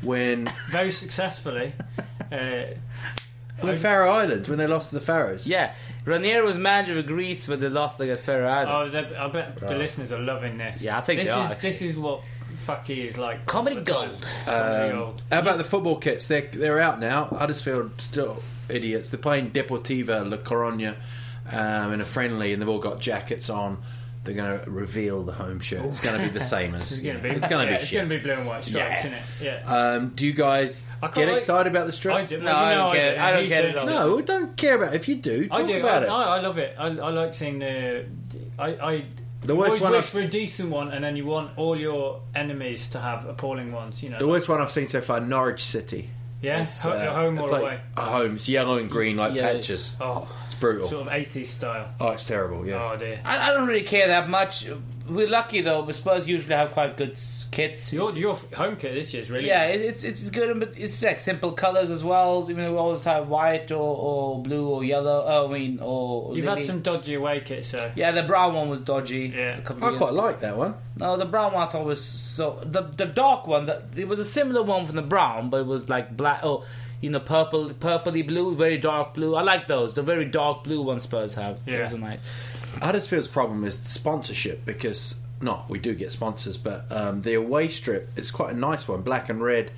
when 0.04 0.52
very 0.72 0.92
successfully. 0.92 1.74
Uh, 2.32 2.64
the 3.64 3.76
Faroe 3.76 4.12
Islands 4.12 4.50
when 4.50 4.58
they 4.58 4.68
lost 4.68 4.90
to 4.90 4.96
the 4.96 5.02
Faroes. 5.02 5.48
Yeah, 5.48 5.74
Ranieri 6.06 6.46
was 6.46 6.58
manager 6.58 6.98
of 7.00 7.06
Greece 7.06 7.48
when 7.48 7.60
they 7.60 7.70
lost 7.70 8.00
against 8.00 8.26
Faroe 8.26 8.46
oh, 8.48 8.52
Islands. 8.52 8.92
they- 8.94 9.16
I 9.16 9.28
bet 9.30 9.58
the 9.58 9.76
listeners 9.78 10.12
are 10.12 10.20
loving 10.20 10.58
this. 10.58 10.82
Yeah, 10.82 10.98
I 10.98 11.02
think 11.02 11.20
this 11.22 11.34
they 11.34 11.42
is 11.42 11.52
are, 11.52 11.56
this 11.56 11.82
is 11.82 11.96
what 11.98 12.22
fucky 12.66 13.06
is 13.06 13.18
like. 13.18 13.46
Comedy 13.46 13.78
all 13.78 13.84
the 13.84 13.92
time. 13.94 14.10
gold. 14.10 14.28
Comedy 14.46 14.90
Um, 14.92 14.98
gold. 15.00 15.24
How 15.32 15.40
about 15.40 15.58
the 15.60 15.64
football 15.64 15.96
kits? 15.98 16.28
They're 16.28 16.42
they're 16.42 16.80
out 16.80 17.00
now. 17.00 17.26
Huddersfield 17.26 18.02
still 18.02 18.42
idiots. 18.72 19.10
They're 19.10 19.20
playing 19.20 19.52
Deportiva 19.52 20.30
La 20.30 20.38
Coruña 20.38 20.96
um, 21.52 21.94
in 21.94 22.02
a 22.02 22.06
friendly, 22.06 22.54
and 22.54 22.62
they've 22.62 22.70
all 22.70 22.80
got 22.80 23.00
jackets 23.00 23.50
on. 23.50 23.80
They're 24.24 24.36
going 24.36 24.60
to 24.64 24.70
reveal 24.70 25.24
the 25.24 25.32
home 25.32 25.60
shirt. 25.60 25.84
It's 25.86 26.00
going 26.00 26.16
to 26.16 26.22
be 26.24 26.30
the 26.30 26.40
same 26.46 26.76
as. 26.76 26.92
It's 26.92 27.02
going 27.02 27.18
to 27.18 27.24
be. 27.24 27.30
it's 27.30 27.48
going 27.48 27.66
to 27.66 27.72
yeah, 27.74 27.78
be 27.80 27.84
It's 27.84 27.92
going 27.92 28.08
to 28.10 28.16
be 28.18 28.22
blue 28.22 28.34
and 28.34 28.46
white 28.46 28.64
stripes, 28.64 28.76
Yeah. 28.88 29.00
isn't 29.00 29.14
it? 29.14 29.24
Yeah. 29.42 29.64
Um, 29.96 30.10
do 30.10 30.28
you 30.28 30.34
guys 30.34 30.88
get 31.02 31.16
like- 31.28 31.38
excited 31.38 31.72
about 31.72 31.88
the 31.88 31.92
strip? 31.92 32.14
I 32.14 32.26
do. 32.26 32.38
No, 32.38 32.46
well, 32.46 32.56
I 32.56 32.72
you 32.72 32.78
don't 32.78 32.88
know 32.90 32.94
get 32.94 33.14
it. 33.14 33.18
I 33.20 33.32
don't 33.32 33.42
He 33.42 33.48
get 33.48 33.66
it 33.66 33.68
said- 33.70 33.76
at 33.78 33.90
all. 33.98 34.10
No, 34.10 34.16
we 34.18 34.22
don't 34.22 34.56
care 34.56 34.76
about. 34.76 34.94
it. 34.94 34.98
If 34.98 35.08
you 35.08 35.16
do, 35.16 35.48
talk 35.48 35.60
I 35.60 35.64
do. 35.66 35.80
about 35.80 36.04
I, 36.04 36.06
it. 36.06 36.10
I, 36.10 36.24
I 36.38 36.42
love 36.42 36.58
it. 36.60 36.76
I, 36.78 36.86
I 36.86 37.10
like 37.10 37.34
seeing 37.34 37.58
the. 37.58 38.06
I. 38.60 38.68
I 38.68 39.06
The 39.44 39.56
worst 39.56 39.70
always 39.70 39.82
one 39.82 39.92
wish 39.94 40.06
I've- 40.06 40.12
for 40.12 40.20
a 40.22 40.28
decent 40.30 40.70
one, 40.70 40.90
and 40.90 41.04
then 41.04 41.16
you 41.16 41.26
want 41.26 41.58
all 41.58 41.76
your 41.76 42.22
enemies 42.36 42.90
to 42.90 43.00
have 43.00 43.26
appalling 43.26 43.72
ones. 43.72 44.04
You 44.04 44.12
know. 44.12 44.20
the 44.20 44.28
worst 44.28 44.48
one 44.48 44.62
I've 44.62 44.70
seen 44.70 44.88
so 44.88 45.02
far: 45.02 45.20
Norwich 45.20 45.64
City. 45.64 46.12
Yeah, 46.42 46.64
It's, 46.64 46.86
uh, 46.86 47.14
home 47.14 47.38
or 47.40 47.44
it's 47.44 47.52
like 47.52 47.62
away. 47.62 47.80
a 47.98 48.02
home. 48.02 48.36
It's 48.36 48.50
yellow 48.50 48.78
and 48.78 48.90
green 48.90 49.16
like 49.18 49.34
Yeah. 49.34 49.52
patches. 49.54 49.96
Oh, 50.02 50.28
It's 50.48 50.51
brutal. 50.62 50.88
sort 50.88 51.08
of 51.08 51.12
80s 51.14 51.48
style. 51.48 51.90
Oh, 52.00 52.10
it's 52.12 52.26
terrible. 52.26 52.66
Yeah. 52.66 52.92
Oh 52.94 52.98
dear. 52.98 53.20
I, 53.26 53.50
I 53.50 53.54
don't 53.54 53.68
really 53.68 53.84
care 53.84 54.08
that 54.08 54.30
much. 54.30 54.66
We're 55.10 55.28
lucky 55.30 55.60
though. 55.62 55.82
But 55.82 55.96
Spurs 55.96 56.30
usually 56.30 56.56
have 56.56 56.72
quite 56.72 56.96
good 56.96 57.10
s- 57.12 57.48
kits. 57.52 57.92
Your 57.92 58.16
your 58.16 58.36
home 58.56 58.78
kit 58.78 58.94
this 58.94 59.14
year 59.14 59.22
is 59.24 59.30
really 59.30 59.48
Yeah, 59.48 59.70
good. 59.70 59.82
it, 59.82 59.86
it's 59.88 60.04
it's 60.06 60.30
good, 60.30 60.58
but 60.60 60.78
it's 60.78 61.04
like 61.04 61.20
simple 61.20 61.52
colors 61.52 61.92
as 61.92 62.04
well. 62.04 62.46
I 62.46 62.54
mean, 62.54 62.72
we 62.72 62.78
always 62.78 63.04
have 63.04 63.28
white 63.28 63.72
or, 63.72 63.78
or 63.98 64.42
blue 64.42 64.70
or 64.70 64.84
yellow. 64.86 65.26
Oh, 65.28 65.50
I 65.50 65.58
mean, 65.60 65.80
or 65.82 66.34
You've 66.36 66.46
lily. 66.46 66.62
had 66.62 66.68
some 66.68 66.82
dodgy 66.82 67.16
away 67.16 67.42
kits, 67.42 67.70
so 67.70 67.92
Yeah, 67.96 68.12
the 68.12 68.24
brown 68.24 68.54
one 68.54 68.70
was 68.70 68.80
dodgy. 68.80 69.34
Yeah. 69.36 69.58
a 69.58 69.62
couple 69.62 69.84
I 69.84 69.90
of 69.92 69.98
quite 69.98 70.14
like 70.14 70.40
that 70.42 70.56
one. 70.56 70.76
No, 70.96 71.18
the 71.18 71.26
brown 71.26 71.52
one 71.54 71.68
I 71.68 71.72
thought 71.72 71.86
was 71.86 72.04
so. 72.06 72.60
The 72.64 72.84
the 72.84 73.06
dark 73.08 73.48
one, 73.48 73.66
that 73.66 73.88
it 73.98 74.08
was 74.08 74.20
a 74.20 74.26
similar 74.26 74.62
one 74.64 74.86
from 74.86 74.96
the 74.96 75.02
brown, 75.02 75.50
but 75.50 75.62
it 75.62 75.66
was 75.68 75.90
like 75.90 76.16
black. 76.16 76.42
Oh, 76.44 76.64
you 77.02 77.10
know, 77.10 77.20
purple, 77.20 77.70
purpley 77.72 78.26
blue, 78.26 78.56
very 78.56 78.78
dark 78.78 79.14
blue. 79.14 79.36
I 79.36 79.42
like 79.42 79.68
those. 79.68 79.96
The 79.96 80.04
very 80.04 80.26
dark 80.26 80.64
blue 80.64 80.82
ones 80.82 81.04
Spurs 81.04 81.34
have. 81.36 81.60
Yeah. 81.66 81.80
Those 81.80 81.96
are 81.96 81.98
nice. 81.98 82.20
Huddersfield's 82.82 83.28
problem 83.28 83.64
is 83.64 83.76
sponsorship 83.76 84.64
because 84.66 85.20
no, 85.42 85.66
we 85.68 85.80
do 85.80 85.96
get 85.96 86.12
sponsors, 86.12 86.58
but 86.58 86.86
um, 86.92 87.22
the 87.24 87.34
away 87.34 87.68
strip 87.68 88.10
is 88.16 88.32
quite 88.32 88.54
a 88.54 88.58
nice 88.58 88.88
one, 88.88 89.02
black 89.02 89.30
and 89.30 89.42
red, 89.42 89.72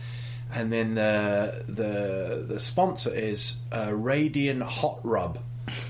and 0.54 0.72
then 0.72 0.96
the 0.96 1.64
the 1.68 2.46
the 2.48 2.60
sponsor 2.60 3.14
is 3.14 3.56
uh, 3.72 3.92
Radiant 3.94 4.62
Hot 4.62 5.00
Rub. 5.04 5.40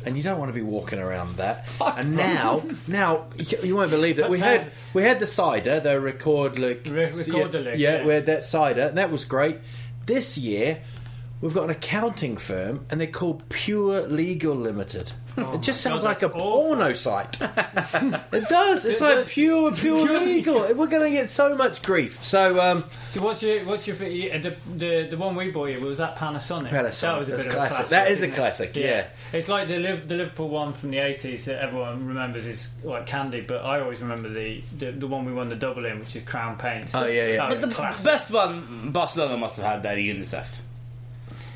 And 0.06 0.15
you 0.15 0.22
don't 0.22 0.38
want 0.38 0.50
to 0.50 0.54
be 0.54 0.62
walking 0.62 1.00
around 1.00 1.38
that. 1.38 1.67
and 1.82 2.15
now, 2.15 2.63
now 2.88 3.26
you 3.36 3.58
you 3.63 3.76
won't 3.76 3.89
believe 3.89 4.17
that 4.17 4.30
we 4.30 4.38
had 4.38 4.72
we 4.93 5.02
had 5.02 5.19
the 5.19 5.26
cider, 5.26 5.80
the 5.80 6.00
record, 6.00 6.60
like 6.60 6.84
Re- 6.86 7.12
Recorder 7.12 7.62
yeah, 7.62 7.76
yeah, 7.76 7.98
yeah. 7.98 8.06
we 8.06 8.13
had 8.13 8.28
that 8.28 8.43
cider, 8.43 8.84
and 8.84 8.98
that 9.00 9.12
was 9.12 9.26
great. 9.26 9.58
This 10.06 10.38
year, 10.38 10.82
we've 11.43 11.53
got 11.53 11.65
an 11.65 11.69
accounting 11.71 12.38
firm, 12.38 12.86
and 12.89 12.99
they're 12.99 13.08
called 13.08 13.47
Pure 13.49 14.08
Legal 14.08 14.56
Limited. 14.56 15.12
it 15.38 15.62
just 15.62 15.82
sounds 15.82 16.03
God, 16.03 16.08
like 16.10 16.17
a 16.21 16.27
that's 16.27 16.36
awful. 16.36 16.75
porno 16.75 16.93
site. 16.93 17.41
it 17.41 18.49
does. 18.49 18.86
It's 18.86 19.01
It 19.01 19.03
like 19.03 19.15
does. 19.17 19.29
pure, 19.34 19.71
pure 19.73 20.19
legal. 20.19 20.60
We're 20.75 20.88
going 20.88 21.01
to 21.03 21.10
get 21.10 21.27
so 21.27 21.56
much 21.56 21.82
grief. 21.82 22.23
So, 22.23 22.62
um, 22.62 22.84
So 23.10 23.21
what's 23.21 23.41
your 23.43 23.60
what's 23.65 23.88
your 23.88 23.95
fi- 23.95 24.38
the, 24.38 24.56
the 24.75 25.08
the 25.12 25.17
one 25.17 25.36
we 25.36 25.49
bought 25.51 25.69
you 25.71 25.79
was 25.82 25.97
that 25.97 26.15
Panasonic. 26.17 26.69
Panasonic, 26.69 27.01
That 27.01 27.19
was 27.19 27.27
a 27.27 27.32
that's 27.32 27.43
bit 27.43 27.47
of 27.47 27.53
classic. 27.53 27.71
a 27.73 27.75
classic. 27.75 27.89
That 27.89 28.08
is 28.08 28.10
a 28.10 28.13
isn't 28.13 28.29
it? 28.29 28.36
classic, 28.36 28.75
yeah. 28.75 29.08
It's 29.34 29.49
like 29.49 29.67
the 29.67 29.79
Liv- 29.79 30.08
the 30.08 30.15
Liverpool 30.15 30.49
one 30.49 30.73
from 30.73 30.91
the 30.91 30.99
eighties 30.99 31.45
that 31.45 31.62
everyone 31.63 32.08
remembers 32.08 32.45
is 32.45 32.69
like 32.84 33.06
candy, 33.08 33.41
but 33.41 33.65
I 33.65 33.82
always 33.82 34.01
remember 34.01 34.29
the 34.29 34.62
the, 34.77 34.91
the 34.91 35.08
one 35.08 35.25
we 35.25 35.34
won 35.34 35.49
the 35.49 35.56
double 35.56 35.86
in, 35.86 35.99
which 35.99 36.15
is 36.15 36.23
Crown 36.23 36.58
Paints. 36.58 36.93
Oh, 36.95 37.06
yeah, 37.08 37.27
yeah. 37.27 37.36
That 37.38 37.49
But 37.49 37.58
a 37.63 37.67
the 37.67 37.73
classic. 37.75 38.06
best 38.06 38.32
one, 38.32 38.91
Barcelona 38.91 39.36
must 39.38 39.58
have 39.58 39.65
had 39.65 39.84
that 39.84 39.97
UNICEF. 39.97 40.62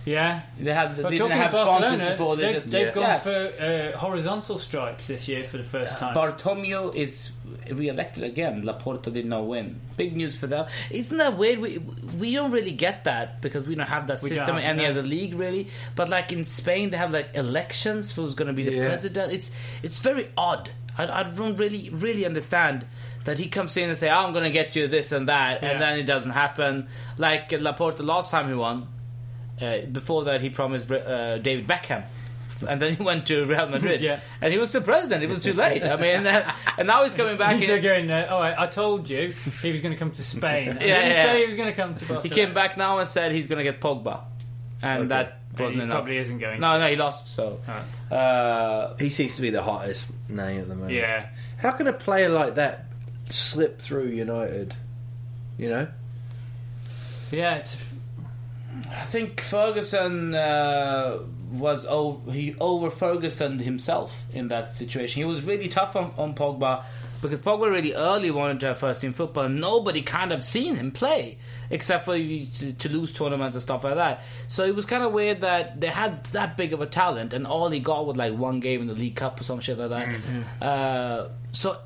Yeah. 0.07 0.41
They 0.59 0.73
had 0.73 0.95
they 0.95 1.03
But 1.03 1.09
didn't 1.09 1.29
talking 1.29 1.37
have 1.43 1.53
of 1.53 1.67
sponsors 1.67 2.09
before. 2.11 2.35
They 2.37 2.43
they've, 2.43 2.55
just 2.55 2.71
they've 2.71 2.87
yeah. 2.87 2.93
gone 2.93 3.03
Yeah. 3.03 3.17
for 3.19 3.93
uh, 3.95 3.97
horizontal 3.97 4.57
stripes 4.57 5.07
this 5.07 5.27
year 5.27 5.43
for 5.43 5.57
the 5.57 5.63
first 5.63 5.97
time. 5.97 6.15
Bartomeu 6.15 6.95
is 6.95 7.31
re-elected 7.69 8.23
again. 8.23 8.63
Laporta 8.63 9.11
did 9.11 9.25
not 9.25 9.45
win. 9.45 9.81
Big 9.97 10.15
news 10.15 10.37
for 10.37 10.47
them. 10.47 10.65
Isn't 10.91 11.17
that 11.17 11.37
weird? 11.37 11.59
We 11.59 11.79
we 12.17 12.33
don't 12.33 12.51
really 12.51 12.71
get 12.71 13.03
that 13.03 13.41
because 13.41 13.65
we 13.67 13.75
don't 13.75 13.87
have 13.87 14.07
that 14.07 14.21
We 14.21 14.29
system 14.29 14.57
in 14.57 14.63
any 14.63 14.83
that. 14.83 14.91
other 14.91 15.03
league 15.03 15.33
really. 15.35 15.67
But 15.95 16.07
like 16.09 16.31
in 16.31 16.45
Spain, 16.45 16.89
they 16.91 16.97
have 16.97 17.11
like 17.11 17.29
elections 17.35 18.11
for 18.13 18.21
who's 18.21 18.35
going 18.35 18.47
to 18.47 18.53
be 18.53 18.63
the 18.63 18.75
Yeah. 18.77 18.87
president. 18.87 19.33
It's 19.33 19.51
it's 19.83 19.99
very 19.99 20.29
odd. 20.37 20.69
I, 20.97 21.03
I 21.19 21.23
don't 21.23 21.57
really 21.57 21.89
really 21.91 22.25
understand. 22.25 22.85
That 23.25 23.39
he 23.39 23.49
comes 23.49 23.75
in 23.75 23.89
and 23.89 23.97
say, 23.97 24.09
"I'm 24.09 24.31
going 24.31 24.45
to 24.45 24.51
get 24.51 24.73
you 24.77 24.87
this 24.87 25.11
and 25.11 25.27
that," 25.27 25.61
Yeah. 25.61 25.71
and 25.71 25.81
then 25.81 25.99
it 25.99 26.03
doesn't 26.03 26.31
happen. 26.31 26.87
Like 27.17 27.49
Laporta 27.49 28.01
last 28.01 28.31
time 28.31 28.47
he 28.47 28.53
won, 28.53 28.87
uh, 29.61 29.79
before 29.91 30.25
that 30.25 30.41
he 30.41 30.49
promised 30.49 30.91
uh, 30.91 31.37
David 31.39 31.67
Beckham, 31.67 32.03
and 32.67 32.81
then 32.81 32.95
he 32.95 33.03
went 33.03 33.25
to 33.27 33.45
Real 33.45 33.67
Madrid, 33.69 34.01
Yeah. 34.09 34.19
and 34.41 34.51
he 34.51 34.57
was 34.59 34.71
the 34.71 34.81
president. 34.81 35.23
It 35.23 35.29
was 35.29 35.41
too 35.41 35.53
late. 35.53 35.83
I 35.83 35.95
mean, 35.95 36.25
uh, 36.25 36.51
and 36.77 36.87
now 36.87 37.03
he's 37.03 37.13
coming 37.13 37.37
back. 37.37 37.57
He's 37.57 37.69
in- 37.69 37.81
going, 37.83 38.09
uh, 38.11 38.27
oh, 38.31 38.37
I, 38.37 38.63
I 38.63 38.67
told 38.67 39.09
you 39.09 39.33
he 39.61 39.71
was 39.71 39.81
going 39.81 39.93
to 39.93 39.97
come 39.97 40.11
to 40.11 40.23
Spain. 40.23 40.69
And 40.71 40.81
Yeah, 40.81 41.07
yeah. 41.07 41.23
say 41.23 41.39
he 41.41 41.45
was 41.47 41.55
going 41.55 41.69
to 41.69 41.75
come 41.75 41.93
to 41.95 41.99
Barcelona. 42.05 42.23
he 42.23 42.29
came 42.29 42.53
back 42.53 42.77
now 42.77 42.97
and 42.99 43.07
said 43.07 43.31
he's 43.31 43.47
going 43.47 43.63
to 43.63 43.63
get 43.71 43.79
Pogba, 43.81 44.21
and 44.81 45.11
that 45.11 45.39
wasn't 45.53 45.75
he 45.75 45.81
enough. 45.81 45.95
probably 45.95 46.17
isn't 46.17 46.37
going 46.39 46.59
No, 46.59 46.79
no, 46.79 46.87
he 46.89 46.95
lost. 46.95 47.27
So, 47.33 47.59
uh, 48.11 48.95
he 48.97 49.09
seems 49.09 49.35
to 49.35 49.41
be 49.41 49.49
the 49.49 49.63
hottest 49.63 50.13
name 50.29 50.61
at 50.61 50.67
the 50.67 50.75
moment. 50.75 50.93
Yeah. 50.93 51.29
How 51.57 51.71
can 51.71 51.87
a 51.87 51.93
player 51.93 52.29
like 52.29 52.55
that 52.55 52.85
slip 53.29 53.79
through 53.79 54.07
United? 54.09 54.75
You 55.57 55.69
know? 55.69 55.87
Yeah, 57.31 57.55
it's, 57.55 57.75
I 58.89 59.03
think 59.03 59.41
Ferguson 59.41 60.35
uh, 60.35 61.19
was 61.51 61.85
over, 61.85 62.31
he 62.31 62.55
over 62.59 62.89
Ferguson 62.89 63.59
himself 63.59 64.25
in 64.33 64.49
that 64.49 64.67
situation. 64.67 65.21
He 65.21 65.25
was 65.25 65.43
really 65.43 65.67
tough 65.67 65.95
on, 65.95 66.13
on 66.17 66.35
Pogba 66.35 66.83
because 67.21 67.39
Pogba 67.39 67.69
really 67.71 67.93
early 67.93 68.29
wanted 68.31 68.59
to 68.59 68.67
have 68.67 68.77
first 68.77 69.01
team 69.01 69.13
football. 69.13 69.45
and 69.45 69.59
Nobody 69.59 70.01
kind 70.01 70.31
of 70.31 70.43
seen 70.43 70.75
him 70.75 70.91
play 70.91 71.37
except 71.69 72.05
for 72.05 72.17
to, 72.17 72.73
to 72.73 72.89
lose 72.89 73.13
tournaments 73.13 73.55
and 73.55 73.61
stuff 73.61 73.83
like 73.83 73.95
that. 73.95 74.23
So 74.47 74.63
it 74.65 74.75
was 74.75 74.85
kind 74.85 75.03
of 75.03 75.11
weird 75.13 75.41
that 75.41 75.79
they 75.81 75.87
had 75.87 76.23
that 76.27 76.57
big 76.57 76.73
of 76.73 76.81
a 76.81 76.85
talent 76.85 77.33
and 77.33 77.47
all 77.47 77.69
he 77.69 77.79
got 77.79 78.05
was 78.05 78.17
like 78.17 78.33
one 78.33 78.59
game 78.59 78.81
in 78.81 78.87
the 78.87 78.93
League 78.93 79.15
Cup 79.15 79.41
or 79.41 79.43
some 79.43 79.59
shit 79.59 79.77
like 79.77 79.89
that. 79.89 80.65
Uh, 80.65 81.29
so. 81.51 81.77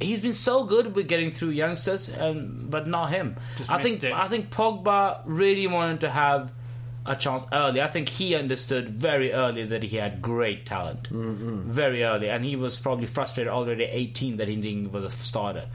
He's 0.00 0.20
been 0.20 0.34
so 0.34 0.64
good 0.64 0.94
with 0.94 1.08
getting 1.08 1.30
through 1.30 1.50
youngsters, 1.50 2.10
um, 2.18 2.66
but 2.68 2.86
not 2.86 3.10
him. 3.10 3.36
Just 3.56 3.70
I 3.70 3.82
think 3.82 4.02
it. 4.02 4.12
I 4.12 4.28
think 4.28 4.50
Pogba 4.50 5.22
really 5.24 5.66
wanted 5.66 6.00
to 6.00 6.10
have 6.10 6.52
a 7.06 7.14
chance 7.14 7.44
early. 7.52 7.80
I 7.80 7.86
think 7.86 8.08
he 8.08 8.34
understood 8.34 8.88
very 8.88 9.32
early 9.32 9.64
that 9.66 9.82
he 9.82 9.96
had 9.96 10.22
great 10.22 10.64
talent, 10.64 11.04
mm-hmm. 11.10 11.70
very 11.70 12.02
early, 12.02 12.30
and 12.30 12.44
he 12.44 12.56
was 12.56 12.78
probably 12.78 13.06
frustrated 13.06 13.52
already 13.52 13.84
at 13.84 13.90
18 13.92 14.38
that 14.38 14.48
he 14.48 14.56
didn't 14.56 14.92
was 14.92 15.04
a 15.04 15.10
starter. 15.10 15.66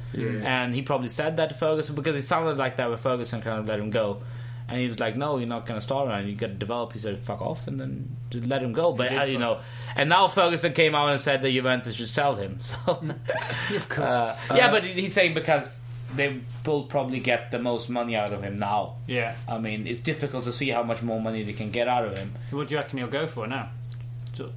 And 0.44 0.74
he 0.74 0.82
probably 0.82 1.10
said 1.10 1.38
that 1.38 1.50
to 1.50 1.56
Ferguson 1.56 1.96
because 1.96 2.16
it 2.16 2.24
sounded 2.24 2.58
like 2.58 2.78
that 2.78 2.90
when 2.90 2.98
Ferguson 2.98 3.42
kind 3.42 3.60
of 3.60 3.68
let 3.68 3.80
him 3.80 3.90
go. 3.90 4.22
And 4.70 4.80
he 4.80 4.88
was 4.88 5.00
like, 5.00 5.16
"No, 5.16 5.38
you're 5.38 5.48
not 5.48 5.66
going 5.66 5.80
to 5.80 5.84
start, 5.84 6.08
man. 6.08 6.28
You 6.28 6.36
got 6.36 6.48
to 6.48 6.54
develop." 6.54 6.94
He 6.94 7.00
said, 7.00 7.20
"Fuck 7.20 7.42
off," 7.42 7.68
and 7.68 7.80
then 7.80 8.16
let 8.34 8.62
him 8.62 8.72
go. 8.74 8.94
But 8.94 9.12
uh, 9.18 9.24
you 9.24 9.40
know, 9.40 9.60
and 9.96 10.10
now 10.10 10.28
Ferguson 10.28 10.74
came 10.74 10.94
out 10.96 11.10
and 11.10 11.20
said 11.20 11.42
that 11.42 11.52
Juventus 11.52 11.96
should 11.96 12.10
sell 12.10 12.36
him. 12.36 12.60
So, 12.70 12.76
of 13.76 13.90
course, 13.90 14.12
uh, 14.12 14.38
yeah, 14.56 14.70
but 14.72 14.84
he's 14.84 15.14
saying 15.14 15.34
because 15.34 15.82
they 16.16 16.40
will 16.66 16.84
probably 16.84 17.20
get 17.20 17.52
the 17.52 17.60
most 17.60 17.90
money 17.90 18.16
out 18.16 18.32
of 18.34 18.44
him 18.44 18.58
now. 18.58 18.96
yeah. 19.08 19.36
I 19.48 19.58
mean, 19.60 19.86
it's 19.88 20.02
difficult 20.02 20.44
to 20.46 20.52
see 20.52 20.70
how 20.70 20.84
much 20.84 21.02
more 21.04 21.20
money 21.22 21.44
they 21.44 21.54
can 21.54 21.70
get 21.72 21.88
out 21.88 22.06
of 22.06 22.18
him. 22.18 22.34
What 22.52 22.68
do 22.68 22.74
you 22.76 22.80
reckon 22.82 22.98
he'll 23.00 23.08
go 23.08 23.28
for 23.28 23.46
now? 23.48 23.70
So, 24.34 24.52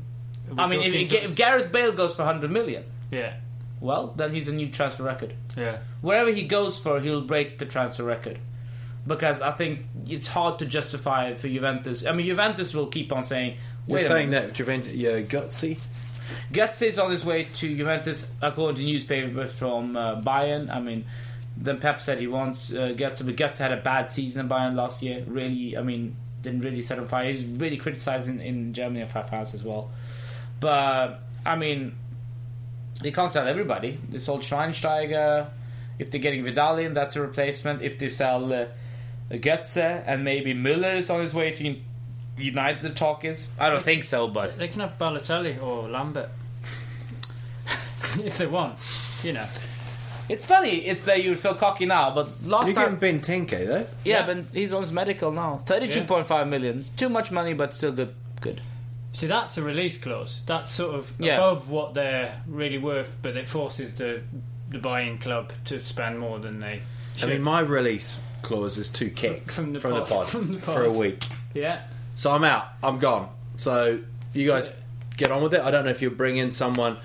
I 0.57 0.67
mean, 0.69 0.81
if, 0.81 1.13
if, 1.13 1.25
if 1.25 1.37
Gareth 1.37 1.71
Bale 1.73 1.93
goes 1.93 2.15
for 2.15 2.23
100 2.25 2.51
million, 2.51 2.85
yeah, 3.11 3.35
well, 3.81 4.09
then 4.17 4.33
he's 4.35 4.49
a 4.49 4.53
new 4.53 4.69
transfer 4.69 5.03
record. 5.05 5.35
yeah, 5.57 5.79
Wherever 6.01 6.31
he 6.31 6.45
goes 6.45 6.79
for, 6.79 7.01
he'll 7.01 7.21
break 7.23 7.59
the 7.59 7.67
transfer 7.67 8.05
record. 8.05 8.39
Because 9.07 9.41
I 9.41 9.51
think 9.51 9.81
it's 10.07 10.29
hard 10.29 10.61
to 10.61 10.67
justify 10.67 11.35
for 11.35 11.49
Juventus. 11.49 12.07
I 12.07 12.13
mean, 12.13 12.27
Juventus 12.27 12.73
will 12.73 12.87
keep 12.87 13.13
on 13.13 13.25
saying, 13.25 13.57
You're 13.87 14.03
saying 14.03 14.31
that 14.31 14.53
Juventus, 14.53 14.93
you're 14.95 15.23
gutsy? 15.23 15.79
Is 16.55 16.99
on 16.99 17.11
his 17.11 17.25
way 17.25 17.45
to 17.45 17.77
Juventus, 17.77 18.33
according 18.41 18.77
to 18.77 18.85
newspaper 18.85 19.47
from 19.47 19.97
uh, 19.97 20.21
Bayern. 20.21 20.73
I 20.75 20.81
mean, 20.81 21.05
then 21.57 21.79
Pep 21.79 22.01
said 22.01 22.21
he 22.21 22.27
wants 22.27 22.73
uh, 22.73 22.95
Götze, 22.97 23.25
but 23.25 23.37
Götze 23.37 23.59
had 23.59 23.73
a 23.73 23.77
bad 23.77 24.11
season 24.11 24.43
in 24.43 24.49
Bayern 24.49 24.75
last 24.75 25.03
year. 25.03 25.25
Really, 25.27 25.77
I 25.77 25.83
mean, 25.83 26.17
didn't 26.43 26.61
really 26.61 26.83
set 26.83 26.99
him 26.99 27.09
fire. 27.09 27.31
He's 27.31 27.45
really 27.45 27.77
criticised 27.77 28.29
in, 28.29 28.41
in 28.41 28.73
Germany 28.73 29.03
and 29.03 29.11
five 29.11 29.29
fans 29.29 29.55
as 29.55 29.63
well. 29.63 29.91
But 30.61 31.21
I 31.45 31.57
mean, 31.57 31.97
they 33.03 33.11
can't 33.11 33.33
sell 33.33 33.47
everybody. 33.47 33.99
They 34.09 34.19
sold 34.19 34.43
Schweinsteiger. 34.43 35.49
If 35.99 36.11
they're 36.11 36.21
getting 36.21 36.45
Vidal 36.45 36.79
in, 36.79 36.95
that's 36.95 37.17
a 37.17 37.21
replacement. 37.21 37.83
If 37.83 37.99
they 37.99 38.09
sell 38.09 38.53
uh, 38.53 38.67
Götze 39.39 40.03
and 40.07 40.25
maybe 40.25 40.55
Müller 40.55 40.97
is 40.97 41.11
on 41.11 41.21
his 41.21 41.35
way 41.35 41.51
to 41.53 41.77
United, 42.37 42.83
the 42.83 42.91
talk 42.91 43.25
is. 43.25 43.49
I 43.59 43.69
don't 43.71 43.83
think 43.85 44.05
so, 44.05 44.29
but 44.29 44.59
they 44.59 44.69
can 44.69 44.81
have 44.81 44.99
Balotelli 44.99 45.63
or 45.63 45.89
Lambert 45.89 46.31
if 48.25 48.39
they 48.39 48.47
want. 48.47 48.79
You 49.23 49.33
know, 49.35 49.47
It's 50.29 50.45
funny 50.45 50.87
if 50.87 51.05
that 51.05 51.23
you're 51.23 51.37
so 51.37 51.55
cocky 51.55 51.87
now, 51.87 52.15
but 52.15 52.31
last 52.45 52.67
You're 52.67 52.75
time, 52.75 52.99
getting 52.99 53.21
Benteke, 53.21 53.67
though. 53.67 53.87
yeah, 54.05 54.27
but 54.27 54.39
he's 54.53 54.73
on 54.73 54.83
his 54.83 54.93
medical 54.93 55.31
now. 55.31 55.59
Thirty-two 55.67 56.05
point 56.05 56.27
five 56.27 56.49
million, 56.49 56.85
too 56.97 57.09
much 57.09 57.31
money, 57.31 57.53
but 57.55 57.73
still 57.75 57.93
good. 57.93 58.15
Good. 58.41 58.61
see 59.13 59.29
that's 59.29 59.57
a 59.59 59.63
release 59.63 59.97
clause. 59.99 60.41
That's 60.47 60.73
sort 60.73 60.95
of 60.97 61.13
Yeah. 61.21 61.37
above 61.37 61.71
what 61.71 61.95
they're 61.95 62.41
really 62.49 62.79
worth, 62.79 63.17
but 63.23 63.37
it 63.37 63.47
forces 63.47 63.95
the 63.95 64.23
the 64.71 64.79
buying 64.79 65.19
club 65.19 65.53
to 65.67 65.79
spend 65.85 66.19
more 66.19 66.39
than 66.39 66.61
they. 66.61 66.81
I 67.15 67.19
Should. 67.19 67.29
mean, 67.29 67.43
my 67.43 67.61
release 67.61 68.21
clause 68.43 68.79
is 68.79 68.91
two 68.91 69.11
kicks 69.11 69.57
from 69.57 69.79
from 69.81 69.93
the 69.93 70.01
the, 70.01 70.07
pod- 70.07 70.09
pod, 70.09 70.27
from 70.29 70.55
the 70.55 70.61
for 70.61 70.85
a 70.85 70.91
week. 70.93 71.25
yeah, 71.55 71.83
So 72.17 72.31
I'm 72.33 72.45
out. 72.45 72.67
I'm 72.83 72.99
gone. 72.99 73.29
So 73.57 74.01
you 74.33 74.47
guys 74.47 74.73
get 75.17 75.31
on 75.31 75.43
with 75.43 75.55
it. 75.55 75.61
I 75.61 75.71
don't 75.71 75.85
know 75.85 75.91
if 75.91 76.03
you'll 76.03 76.15
bring 76.15 76.37
in 76.37 76.51
someone 76.51 76.99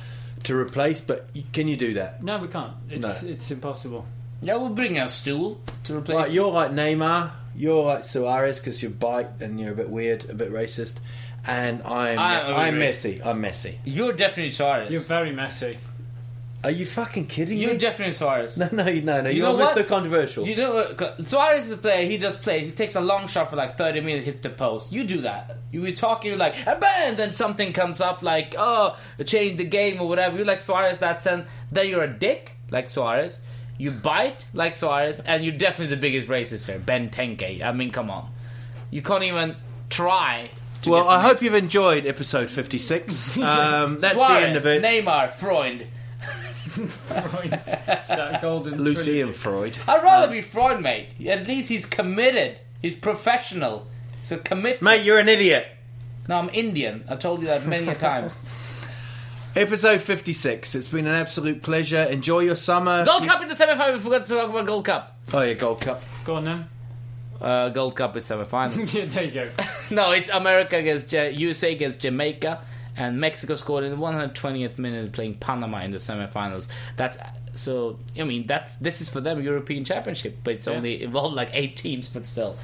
to 0.43 0.55
replace, 0.55 1.01
but 1.01 1.29
can 1.53 1.67
you 1.67 1.75
do 1.77 1.93
that? 1.95 2.23
no, 2.23 2.37
we 2.37 2.47
can't. 2.47 2.73
It's 2.89 3.01
No. 3.01 3.29
it's 3.29 3.51
impossible. 3.51 4.05
Yeah, 4.41 4.55
we'll 4.57 4.69
bring 4.69 4.99
a 4.99 5.07
stool 5.07 5.59
to 5.85 5.97
replace. 5.97 6.15
Like 6.15 6.31
you're 6.33 6.51
like 6.51 6.71
Neymar, 6.71 7.31
you're 7.55 7.83
like 7.83 8.03
Suarez 8.03 8.59
because 8.59 8.81
you're 8.83 8.91
bite 8.91 9.41
and 9.41 9.59
you're 9.59 9.73
a 9.73 9.75
bit 9.75 9.89
weird, 9.89 10.29
a 10.29 10.35
bit 10.35 10.51
racist, 10.51 10.99
and 11.47 11.81
I'm 11.83 12.19
I 12.19 12.67
I'm 12.67 12.77
messy. 12.77 13.19
I'm 13.23 13.41
Messi. 13.41 13.77
You're 13.83 14.13
definitely 14.13 14.51
Suarez. 14.51 14.91
You're 14.91 14.99
You're, 15.01 15.07
very 15.07 15.31
messy. 15.31 15.77
Are 16.67 16.71
you 16.71 16.85
fucking 16.85 17.27
kidding 17.27 17.59
me? 17.59 17.63
You're 17.63 17.77
definitely 17.77 18.11
Suarez. 18.11 18.57
no, 18.57 18.67
no, 18.73 18.83
no, 18.83 19.21
no. 19.21 19.29
You 19.29 19.37
You're 19.37 19.47
know 19.47 19.55
what? 19.55 19.73
Mr. 19.73 19.87
Controversial. 19.87 20.45
You 20.45 20.57
know 20.57 20.73
what? 20.73 21.25
Suarez 21.25 21.67
is 21.67 21.71
a 21.71 21.77
player. 21.77 22.05
He 22.05 22.17
just 22.17 22.41
plays. 22.41 22.69
He 22.69 22.75
takes 22.75 22.97
a 22.97 22.99
long 22.99 23.27
shot 23.29 23.49
for 23.49 23.55
like 23.55 23.77
thirty 23.77 24.01
minutes, 24.01 24.25
hits 24.25 24.39
the 24.41 24.49
post. 24.49 24.91
You 24.91 25.05
do 25.05 25.21
that. 25.21 25.59
You 25.71 25.81
be 25.81 25.93
talking 25.93 26.27
you're 26.29 26.37
like, 26.37 26.67
and 26.67 27.17
then 27.17 27.33
something 27.33 27.71
comes 27.71 28.01
up 28.01 28.21
like, 28.21 28.53
oh, 28.57 28.97
change 29.25 29.59
the 29.59 29.63
game 29.63 30.01
or 30.01 30.09
whatever. 30.09 30.35
You're 30.35 30.45
like 30.45 30.59
Suarez. 30.59 30.99
That's 30.99 31.25
and 31.25 31.45
then 31.71 31.87
you're 31.87 32.03
a 32.03 32.13
dick 32.13 32.51
like 32.69 32.89
Suarez. 32.89 33.41
You 33.77 33.91
bite 33.91 34.43
like 34.53 34.75
Suarez, 34.75 35.21
and 35.21 35.45
you're 35.45 35.57
definitely 35.57 35.95
the 35.95 36.01
biggest 36.01 36.27
racist 36.27 36.65
here, 36.65 36.79
Benteke. 36.79 37.61
I 37.61 37.71
mean, 37.71 37.91
come 37.91 38.09
on, 38.09 38.29
you 38.91 39.01
can't 39.01 39.23
even 39.23 39.55
try. 39.89 40.49
To 40.81 40.89
well, 40.89 41.03
get 41.05 41.11
I 41.11 41.21
hope 41.21 41.41
you've 41.41 41.53
enjoyed 41.53 42.05
episode 42.05 42.49
56. 42.49 43.37
Um, 43.41 43.99
that's 43.99 44.15
Suarez, 44.15 44.41
the 44.41 44.47
end 44.47 44.57
of 44.57 44.65
it. 44.65 44.83
Neymar, 44.83 45.31
Freund. 45.31 45.87
that 46.77 48.39
golden 48.41 48.81
Lucy 48.83 49.21
and. 49.21 49.35
Freud. 49.35 49.77
I'd 49.87 50.03
rather 50.03 50.31
be 50.31 50.41
Freud, 50.41 50.81
mate. 50.81 51.09
At 51.27 51.47
least 51.47 51.69
he's 51.69 51.85
committed. 51.85 52.59
He's 52.81 52.95
professional. 52.95 53.87
He's 54.19 54.31
a 54.31 54.37
commitment. 54.37 54.81
Mate, 54.81 55.03
you're 55.05 55.19
an 55.19 55.29
idiot. 55.29 55.67
No, 56.27 56.37
I'm 56.37 56.49
Indian. 56.53 57.03
I 57.09 57.15
told 57.15 57.41
you 57.41 57.47
that 57.47 57.65
many 57.65 57.87
a 57.87 57.95
times. 57.95 58.39
Episode 59.55 60.01
56. 60.01 60.75
It's 60.75 60.87
been 60.89 61.07
an 61.07 61.15
absolute 61.15 61.63
pleasure. 61.63 62.03
Enjoy 62.03 62.41
your 62.41 62.55
summer. 62.55 63.03
Gold 63.05 63.23
Cup 63.23 63.41
in 63.41 63.47
the 63.47 63.55
semi-final. 63.55 63.93
We 63.93 63.99
forgot 63.99 64.23
to 64.25 64.29
talk 64.29 64.49
about 64.49 64.65
Gold 64.67 64.85
Cup. 64.85 65.17
Oh, 65.33 65.41
yeah, 65.41 65.53
Gold 65.53 65.81
Cup. 65.81 66.03
Go 66.25 66.35
on 66.35 66.45
then. 66.45 66.69
Uh, 67.41 67.69
Gold 67.69 67.95
Cup 67.95 68.15
is 68.17 68.25
semi-final. 68.25 68.79
yeah, 68.85 69.05
there 69.07 69.23
you 69.23 69.31
go. 69.31 69.49
no, 69.91 70.11
it's 70.11 70.29
America 70.29 70.75
against 70.77 71.11
Ja- 71.11 71.23
USA 71.29 71.71
against 71.71 72.01
Jamaica, 72.01 72.61
and 72.97 73.19
Mexico 73.19 73.55
scored 73.55 73.83
in 73.83 73.91
the 73.91 73.97
120th 73.97 74.77
minute 74.79 75.11
playing 75.11 75.35
Panama 75.35 75.81
in 75.81 75.91
the 75.91 75.97
semifinals. 75.97 76.67
That's 76.95 77.17
so. 77.53 77.99
I 78.19 78.23
mean, 78.23 78.47
that's 78.47 78.75
this 78.77 79.01
is 79.01 79.09
for 79.09 79.21
them 79.21 79.41
European 79.41 79.85
Championship, 79.85 80.39
but 80.43 80.55
it's 80.55 80.67
only 80.67 81.03
involved 81.03 81.35
like 81.35 81.51
eight 81.53 81.75
teams, 81.75 82.09
but 82.09 82.25
still. 82.25 82.57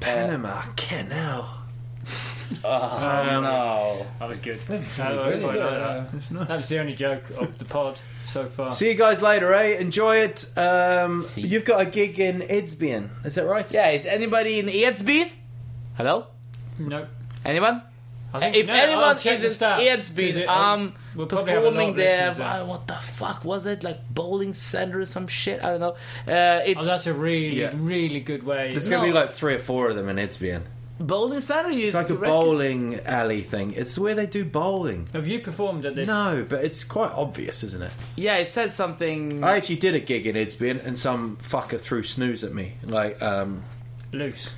Panama, 0.00 0.62
Canal. 0.76 1.56
Oh 2.64 3.40
no! 3.40 4.06
That 4.18 4.28
was 4.28 4.38
good. 4.38 4.58
That 4.66 4.80
was 4.80 5.42
quite 5.42 5.42
like 5.42 5.54
that. 5.54 6.48
That 6.48 6.48
was 6.48 6.68
the 6.68 6.80
only 6.80 6.94
joke 6.94 7.30
of 7.38 7.58
the 7.58 7.64
pod 7.64 8.00
so 8.26 8.46
far. 8.46 8.70
See 8.70 8.88
you 8.88 8.96
guys 8.96 9.22
later, 9.22 9.54
eh? 9.54 9.78
Enjoy 9.78 10.16
it. 10.16 10.46
Um, 10.58 11.24
you've 11.36 11.64
got 11.64 11.80
a 11.80 11.86
gig 11.86 12.18
in 12.18 12.40
Edsbyn, 12.40 13.24
is 13.24 13.36
that 13.36 13.46
right? 13.46 13.72
Yeah, 13.72 13.90
is 13.90 14.04
anybody 14.04 14.58
in 14.58 14.66
Edsbyn? 14.66 15.30
Hello, 15.96 16.26
no. 16.76 17.06
anyone? 17.44 17.82
I 18.32 18.38
think, 18.38 18.56
if 18.56 18.66
no, 18.68 18.74
anyone 18.74 19.18
check 19.18 19.40
is 19.40 19.58
the 19.58 19.66
in 19.66 19.72
stats, 19.72 19.76
'cause 19.96 20.10
Edsbyn, 20.10 20.36
it- 20.36 20.48
I'm 20.48 20.92
we'll 21.16 21.26
probably 21.26 21.52
have 21.52 21.62
a 21.62 21.66
lot 21.66 21.70
performing 21.72 21.96
there. 21.96 22.28
listeners 22.28 22.66
What 22.68 22.86
the 22.86 22.94
fuck 22.94 23.44
was 23.44 23.66
it? 23.66 23.82
Like 23.82 23.98
bowling 24.14 24.52
center 24.52 25.00
or 25.00 25.04
some 25.06 25.26
shit? 25.26 25.62
I 25.62 25.70
don't 25.76 25.80
know. 25.80 25.96
Uh, 26.32 26.60
it's 26.64 26.78
Oh, 26.80 26.84
that's 26.84 27.06
a 27.06 27.12
really, 27.14 27.60
Yeah. 27.60 27.72
really 27.74 28.20
good 28.20 28.42
way. 28.44 28.70
There's 28.72 28.88
going 28.88 29.02
to 29.02 29.08
be 29.08 29.12
like 29.12 29.30
three 29.30 29.54
or 29.54 29.58
four 29.58 29.88
of 29.90 29.96
them 29.96 30.08
in 30.08 30.16
Edsbyn. 30.16 30.62
bowling 31.02 31.40
center. 31.40 31.70
You, 31.70 31.86
It's 31.86 31.94
like 31.94 32.10
a 32.10 32.14
reckon? 32.14 32.34
bowling 32.36 33.00
alley 33.06 33.40
thing. 33.40 33.72
It's 33.72 33.98
where 33.98 34.14
they 34.14 34.26
do 34.26 34.44
bowling. 34.44 35.08
Have 35.14 35.26
you 35.26 35.38
performed 35.40 35.86
at 35.86 35.94
this? 35.96 36.06
No, 36.06 36.44
but 36.46 36.62
it's 36.62 36.84
quite 36.84 37.10
obvious, 37.12 37.64
isn't 37.64 37.82
it? 37.82 37.90
Yeah, 38.16 38.36
it 38.36 38.48
said 38.48 38.72
something. 38.74 39.42
I 39.42 39.56
actually 39.56 39.76
did 39.76 39.94
a 39.94 40.00
gig 40.00 40.26
in 40.26 40.36
Edsbyn 40.36 40.84
and 40.84 40.98
some 40.98 41.38
fucker 41.42 41.80
threw 41.80 42.02
snooze 42.02 42.44
at 42.44 42.52
me. 42.54 42.74
Like, 42.84 43.20
um, 43.22 43.62
Loose. 44.12 44.50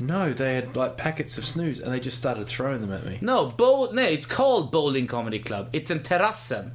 No, 0.00 0.32
they 0.32 0.54
had 0.54 0.76
like 0.76 0.96
packets 0.96 1.38
of 1.38 1.44
snooze 1.44 1.80
and 1.80 1.92
they 1.92 2.00
just 2.00 2.16
started 2.18 2.46
throwing 2.46 2.80
them 2.80 2.92
at 2.92 3.04
me. 3.06 3.18
No, 3.20 3.46
bowl. 3.46 3.92
No, 3.92 4.02
it's 4.02 4.26
called 4.26 4.70
Bowling 4.72 5.06
Comedy 5.06 5.38
Club. 5.38 5.68
It's 5.72 5.90
in 5.90 6.00
Terrassen. 6.00 6.70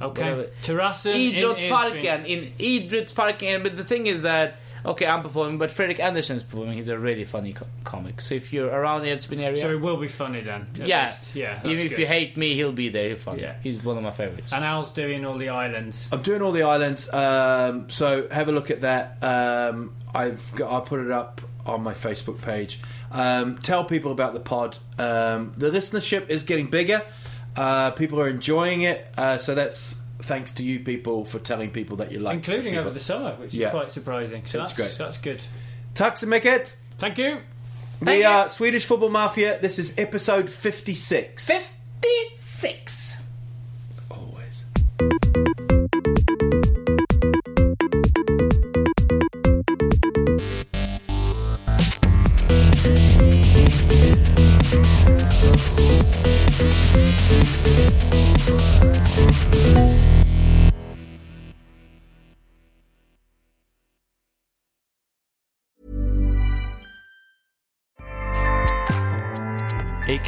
Okay. 0.00 0.22
Whatever. 0.22 0.44
Terrassen 0.62 1.14
in 1.14 1.34
Idrottsparken. 1.34 2.24
Edsbyn. 2.24 2.26
In 2.26 2.52
Idrottsparken. 2.88 3.62
But 3.62 3.76
the 3.76 3.84
thing 3.84 4.06
is 4.06 4.22
that. 4.22 4.56
Okay, 4.82 5.04
I'm 5.06 5.20
performing, 5.20 5.58
but 5.58 5.70
Fredrik 5.70 6.00
Andersen 6.00 6.36
is 6.36 6.42
performing. 6.42 6.72
He's 6.76 6.88
a 6.88 6.98
really 6.98 7.24
funny 7.24 7.52
co- 7.52 7.66
comic. 7.84 8.22
So 8.22 8.34
if 8.34 8.50
you're 8.50 8.70
around 8.70 9.02
the 9.02 9.08
Edsbyn 9.08 9.40
area, 9.40 9.58
So 9.58 9.70
it 9.70 9.78
will 9.78 9.98
be 9.98 10.08
funny 10.08 10.40
then. 10.40 10.68
yeah, 10.74 11.08
least. 11.08 11.34
Yeah. 11.36 11.58
Even 11.58 11.72
that's 11.72 11.84
if 11.84 11.90
good. 11.90 11.98
you 11.98 12.06
hate 12.06 12.38
me, 12.38 12.54
he'll 12.54 12.72
be 12.72 12.88
there. 12.88 13.10
He's 13.10 13.22
funny. 13.22 13.42
Yeah. 13.42 13.56
He's 13.62 13.84
one 13.84 13.98
of 13.98 14.02
my 14.02 14.10
favorites. 14.10 14.54
And 14.54 14.64
Al's 14.64 14.90
doing 14.90 15.26
all 15.26 15.36
the 15.36 15.50
islands. 15.50 16.08
I'm 16.10 16.22
doing 16.22 16.40
all 16.40 16.52
the 16.52 16.62
islands, 16.62 17.12
um, 17.12 17.90
so 17.90 18.26
have 18.30 18.48
a 18.48 18.52
look 18.52 18.70
at 18.70 18.80
that. 18.80 19.18
Um, 19.22 19.92
I've 20.14 20.50
got, 20.56 20.72
I'll 20.72 20.80
put 20.80 21.00
it 21.00 21.10
up 21.10 21.42
on 21.66 21.82
my 21.82 21.92
Facebook 21.94 22.40
page. 22.42 22.80
Um, 23.10 23.58
tell 23.58 23.84
people 23.84 24.12
about 24.12 24.34
the 24.34 24.40
pod. 24.40 24.78
Um, 24.98 25.52
the 25.56 25.70
listenership 25.70 26.28
is 26.28 26.42
getting 26.42 26.68
bigger. 26.70 27.02
Uh, 27.56 27.90
people 27.92 28.20
are 28.20 28.28
enjoying 28.28 28.82
it, 28.82 29.08
uh, 29.18 29.38
so 29.38 29.54
that's 29.54 29.96
thanks 30.22 30.52
to 30.52 30.62
you 30.64 30.80
people 30.80 31.24
for 31.24 31.38
telling 31.38 31.70
people 31.70 31.96
that 31.96 32.12
you 32.12 32.20
like, 32.20 32.34
Including 32.34 32.72
people. 32.72 32.80
over 32.80 32.90
the 32.90 33.00
summer, 33.00 33.34
which 33.36 33.54
Yeah. 33.54 33.68
is 33.68 33.72
quite 33.72 33.90
surprising. 33.92 34.42
So 34.46 34.58
That's 34.58 34.72
that's, 34.72 34.96
great. 34.96 34.98
That's 35.06 35.18
good. 35.18 35.40
Tack 35.94 36.16
så 36.18 36.26
mycket. 36.26 36.76
Thank 36.98 37.18
you. 37.18 37.38
We 38.00 38.06
Thank 38.06 38.22
you. 38.22 38.28
are 38.28 38.48
Swedish 38.48 38.84
Football 38.86 39.10
Mafia. 39.10 39.58
This 39.60 39.78
is 39.78 39.94
episode 39.98 40.48
56. 40.50 41.48
56. 41.48 43.19